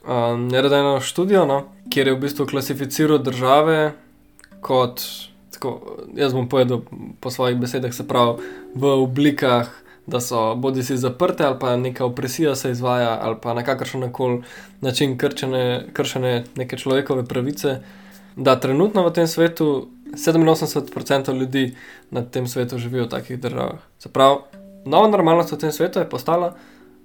Um, 0.00 0.48
je 0.52 0.62
redel 0.62 0.78
eno 0.80 1.00
študijo, 1.04 1.44
no, 1.46 1.62
kjer 1.92 2.08
je 2.08 2.14
v 2.14 2.22
bistvu 2.22 2.46
klasificiral 2.48 3.20
države 3.20 3.92
kot, 4.64 5.04
tako, 5.60 6.00
jaz 6.16 6.32
bom 6.32 6.48
povedal 6.48 6.80
po 7.20 7.30
svojih 7.30 7.60
besedah, 7.60 7.92
se 7.92 8.08
pravi 8.08 8.40
v 8.74 8.84
oblikah, 9.04 9.68
da 10.06 10.20
so 10.20 10.54
bodi 10.56 10.82
si 10.82 10.96
zaprte 10.96 11.44
ali 11.44 11.58
pa 11.60 11.76
neka 11.76 12.04
opresija 12.04 12.54
se 12.56 12.70
izvaja 12.70 13.18
ali 13.22 13.36
pa 13.42 13.54
na 13.54 13.62
kakršen 13.62 14.12
koli 14.12 14.42
način 14.80 15.18
krčene, 15.18 15.86
kršene 15.92 16.44
neke 16.56 16.76
človekove 16.76 17.24
pravice. 17.24 17.76
Da 18.36 18.60
trenutno 18.60 19.04
v 19.08 19.12
tem 19.12 19.26
svetu 19.28 19.88
87% 20.12 21.34
ljudi 21.38 21.76
na 22.10 22.24
tem 22.24 22.48
svetu 22.48 22.78
živijo 22.78 23.04
v 23.04 23.08
takih 23.08 23.40
državah. 23.40 23.78
Se 23.98 24.08
pravi, 24.08 24.38
nova 24.84 25.08
normalnost 25.08 25.52
v 25.52 25.58
tem 25.58 25.72
svetu 25.72 25.98
je 25.98 26.08
postala, 26.08 26.56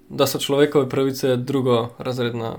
da 0.10 0.28
so 0.28 0.40
človekove 0.40 0.90
pravice 0.90 1.36
drugorazredna 1.36 2.56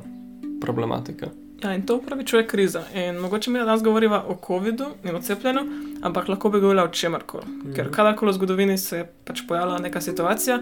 problematika. 0.60 1.30
Ja, 1.62 1.74
in 1.74 1.86
to 1.86 2.00
pravi 2.04 2.24
človek 2.24 2.50
kriza. 2.50 2.82
In 2.94 3.16
mogoče 3.16 3.50
mi 3.50 3.58
danes 3.58 3.82
govorimo 3.82 4.16
o 4.28 4.36
COVID-u 4.46 4.84
in 5.04 5.16
o 5.16 5.20
cepljenju, 5.20 5.60
ampak 6.02 6.28
lahko 6.28 6.50
bi 6.50 6.60
govorila 6.60 6.84
o 6.84 6.88
čemarkoli. 6.88 7.44
Mm 7.46 7.62
-hmm. 7.62 7.76
Ker 7.76 7.90
kadarkoli 7.90 8.30
v 8.30 8.34
zgodovini 8.34 8.78
se 8.78 8.96
je 8.96 9.12
pač 9.24 9.40
pojavila 9.48 9.78
neka 9.78 10.00
situacija, 10.00 10.60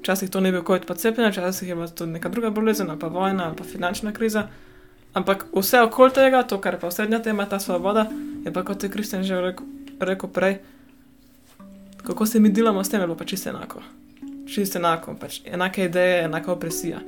včasih 0.00 0.30
to 0.30 0.40
ni 0.40 0.52
bil 0.52 0.62
COVID, 0.62 0.86
pa 0.86 0.94
cepljenje, 0.94 1.30
včasih 1.30 1.68
je 1.68 1.74
bila 1.74 1.88
to 1.88 2.06
neka 2.06 2.28
druga 2.28 2.50
bolezen, 2.50 2.98
pa 3.00 3.06
vojna, 3.06 3.46
ali 3.46 3.56
pa 3.56 3.64
finančna 3.64 4.12
kriza. 4.12 4.48
Ampak 5.14 5.46
vse 5.52 5.80
okoli 5.80 6.12
tega, 6.12 6.42
to, 6.42 6.60
kar 6.60 6.78
pa 6.80 6.88
vsrednja 6.88 7.18
tema, 7.18 7.46
ta 7.46 7.60
svoboda, 7.60 8.06
je 8.44 8.52
pa 8.52 8.62
kot 8.62 8.82
je 8.82 8.90
Kristjan 8.90 9.22
že 9.22 9.40
rekel, 9.40 9.66
rekel 10.00 10.30
prej, 10.30 10.58
kako 12.06 12.26
se 12.26 12.40
mi 12.40 12.48
delamo 12.48 12.84
s 12.84 12.88
tem, 12.88 13.00
je 13.00 13.16
pa 13.18 13.24
čisto 13.24 13.50
enako. 13.50 13.82
Čisto 14.54 14.78
enako, 14.78 15.14
pač 15.20 15.40
enake 15.44 15.84
ideje, 15.84 16.24
enaka 16.24 16.52
opresija. 16.52 17.00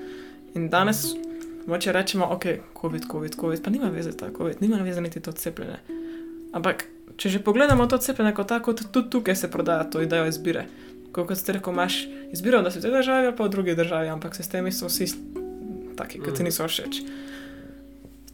In 0.55 0.68
danes, 0.68 1.14
če 1.76 1.92
rečemo, 1.92 2.24
ok, 2.33 2.72
COVID, 2.81 3.09
COVID, 3.12 3.37
COVID, 3.37 3.62
pa 3.64 3.70
nima 3.70 3.90
veze 3.92 4.14
ta 4.16 4.31
COVID, 4.33 4.62
nima 4.64 4.81
veze 4.81 5.02
niti 5.04 5.20
to 5.20 5.33
cepljenje. 5.37 5.76
Ampak, 6.57 6.87
če 7.20 7.28
že 7.28 7.42
pogledamo 7.44 7.85
to 7.87 7.98
cepljenje 8.00 8.33
kot 8.33 8.48
tako, 8.48 8.72
tudi 8.72 9.11
tukaj 9.12 9.37
se 9.37 9.50
prodaja 9.52 9.85
to 9.85 10.00
idejo 10.00 10.28
izbire. 10.31 10.64
Kot 11.12 11.37
ste 11.37 11.59
rekel, 11.59 11.72
imaš 11.72 12.07
izbiro, 12.33 12.62
da 12.64 12.70
si 12.70 12.81
v 12.81 12.87
tej 12.87 12.96
državi 13.00 13.28
ali 13.28 13.37
pa 13.37 13.44
v 13.44 13.52
drugi 13.52 13.76
državi, 13.76 14.09
ampak 14.09 14.37
sistemi 14.37 14.72
so 14.72 14.88
vsi 14.88 15.12
taki, 15.98 16.22
ki 16.24 16.33
ti 16.33 16.46
niso 16.46 16.64
všeč. 16.68 17.02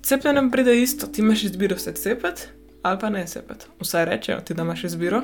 Cepljenjem 0.04 0.50
pride 0.52 0.74
isto, 0.78 1.06
ti 1.06 1.22
imaš 1.24 1.48
izbiro 1.50 1.78
se 1.78 1.94
cepiti 1.94 2.52
ali 2.84 2.98
pa 3.00 3.08
ne 3.08 3.26
cepiti. 3.26 3.66
Vsaj 3.80 4.04
rečejo 4.04 4.40
ti, 4.44 4.54
da 4.54 4.62
imaš 4.62 4.84
izbiro, 4.84 5.22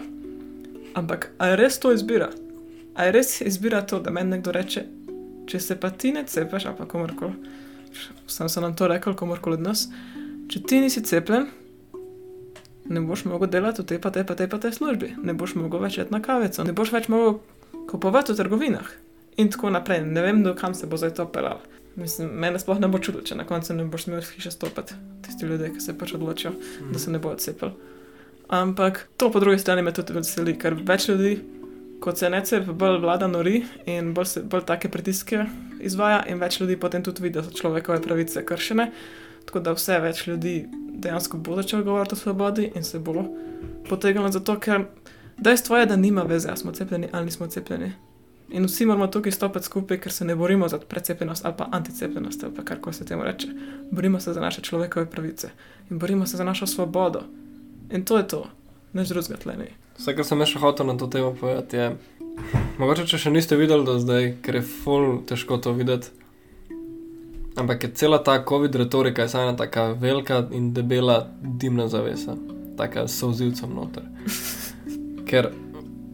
ampak 0.95 1.31
ali 1.39 1.57
res 1.57 1.79
to 1.79 1.93
izbira? 1.93 2.31
Ali 2.95 3.13
res 3.13 3.41
izbira 3.41 3.83
to, 3.87 4.01
da 4.01 4.11
meni 4.11 4.31
nekdo 4.31 4.53
reče, 4.53 4.87
če 5.47 5.61
se 5.61 5.77
pa 5.77 5.91
ti 5.91 6.13
ne 6.17 6.25
cepiš, 6.27 6.67
ali 6.67 6.79
pa 6.79 6.87
komorkoli, 6.89 7.35
sem 8.27 8.49
se 8.49 8.61
nam 8.61 8.77
to 8.77 8.89
rekel, 8.89 9.15
komorkoli 9.15 9.59
od 9.59 9.67
nas, 9.67 9.89
če 10.51 10.63
ti 10.67 10.81
nisi 10.81 11.03
cepljen, 11.07 11.49
ne 12.91 13.01
boš 13.07 13.25
mogel 13.25 13.51
delati 13.51 13.83
v 13.83 13.87
tej 13.87 14.01
pa 14.03 14.11
tej 14.11 14.27
pa 14.27 14.35
tej 14.35 14.49
pa 14.51 14.59
tej 14.59 14.75
službi, 14.75 15.15
ne 15.23 15.35
boš 15.35 15.55
mogel 15.59 15.83
več 15.83 15.99
jeti 15.99 16.15
na 16.15 16.23
kavico, 16.23 16.65
ne 16.67 16.75
boš 16.75 16.93
več 16.95 17.11
mogel 17.13 17.39
kupovati 17.91 18.33
v 18.33 18.41
trgovinah 18.43 18.89
in 19.39 19.51
tako 19.51 19.71
naprej. 19.71 20.03
Ne 20.07 20.23
vem, 20.23 20.43
do 20.43 20.55
kam 20.55 20.75
se 20.75 20.87
bo 20.87 20.99
zdaj 20.99 21.15
to 21.15 21.27
pelalo. 21.31 21.63
Mislim, 21.97 22.31
mene 22.31 22.59
sploh 22.59 22.79
ne 22.81 22.89
bo 22.89 22.99
čudilo, 23.03 23.25
če 23.27 23.39
na 23.39 23.47
koncu 23.47 23.75
ne 23.75 23.87
boš 23.91 24.07
smel 24.07 24.21
iz 24.23 24.31
hiše 24.35 24.53
stopiti. 24.55 24.95
Tisti 25.27 25.47
ljudje, 25.47 25.73
ki 25.75 25.81
se 25.83 25.97
pač 25.99 26.15
odločijo, 26.15 26.53
mm. 26.53 26.93
da 26.93 26.99
se 27.03 27.11
ne 27.11 27.19
bodo 27.19 27.43
cepili. 27.43 27.73
Ampak 28.51 29.09
to 29.17 29.31
po 29.31 29.41
drugi 29.41 29.59
strani 29.59 29.83
me 29.83 29.95
tudi 29.95 30.15
veseli, 30.15 30.57
ker 30.59 30.75
več 30.75 31.09
ljudi, 31.09 31.37
kot 32.01 32.19
se 32.19 32.31
ne 32.31 32.41
cepi, 32.45 32.73
bolj 32.73 32.99
vlada 33.01 33.27
nori 33.29 33.63
in 33.87 34.15
bolj, 34.15 34.27
se, 34.27 34.43
bolj 34.43 34.65
take 34.67 34.89
pritiske 34.89 35.45
izvaja, 35.81 36.23
in 36.29 36.41
več 36.41 36.61
ljudi 36.61 36.77
potem 36.81 37.05
tudi 37.05 37.23
vidi, 37.23 37.39
da 37.39 37.45
so 37.45 37.53
človekove 37.57 38.01
pravice 38.03 38.45
kršene. 38.47 38.91
Tako 39.47 39.63
da 39.65 39.75
vse 39.75 39.99
več 40.01 40.27
ljudi 40.27 40.55
dejansko 41.03 41.39
bo 41.39 41.57
začelo 41.57 41.85
govoriti 41.85 42.15
o 42.15 42.19
svobodi 42.19 42.71
in 42.75 42.85
se 42.85 42.99
bo 42.99 43.25
potegnilo 43.89 44.31
zato, 44.33 44.57
ker 44.61 44.85
dejstvo 45.39 45.81
je, 45.81 45.89
da 45.91 45.97
nima 45.97 46.23
veze, 46.23 46.49
ali 46.49 46.61
smo 46.61 46.73
cepljeni 46.73 47.09
ali 47.13 47.25
nismo 47.25 47.47
cepljeni. 47.47 47.93
In 48.51 48.67
vsi 48.67 48.87
moramo 48.87 49.07
tukaj 49.07 49.33
stopiti 49.33 49.67
skupaj, 49.67 50.01
ker 50.01 50.13
se 50.13 50.25
ne 50.25 50.35
borimo 50.37 50.69
za 50.69 50.79
precepljenost 50.79 51.45
ali 51.45 51.55
pa 51.59 51.69
anticepljenost 51.73 52.45
ali 52.45 52.65
kar 52.65 52.81
koli 52.81 52.95
se 52.95 53.05
temu 53.07 53.23
reče. 53.25 53.49
Borimo 53.91 54.21
se 54.21 54.33
za 54.33 54.41
naše 54.41 54.63
človekove 54.63 55.07
pravice 55.11 55.51
in 55.91 55.99
borimo 55.99 56.27
se 56.27 56.37
za 56.37 56.45
našo 56.45 56.67
svobodo. 56.67 57.23
In 57.91 58.05
to 58.05 58.19
je 58.19 58.29
to, 58.29 58.47
neč 58.93 59.09
drugega 59.09 59.37
tleni. 59.37 59.71
Vse, 60.01 60.15
kar 60.17 60.25
sem 60.25 60.41
še 60.49 60.61
hotel 60.63 60.87
na 60.89 60.95
to 60.97 61.11
temo 61.13 61.35
povedati, 61.37 61.77
je, 61.77 61.89
mogoče 62.81 63.03
če 63.05 63.19
še 63.21 63.31
niste 63.35 63.57
videli 63.61 63.85
do 63.85 63.99
zdaj, 64.01 64.31
ker 64.41 64.57
je 64.57 64.63
ful 64.65 65.19
težko 65.29 65.59
to 65.61 65.75
videti. 65.77 66.09
Ampak 67.61 67.83
je 67.85 67.91
cela 68.01 68.17
ta 68.25 68.39
COVID 68.41 68.79
retorika, 68.81 69.27
je 69.29 69.37
ena 69.37 69.53
tako 69.59 69.99
velika 70.01 70.39
in 70.57 70.71
debela 70.73 71.27
dimna 71.37 71.85
zavesa, 71.93 72.33
tako 72.79 73.05
s 73.05 73.19
sozivcem 73.21 73.75
noter. 73.77 74.07
Ker 75.29 75.51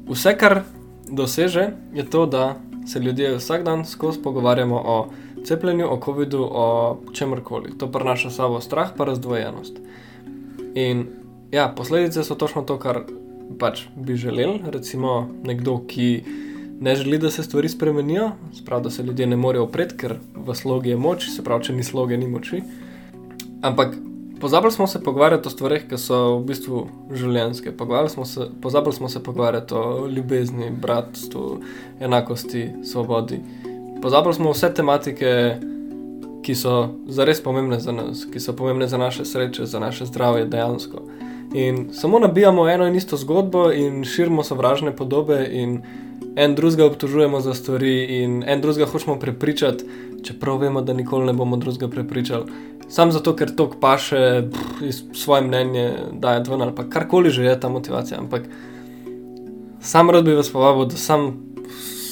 vse, 0.09 0.33
kar 0.35 0.65
doseže, 1.07 1.69
je 1.95 2.07
to, 2.11 2.25
da 2.27 2.57
se 2.91 2.99
ljudje 2.99 3.37
vsak 3.37 3.63
dan 3.63 3.85
skozi 3.87 4.19
pogovarjamo 4.25 4.81
o 4.83 4.97
cepljenju, 5.47 5.87
o 5.87 6.01
COVID-u, 6.03 6.43
o 6.43 6.67
čemkoli. 7.15 7.79
To 7.79 7.87
prenaša 7.87 8.35
sabo 8.35 8.59
strah, 8.61 8.91
pa 8.99 9.07
razdvojenost. 9.07 9.79
In 10.75 11.07
ja, 11.55 11.69
posledice 11.71 12.27
so 12.27 12.35
točno 12.35 12.67
to, 12.67 12.81
kar 12.83 13.05
pač 13.59 13.87
bi 13.97 14.17
želeli. 14.17 14.61
Recimo 14.73 15.29
nekdo, 15.45 15.79
ki 15.89 16.25
ne 16.81 16.97
želi, 16.97 17.19
da 17.19 17.31
se 17.31 17.43
stvari 17.43 17.69
spremenijo, 17.69 18.31
sprav, 18.55 18.83
da 18.83 18.91
se 18.91 19.03
ljudje 19.03 19.27
ne 19.27 19.37
morejo 19.37 19.65
opreti, 19.65 19.97
ker 19.97 20.19
v 20.37 20.55
slogi 20.55 20.93
je 20.93 20.97
moč, 20.97 21.31
se 21.31 21.45
pravi, 21.45 21.65
če 21.65 21.77
ni 21.77 21.85
sloge, 21.85 22.17
ni 22.17 22.29
moči. 22.29 22.63
Ampak 23.63 23.97
Pozabili 24.41 24.73
smo 24.73 24.87
se 24.87 25.03
pogovarjati 25.03 25.49
o 25.49 25.51
stvarih, 25.51 25.87
ki 25.89 25.99
so 25.99 26.17
v 26.39 26.43
bistvu 26.51 26.83
življenjske. 27.13 27.73
Smo 28.09 28.25
se, 28.25 28.51
pozabili 28.63 28.93
smo 28.93 29.09
se 29.09 29.23
pogovarjati 29.23 29.75
o 29.75 30.07
ljubezni, 30.07 30.71
bratstvu, 30.71 31.61
enakosti, 32.01 32.69
svobodi. 32.85 33.41
Pozabili 34.03 34.35
smo 34.35 34.53
vse 34.53 34.75
tematike, 34.75 35.57
ki 36.43 36.55
so 36.55 36.91
zares 37.09 37.41
pomembne 37.41 37.81
za 37.81 37.93
nas, 37.93 38.27
ki 38.33 38.41
so 38.41 38.53
pomembne 38.53 38.89
za 38.89 38.99
naše 38.99 39.25
sreče, 39.25 39.67
za 39.67 39.81
naše 39.81 40.07
zdravje 40.07 40.45
dejansko. 40.45 41.01
In 41.55 41.89
samo 41.93 42.19
nabijamo 42.19 42.69
eno 42.69 42.87
in 42.87 42.95
isto 42.95 43.17
zgodbo 43.17 43.73
in 43.73 44.05
širimo 44.05 44.43
sovražne 44.45 44.97
podobe, 44.97 45.49
in 45.53 45.83
en 46.37 46.55
drugega 46.55 46.87
obtožujemo 46.87 47.41
za 47.41 47.55
stvari, 47.55 48.05
in 48.23 48.43
en 48.47 48.61
drugega 48.61 48.87
hočemo 48.87 49.19
prepričati, 49.19 49.85
čeprav 50.23 50.59
vemo, 50.59 50.83
da 50.83 50.93
nikoli 50.93 51.27
ne 51.27 51.33
bomo 51.33 51.57
drugega 51.57 51.89
prepričali. 51.89 52.45
Sam 52.89 53.13
zato, 53.13 53.35
ker 53.37 53.51
to 53.57 53.71
paše 53.81 54.43
svoje 55.15 55.43
mnenje, 55.43 55.93
da 56.13 56.35
je 56.35 56.41
dven 56.41 56.63
ali 56.63 56.75
pa 56.75 56.85
karkoli 56.89 57.31
že 57.31 57.45
je 57.45 57.61
ta 57.61 57.69
motivacija. 57.69 58.19
Ampak 58.19 58.43
sam 59.81 60.11
rad 60.11 60.25
bi 60.25 60.35
vas 60.35 60.53
povabil, 60.53 60.85
da 60.85 60.97
sam 60.97 61.43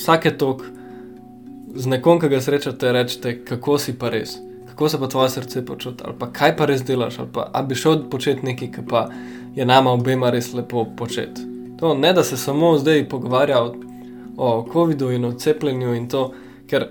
vsake 0.01 0.31
tok 0.39 0.63
z 1.75 1.87
nekom, 1.87 2.21
ki 2.21 2.29
ga 2.29 2.41
srečate, 2.41 2.93
rečete, 2.93 3.45
kako 3.45 3.79
si 3.79 3.99
pa 3.99 4.11
res, 4.11 4.37
kako 4.75 4.89
se 4.89 4.99
pa 5.01 5.07
tvoje 5.09 5.31
srce 5.31 5.67
počuti, 5.67 6.05
ali 6.05 6.15
pa 6.19 6.33
kaj 6.33 6.57
pa 6.57 6.67
res 6.67 6.83
delaš, 6.85 7.19
ali 7.19 7.29
pa 7.33 7.63
bi 7.63 7.75
šel 7.75 8.09
početi 8.11 8.47
nekaj, 8.47 8.71
kar 8.73 8.85
pa 8.91 9.09
je 9.55 9.67
nama 9.67 9.93
obema 9.93 10.31
res 10.31 10.53
lepo 10.55 10.87
početi. 10.97 11.43
To 11.79 11.95
ne 11.95 12.13
da 12.13 12.25
se 12.25 12.37
samo 12.37 12.79
zdaj 12.79 13.09
pogovarja 13.09 13.63
o, 13.63 13.75
o 14.37 14.67
COVID-u 14.73 15.11
in 15.13 15.25
o 15.25 15.33
cepljenju 15.33 15.95
in 15.95 16.09
to, 16.09 16.33
ker 16.67 16.89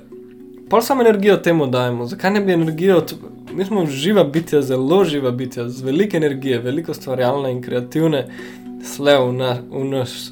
pa 0.69 0.81
samo 0.81 1.01
energijo 1.01 1.37
temu 1.37 1.67
dajemo. 1.67 2.05
Zakaj 2.05 2.31
ne 2.31 2.41
bi 2.41 2.53
energijo? 2.53 3.03
Mi 3.53 3.65
smo 3.65 3.85
živa 3.85 4.23
bitja, 4.23 4.61
zelo 4.61 5.03
živa 5.05 5.31
bitja, 5.31 5.69
z 5.69 5.83
veliko 5.83 6.17
energije, 6.17 6.59
veliko 6.59 6.93
stvarjalne 6.93 7.51
in 7.51 7.61
kreativne. 7.61 8.27
slev 8.83 9.27
v, 9.27 9.33
na, 9.33 9.57
v, 9.71 9.83
naš, 9.83 10.31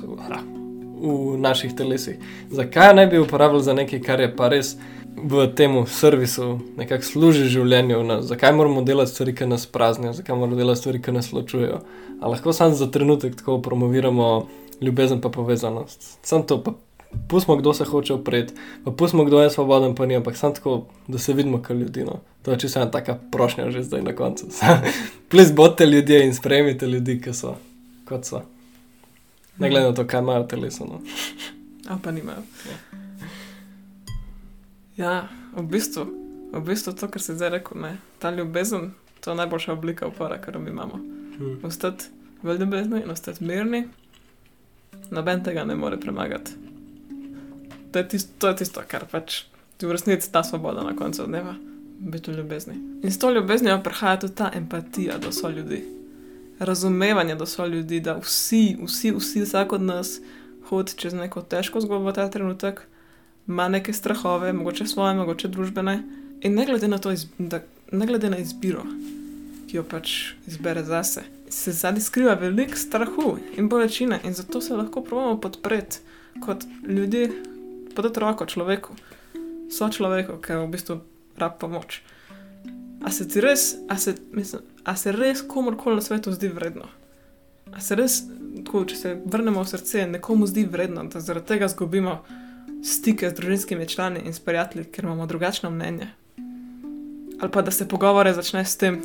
v 1.01 1.37
naših 1.37 1.75
telesih. 1.75 2.17
Zakaj 2.51 2.93
ne 2.95 3.07
bi 3.07 3.19
uporabljali 3.19 3.63
za 3.63 3.73
nekaj, 3.73 4.01
kar 4.01 4.19
je 4.19 4.29
pa 4.35 4.49
res 4.49 4.75
v 5.17 5.47
tem 5.55 5.75
servisu, 5.87 6.59
nekako 6.77 7.03
služi 7.03 7.49
življenju? 7.51 8.03
Na, 8.03 8.21
zakaj 8.21 8.53
moramo 8.55 8.83
delati 8.85 9.11
stvari, 9.11 9.35
ki 9.35 9.49
nas 9.49 9.65
praznijo, 9.65 10.13
zakaj 10.13 10.35
moramo 10.35 10.59
delati 10.59 10.79
stvari, 10.79 11.01
ki 11.01 11.15
nas 11.15 11.31
ločujejo? 11.33 11.81
A 12.21 12.29
lahko 12.29 12.53
samo 12.53 12.77
za 12.77 12.87
trenutek 12.91 13.35
tako 13.35 13.59
promoviramo 13.61 14.47
ljubezen 14.81 15.21
pa 15.21 15.29
povezanost. 15.29 16.17
Sam 16.23 16.47
to 16.47 16.63
pa. 16.63 16.77
Pustimo, 17.27 17.57
kdo 17.59 17.73
se 17.75 17.83
hoče 17.83 18.13
opreti, 18.13 18.53
pa 18.85 18.91
pustimo, 18.91 19.25
kdo 19.27 19.41
je 19.41 19.49
svoboden, 19.51 19.95
pa 19.95 20.05
ni, 20.05 20.15
ampak 20.15 20.37
samo 20.37 20.53
tako, 20.55 20.75
da 21.07 21.19
se 21.19 21.33
vidimo 21.33 21.57
kot 21.59 21.75
ljudi. 21.75 22.05
No. 22.07 22.21
To 22.41 22.51
je 22.51 22.59
čisto 22.59 22.79
ena 22.79 22.91
taka 22.91 23.17
prošnja, 23.31 23.67
že 23.71 23.83
zdaj 23.83 24.01
na 24.01 24.15
koncu. 24.15 24.47
Plis 25.29 25.51
bodite 25.51 25.85
ljudje 25.85 26.23
in 26.25 26.31
sprejmite 26.35 26.87
ljudi, 26.87 27.19
ki 27.21 27.33
so 27.33 27.57
kot 28.07 28.25
so. 28.25 28.41
Ne 29.61 29.69
glede 29.69 29.87
na 29.87 29.93
to, 29.93 30.07
kaj 30.07 30.19
imajo 30.19 30.43
teleso. 30.49 30.85
No. 30.85 31.01
A 31.87 31.97
pa 32.03 32.11
nimajo. 32.11 32.41
Ja, 34.97 35.29
v 35.53 35.63
bistvu, 35.63 36.05
v 36.53 36.61
bistvu 36.65 36.93
to, 36.93 37.07
kar 37.07 37.21
si 37.21 37.35
zdaj 37.37 37.49
rekel, 37.49 37.81
ne. 37.81 37.97
ta 38.19 38.31
ljubezen, 38.31 38.91
to 39.21 39.31
je 39.31 39.35
najboljša 39.35 39.73
oblika 39.73 40.07
upora, 40.07 40.41
kar 40.41 40.59
mi 40.59 40.69
imamo. 40.69 40.99
Hm. 41.37 41.65
Ostati 41.65 42.05
v 42.43 42.57
ljubezni 42.59 43.03
in 43.03 43.11
ostati 43.11 43.43
mirni, 43.43 43.87
noben 45.11 45.43
tega 45.43 45.63
ne 45.63 45.75
more 45.75 45.99
premagati. 45.99 46.51
To 47.91 47.99
je 47.99 48.07
tisto, 48.07 48.33
to 48.39 48.47
je 48.47 48.55
tisto 48.55 48.81
kar 48.87 49.05
pač 49.11 49.43
ti 49.77 49.85
v 49.85 49.91
resnici 49.91 50.31
ta 50.31 50.43
svoboda 50.43 50.83
na 50.83 50.95
koncu 50.95 51.25
dneva, 51.25 51.55
biti 51.99 52.31
v 52.31 52.37
ljubezni. 52.37 52.75
In 53.03 53.11
s 53.11 53.19
to 53.19 53.31
ljubeznijo 53.31 53.81
prihaja 53.83 54.19
tudi 54.19 54.35
ta 54.35 54.51
empatija 54.53 55.17
do 55.17 55.31
so 55.31 55.49
ljudi. 55.49 56.00
Razumevanje 56.61 57.35
do 57.35 57.45
so 57.49 57.65
ljudi, 57.65 57.99
da 57.99 58.13
vsi, 58.21 58.77
vsi, 58.85 59.11
vsi, 59.17 59.41
vsak 59.41 59.73
od 59.73 59.81
nas 59.81 60.19
hodi 60.69 60.93
čez 60.95 61.13
neko 61.17 61.41
težko 61.41 61.81
zgodbo 61.81 62.11
v 62.11 62.13
ta 62.15 62.27
trenutek, 62.29 62.83
ima 63.47 63.67
neke 63.67 63.93
strahove, 63.93 64.53
mogoče 64.53 64.85
svoje, 64.87 65.15
mogoče 65.17 65.49
družbene. 65.51 65.95
In 66.41 66.53
ne 66.55 66.65
glede 66.65 66.87
na 66.87 66.97
to, 67.01 67.11
iz, 67.11 67.25
da, 67.37 67.59
ne 67.91 68.05
glede 68.05 68.29
na 68.29 68.37
izbiro, 68.37 68.85
ki 69.67 69.79
jo 69.79 69.83
pač 69.83 70.35
izbere 70.47 70.83
zase, 70.85 71.25
se 71.49 71.73
zadnji 71.73 72.05
skriva 72.05 72.37
veliko 72.39 72.77
strahu 72.77 73.35
in 73.57 73.69
bolečine, 73.69 74.21
in 74.23 74.37
zato 74.37 74.61
se 74.61 74.77
lahko 74.77 75.01
pravimo 75.03 75.41
podpreti 75.41 75.99
kot 76.45 76.63
ljudje, 76.87 77.31
podati 77.95 78.23
roko 78.23 78.45
človeku, 78.45 78.95
so 79.71 79.89
človeku, 79.89 80.39
je 80.47 80.61
v 80.61 80.71
bistvu 80.71 81.01
rab 81.37 81.59
pomoč. 81.59 82.01
A 83.03 83.11
se 83.11 83.27
ti 83.27 83.41
res, 83.41 83.75
a 83.89 83.97
se, 83.97 84.15
mislim, 84.31 84.61
a 84.83 84.95
se 84.95 85.11
res 85.11 85.41
komorkoli 85.41 85.95
na 85.95 86.01
svetu 86.01 86.31
zdi 86.31 86.47
vredno? 86.47 86.85
A 87.73 87.81
se 87.81 87.95
res, 87.95 88.21
tako, 88.65 88.83
če 88.85 88.95
se 88.95 89.13
vrnemo 89.25 89.63
v 89.63 89.69
srce, 89.69 90.05
nekomu 90.07 90.47
zdi 90.49 90.65
vredno, 90.69 91.03
da 91.09 91.19
zaradi 91.19 91.47
tega 91.53 91.69
izgubimo 91.71 92.19
stike 92.85 93.29
z 93.29 93.37
družinskimi 93.37 93.87
člani 93.89 94.21
in 94.25 94.33
s 94.33 94.39
prijatelji, 94.39 94.89
ker 94.93 95.05
imamo 95.05 95.25
drugačno 95.25 95.69
mnenje? 95.69 96.11
Ali 97.41 97.51
pa 97.51 97.61
da 97.61 97.71
se 97.71 97.87
pogovore 97.87 98.33
začne 98.33 98.65
s 98.65 98.77
tem, 98.77 99.01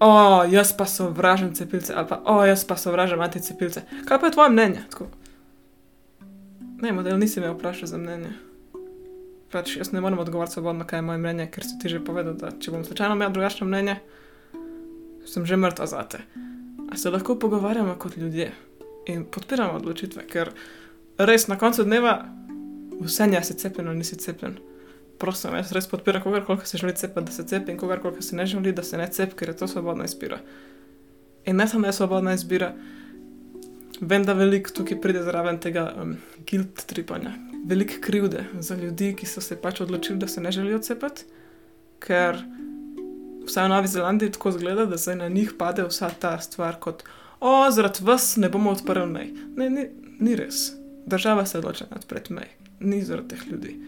o, 0.00 0.10
jaz 0.46 0.72
pa 0.76 0.86
sovražim 0.86 1.54
cepilce, 1.54 1.94
ali 1.94 2.06
pa 2.08 2.22
o, 2.24 2.44
jaz 2.46 2.64
pa 2.64 2.76
sovražim 2.76 3.20
anticepilce. 3.20 3.82
Kaj 4.04 4.20
pa 4.20 4.26
je 4.26 4.32
tvoje 4.32 4.50
mnenje? 4.50 4.84
Tako. 4.90 5.08
Ne, 6.82 6.92
model 6.92 7.18
nisi 7.18 7.40
me 7.40 7.50
vprašal 7.50 7.90
za 7.90 7.98
mnenje. 7.98 8.36
Pač 9.52 9.76
jaz 9.78 9.92
ne 9.92 10.00
morem 10.04 10.18
odgovoriti 10.20 10.58
svobodno, 10.58 10.84
kaj 10.84 10.98
je 10.98 11.02
moje 11.02 11.18
mnenje, 11.18 11.48
ker 11.52 11.64
si 11.64 11.78
ti 11.80 11.88
že 11.88 12.04
povedal, 12.04 12.36
da 12.36 12.52
če 12.52 12.72
bom 12.74 12.84
slučajno 12.84 13.16
imel 13.16 13.32
drugačno 13.32 13.66
mnenje, 13.66 13.96
sem 15.24 15.46
že 15.48 15.56
mrtva 15.56 15.86
za 15.88 16.04
te. 16.04 16.20
A 16.92 16.96
se 16.96 17.10
lahko 17.10 17.38
pogovarjamo 17.40 17.96
kot 18.00 18.16
ljudje 18.16 18.52
in 19.08 19.24
podpiramo 19.24 19.80
odločitve, 19.80 20.26
ker 20.28 20.52
res 21.18 21.48
na 21.48 21.56
koncu 21.56 21.84
dneva 21.84 22.20
vse 23.00 23.26
nja 23.26 23.42
si 23.42 23.56
cepljen 23.56 23.88
ali 23.88 24.04
nisi 24.04 24.16
cepljen. 24.16 24.58
Prosim, 25.18 25.54
jaz 25.58 25.72
res 25.74 25.88
podpiram 25.90 26.22
kogarkoli, 26.22 26.60
ki 26.62 26.68
se 26.68 26.78
želi 26.78 26.94
cepiti, 26.96 27.24
da 27.26 27.32
se 27.32 27.46
cepi 27.46 27.72
in 27.72 27.78
kogarkoli, 27.78 28.16
ki 28.16 28.22
se 28.22 28.36
ne 28.36 28.46
želi, 28.46 28.72
da 28.72 28.82
se 28.82 28.98
ne 28.98 29.08
cepi, 29.10 29.34
ker 29.34 29.48
je 29.50 29.56
to 29.56 29.68
svobodna 29.68 30.04
izbira. 30.04 30.38
In 31.46 31.56
ne 31.56 31.66
samo 31.68 31.86
je 31.86 31.92
svobodna 31.92 32.34
izbira, 32.36 32.74
vem, 34.00 34.24
da 34.24 34.36
veliko 34.38 34.70
tukaj 34.70 35.00
pride 35.00 35.22
zraven 35.26 35.58
tega 35.58 35.88
um, 35.96 36.14
guilt 36.46 36.84
tripanja, 36.86 37.32
veliko 37.66 37.94
krivde 38.00 38.44
za 38.60 38.74
ljudi, 38.74 39.14
ki 39.16 39.26
so 39.26 39.40
se 39.40 39.56
pač 39.56 39.80
odločili, 39.80 40.18
da 40.18 40.28
se 40.28 40.40
ne 40.40 40.52
želijo 40.52 40.78
cepiti, 40.78 41.24
ker 41.98 42.38
vsaj 43.46 43.64
v 43.64 43.68
Novi 43.68 43.88
Zelandiji 43.88 44.32
tako 44.32 44.52
zgleda, 44.52 44.86
da 44.86 44.96
zdaj 44.96 45.16
na 45.16 45.28
njih 45.28 45.52
pade 45.58 45.84
vsa 45.84 46.10
ta 46.20 46.38
stvar 46.40 46.80
kot, 46.80 47.04
o, 47.40 47.70
zaradi 47.70 48.04
vas 48.04 48.36
ne 48.36 48.48
bomo 48.48 48.70
odprli 48.70 49.06
mej. 49.06 49.32
Ne, 49.56 49.70
ni, 49.70 49.86
ni 50.20 50.36
res. 50.36 50.72
Država 51.06 51.46
se 51.46 51.58
odloča 51.58 51.86
odpreti 51.96 52.32
mej, 52.32 52.48
ni 52.80 53.02
zaradi 53.04 53.28
teh 53.28 53.46
ljudi. 53.52 53.78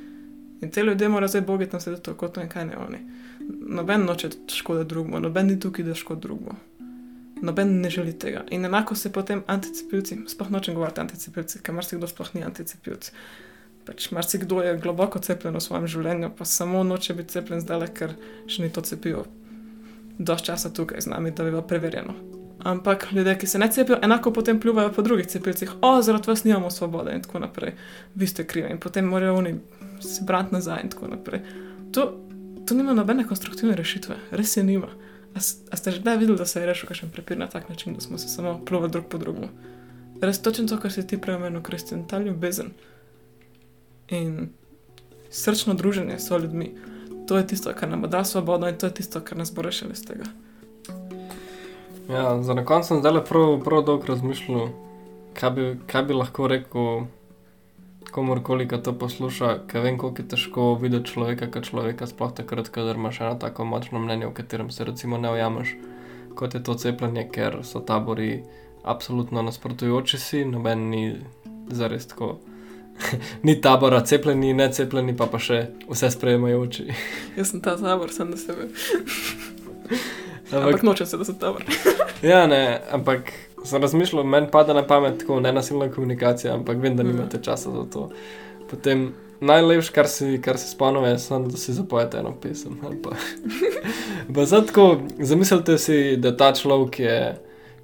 In 0.61 0.71
te 0.71 0.83
ljudje 0.83 1.09
morajo 1.09 1.29
zdaj 1.29 1.41
bogati 1.41 1.73
na 1.73 1.81
svetu, 1.81 2.15
kot 2.15 2.37
in 2.37 2.49
kaj 2.49 2.65
ne 2.65 2.77
oni. 2.77 2.99
Noben 3.49 4.05
noče 4.05 4.31
škode 4.53 4.85
drugemu, 4.85 5.21
noben 5.21 5.47
ni 5.47 5.61
tukaj, 5.61 5.85
da 5.85 5.95
škodi 5.95 6.21
drugemu. 6.21 6.57
Noben 7.43 7.81
ne 7.81 7.91
želi 7.91 8.19
tega. 8.19 8.45
In 8.51 8.65
enako 8.65 8.95
se 8.95 9.13
potem 9.13 9.43
anticepilci, 9.47 10.19
sploh 10.29 10.51
nočem 10.51 10.75
govoriti 10.75 11.01
anticepilci, 11.01 11.63
ker 11.63 11.75
marsikdo 11.75 12.09
sploh 12.09 12.35
ni 12.35 12.45
anticepilc. 12.45 13.13
Pač 13.91 14.11
marsikdo 14.15 14.63
je 14.63 14.77
globoko 14.79 15.19
cepljen 15.19 15.57
v 15.59 15.61
svojem 15.65 15.87
življenju, 15.91 16.29
pa 16.39 16.45
samo 16.47 16.85
noče 16.87 17.15
biti 17.19 17.35
cepljen 17.35 17.59
zdaj, 17.65 17.89
ker 17.91 18.13
še 18.47 18.63
ni 18.63 18.69
to 18.71 18.85
cepivo. 18.87 19.25
Dož 20.15 20.45
časa 20.47 20.71
tukaj 20.71 21.03
z 21.03 21.11
nami, 21.11 21.33
da 21.35 21.43
bi 21.43 21.51
bilo 21.51 21.65
preverjeno. 21.67 22.15
Ampak 22.71 23.09
ljudje, 23.11 23.35
ki 23.41 23.49
se 23.51 23.59
ne 23.59 23.67
cepijo, 23.73 23.99
enako 23.99 24.31
potem 24.37 24.61
pljuvajo 24.63 24.93
po 24.95 25.03
drugih 25.03 25.27
cepilcih, 25.27 25.73
o, 25.83 25.91
zaradi 26.07 26.31
vas 26.31 26.45
nimamo 26.47 26.71
svobode 26.71 27.17
in 27.17 27.25
tako 27.25 27.43
naprej, 27.43 27.73
vi 28.15 28.29
ste 28.31 28.45
krivi 28.47 28.71
in 28.71 28.79
potem 28.79 29.09
morajo 29.11 29.41
oni 29.41 29.57
se 30.05 30.23
brati 30.29 30.55
nazaj 30.55 30.85
in 30.85 30.93
tako 30.95 31.11
naprej. 31.11 31.43
To, 31.97 32.07
to 32.69 32.79
nima 32.79 32.95
nobene 32.95 33.27
konstruktivne 33.27 33.75
rešitve, 33.75 34.21
res 34.31 34.55
je 34.55 34.63
nima. 34.63 34.93
A, 35.35 35.43
ste 35.43 35.97
že 35.97 36.05
kdaj 36.05 36.21
videli, 36.23 36.39
da 36.39 36.47
se 36.47 36.63
je 36.63 36.71
rešil 36.71 36.93
kakšen 36.93 37.11
prepir 37.11 37.43
na 37.43 37.51
tak 37.51 37.67
način, 37.69 37.99
da 37.99 38.07
smo 38.07 38.23
se 38.23 38.31
samo 38.31 38.61
pljuvali 38.63 38.95
drug 38.95 39.11
po 39.11 39.19
drugemu? 39.19 39.51
Res 40.23 40.39
točno 40.39 40.69
to, 40.71 40.79
kar 40.79 40.95
si 40.95 41.07
ti 41.07 41.19
prej 41.19 41.41
omenil, 41.41 41.63
Kristjan, 41.65 42.07
ta 42.07 42.23
ljubezen 42.23 42.71
in 44.11 44.49
srčno 45.31 45.75
druženje 45.75 46.19
s 46.19 46.31
ljudmi. 46.31 46.75
To 47.29 47.37
je 47.37 47.47
tisto, 47.47 47.73
kar 47.75 47.89
nam 47.89 48.03
dalo 48.11 48.25
svobodo 48.25 48.69
in 48.69 48.79
to 48.79 48.87
je 48.87 48.95
tisto, 48.95 49.21
kar 49.21 49.39
nas 49.39 49.55
bo 49.55 49.63
rešilo 49.63 49.93
iz 49.93 50.05
tega. 50.07 50.25
Ja, 52.11 52.43
za 52.43 52.55
na 52.55 52.65
koncu 52.65 52.89
sem 52.89 52.99
zdaj 52.99 53.25
prav, 53.25 53.61
prav 53.65 53.85
dolgo 53.87 54.07
razmišljal, 54.07 54.69
kaj 55.35 55.51
bi, 55.51 55.77
kaj 55.87 56.03
bi 56.03 56.15
lahko 56.15 56.49
rekel 56.49 57.05
komorkoli, 58.11 58.67
ki 58.69 58.81
to 58.83 58.93
posluša, 58.99 59.53
ker 59.71 59.85
vem, 59.85 59.99
koliko 59.99 60.23
je 60.23 60.29
težko 60.29 60.75
videti 60.75 61.13
človeka 61.13 61.47
kot 61.55 61.69
človeka, 61.71 62.11
sploh 62.11 62.33
takrat, 62.35 62.69
kadar 62.75 62.99
imaš 62.99 63.21
eno 63.21 63.37
tako 63.39 63.65
močno 63.65 64.03
mnenje, 64.03 64.27
v 64.27 64.35
katerem 64.35 64.71
se 64.71 64.85
recimo 64.85 65.19
ne 65.19 65.31
ujameš, 65.31 65.77
kot 66.35 66.55
je 66.55 66.63
to 66.63 66.75
cepljenje, 66.75 67.29
ker 67.31 67.61
so 67.63 67.81
tabori 67.81 68.43
absolutno 68.83 69.43
nasprotujoči 69.43 70.19
si, 70.19 70.45
noben 70.45 70.89
ni 70.91 71.05
zares 71.71 72.11
tako. 72.11 72.39
ni 73.47 73.61
tabora, 73.61 74.01
cepljeni, 74.05 74.53
ne 74.55 74.73
cepljeni, 74.73 75.17
pa 75.17 75.27
pa 75.27 75.39
še 75.39 75.63
vse 75.89 76.11
sprejemajoči. 76.11 76.89
Jaz 77.39 77.53
sem 77.53 77.63
ta 77.65 77.77
tabor, 77.81 78.13
sem 78.13 78.31
na 78.31 78.41
sebe. 78.41 78.69
Ampak, 80.51 80.67
Ampak 80.67 80.83
nočem 80.83 81.07
se, 81.07 81.19
da 81.19 81.25
sem 81.25 81.39
tabor. 81.39 81.63
Ja, 82.27 82.43
ne, 82.51 82.81
ampak 82.91 83.29
sem 83.65 83.83
razmišljal, 83.83 84.25
meni 84.27 84.49
pada 84.51 84.75
na 84.75 84.83
pamet 84.83 85.21
tako 85.23 85.39
nenasilna 85.41 85.87
komunikacija, 85.95 86.57
ampak 86.57 86.81
vem, 86.83 86.97
da 86.99 87.07
nimate 87.07 87.39
časa 87.43 87.71
za 87.71 87.85
to. 87.93 88.09
Potem 88.71 89.13
najlepše, 89.41 89.93
kar 89.95 90.09
si, 90.11 90.41
kar 90.43 90.59
si 90.59 90.73
spomnim, 90.73 91.05
je 91.05 91.19
samo, 91.23 91.49
da 91.49 91.57
si 91.57 91.73
zapojete 91.73 92.19
eno 92.19 92.35
pesem. 92.43 92.81
tako, 94.67 95.01
zamislite 95.19 95.79
si, 95.79 96.17
da 96.17 96.35
ta 96.37 96.51
človek, 96.55 96.99
je, 96.99 97.17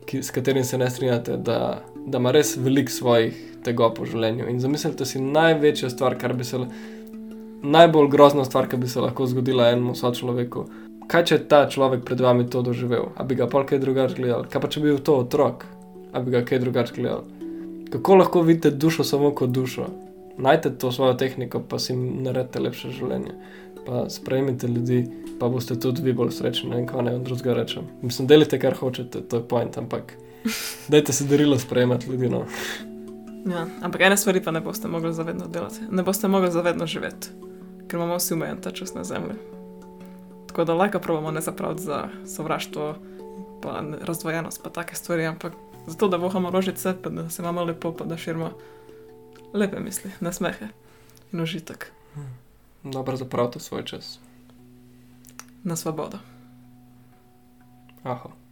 ki, 0.06 0.22
s 0.22 0.34
katerim 0.34 0.64
se 0.64 0.78
ne 0.78 0.90
strinjate, 0.90 1.36
da, 1.36 1.84
da 2.06 2.18
ima 2.18 2.34
res 2.34 2.56
veliko 2.56 2.90
svojih 2.90 3.55
tegob 3.66 3.98
v 4.00 4.08
življenju. 4.12 4.48
In 4.50 4.62
zamislite 4.62 5.06
si 5.08 5.22
največjo 5.22 5.90
stvar, 5.92 6.16
kar 6.20 6.34
bi 6.38 6.46
se, 6.46 6.62
la- 6.62 6.70
najbolj 7.62 8.10
grozna 8.12 8.44
stvar, 8.46 8.68
ki 8.70 8.80
bi 8.80 8.88
se 8.88 9.00
lahko 9.02 9.26
zgodila 9.26 9.70
enemu 9.74 9.94
sočloveku. 9.98 10.66
Kaj 11.06 11.24
če 11.30 11.38
ta 11.50 11.66
človek 11.70 12.02
pred 12.06 12.20
vami 12.20 12.48
to 12.50 12.62
doživel? 12.66 13.12
A 13.14 13.22
bi 13.22 13.38
ga 13.38 13.46
pa 13.46 13.62
kaj 13.66 13.78
drugače 13.82 14.18
gledal? 14.18 14.46
Kaj 14.50 14.62
pa 14.62 14.70
če 14.70 14.82
bi 14.82 14.90
bil 14.90 14.98
to 15.06 15.20
otrok? 15.22 15.66
A 16.12 16.22
bi 16.22 16.34
ga 16.34 16.42
kaj 16.46 16.62
drugače 16.64 16.96
gledal? 16.96 17.22
Kako 17.92 18.16
lahko 18.22 18.42
vidite 18.42 18.72
dušo 18.74 19.04
samo 19.06 19.30
kot 19.30 19.52
dušo? 19.54 19.86
Najte 20.38 20.74
to 20.78 20.90
svojo 20.92 21.14
tehniko, 21.14 21.62
pa 21.68 21.78
si 21.78 21.94
naredite 21.96 22.60
lepše 22.60 22.90
življenje. 22.98 23.36
Pa 23.86 24.08
sprejmite 24.10 24.66
ljudi, 24.68 25.04
pa 25.38 25.48
boste 25.48 25.78
tudi 25.80 26.02
vi 26.02 26.12
bolj 26.16 26.34
srečni, 26.34 26.72
ne 26.72 26.80
vem, 26.80 26.88
kaj 26.90 27.06
naj 27.06 27.14
vam 27.14 27.24
drugega 27.28 27.54
rečem. 27.60 27.86
Mislim, 28.02 28.26
delite, 28.26 28.58
kar 28.58 28.74
hočete, 28.74 29.22
to 29.30 29.40
je 29.40 29.46
point, 29.48 29.78
ampak 29.78 30.12
dajte 30.92 31.14
si 31.14 31.28
darilo 31.30 31.58
sprejemati 31.58 32.10
ljudi. 32.10 32.32
No. 32.34 32.44
Ja, 33.46 33.66
ampak 33.82 34.00
ene 34.00 34.16
stvari 34.16 34.42
pa 34.42 34.50
ne 34.50 34.60
boste 34.60 34.88
mogli 34.88 35.12
zavedno 35.12 35.46
delati, 35.46 35.80
ne 35.90 36.02
boste 36.02 36.28
mogli 36.28 36.50
zavedno 36.50 36.86
živeti, 36.86 37.28
ker 37.88 37.98
imamo 37.98 38.16
vsi 38.16 38.34
omejen 38.34 38.60
ta 38.60 38.70
čas 38.70 38.94
na 38.94 39.04
zemlji. 39.04 39.36
Tako 40.48 40.64
da 40.64 40.74
lahko 40.74 40.98
pravimo 40.98 41.30
ne 41.30 41.40
zapraviti 41.40 41.82
za 41.82 42.08
sovraštvo, 42.36 42.94
pa 43.62 43.82
razdvojenost, 44.02 44.62
pa 44.62 44.70
take 44.70 44.94
stvari, 44.94 45.26
ampak 45.26 45.52
zato, 45.86 46.08
da 46.08 46.16
vohamo 46.16 46.50
rožice, 46.50 46.94
pa 47.02 47.10
da 47.10 47.30
se 47.30 47.42
imamo 47.42 47.64
lepo, 47.64 47.92
pa 47.92 48.04
da 48.04 48.16
širimo 48.16 48.50
lepe 49.52 49.80
misli, 49.80 50.10
nasmehe 50.20 50.68
in 51.32 51.40
užitek. 51.40 51.92
Hm. 52.14 52.90
Dobro, 52.90 53.16
zapravite 53.16 53.60
svoj 53.60 53.84
čas. 53.84 54.18
Na 55.64 55.76
svobodo. 55.76 56.18
Aha. 58.02 58.45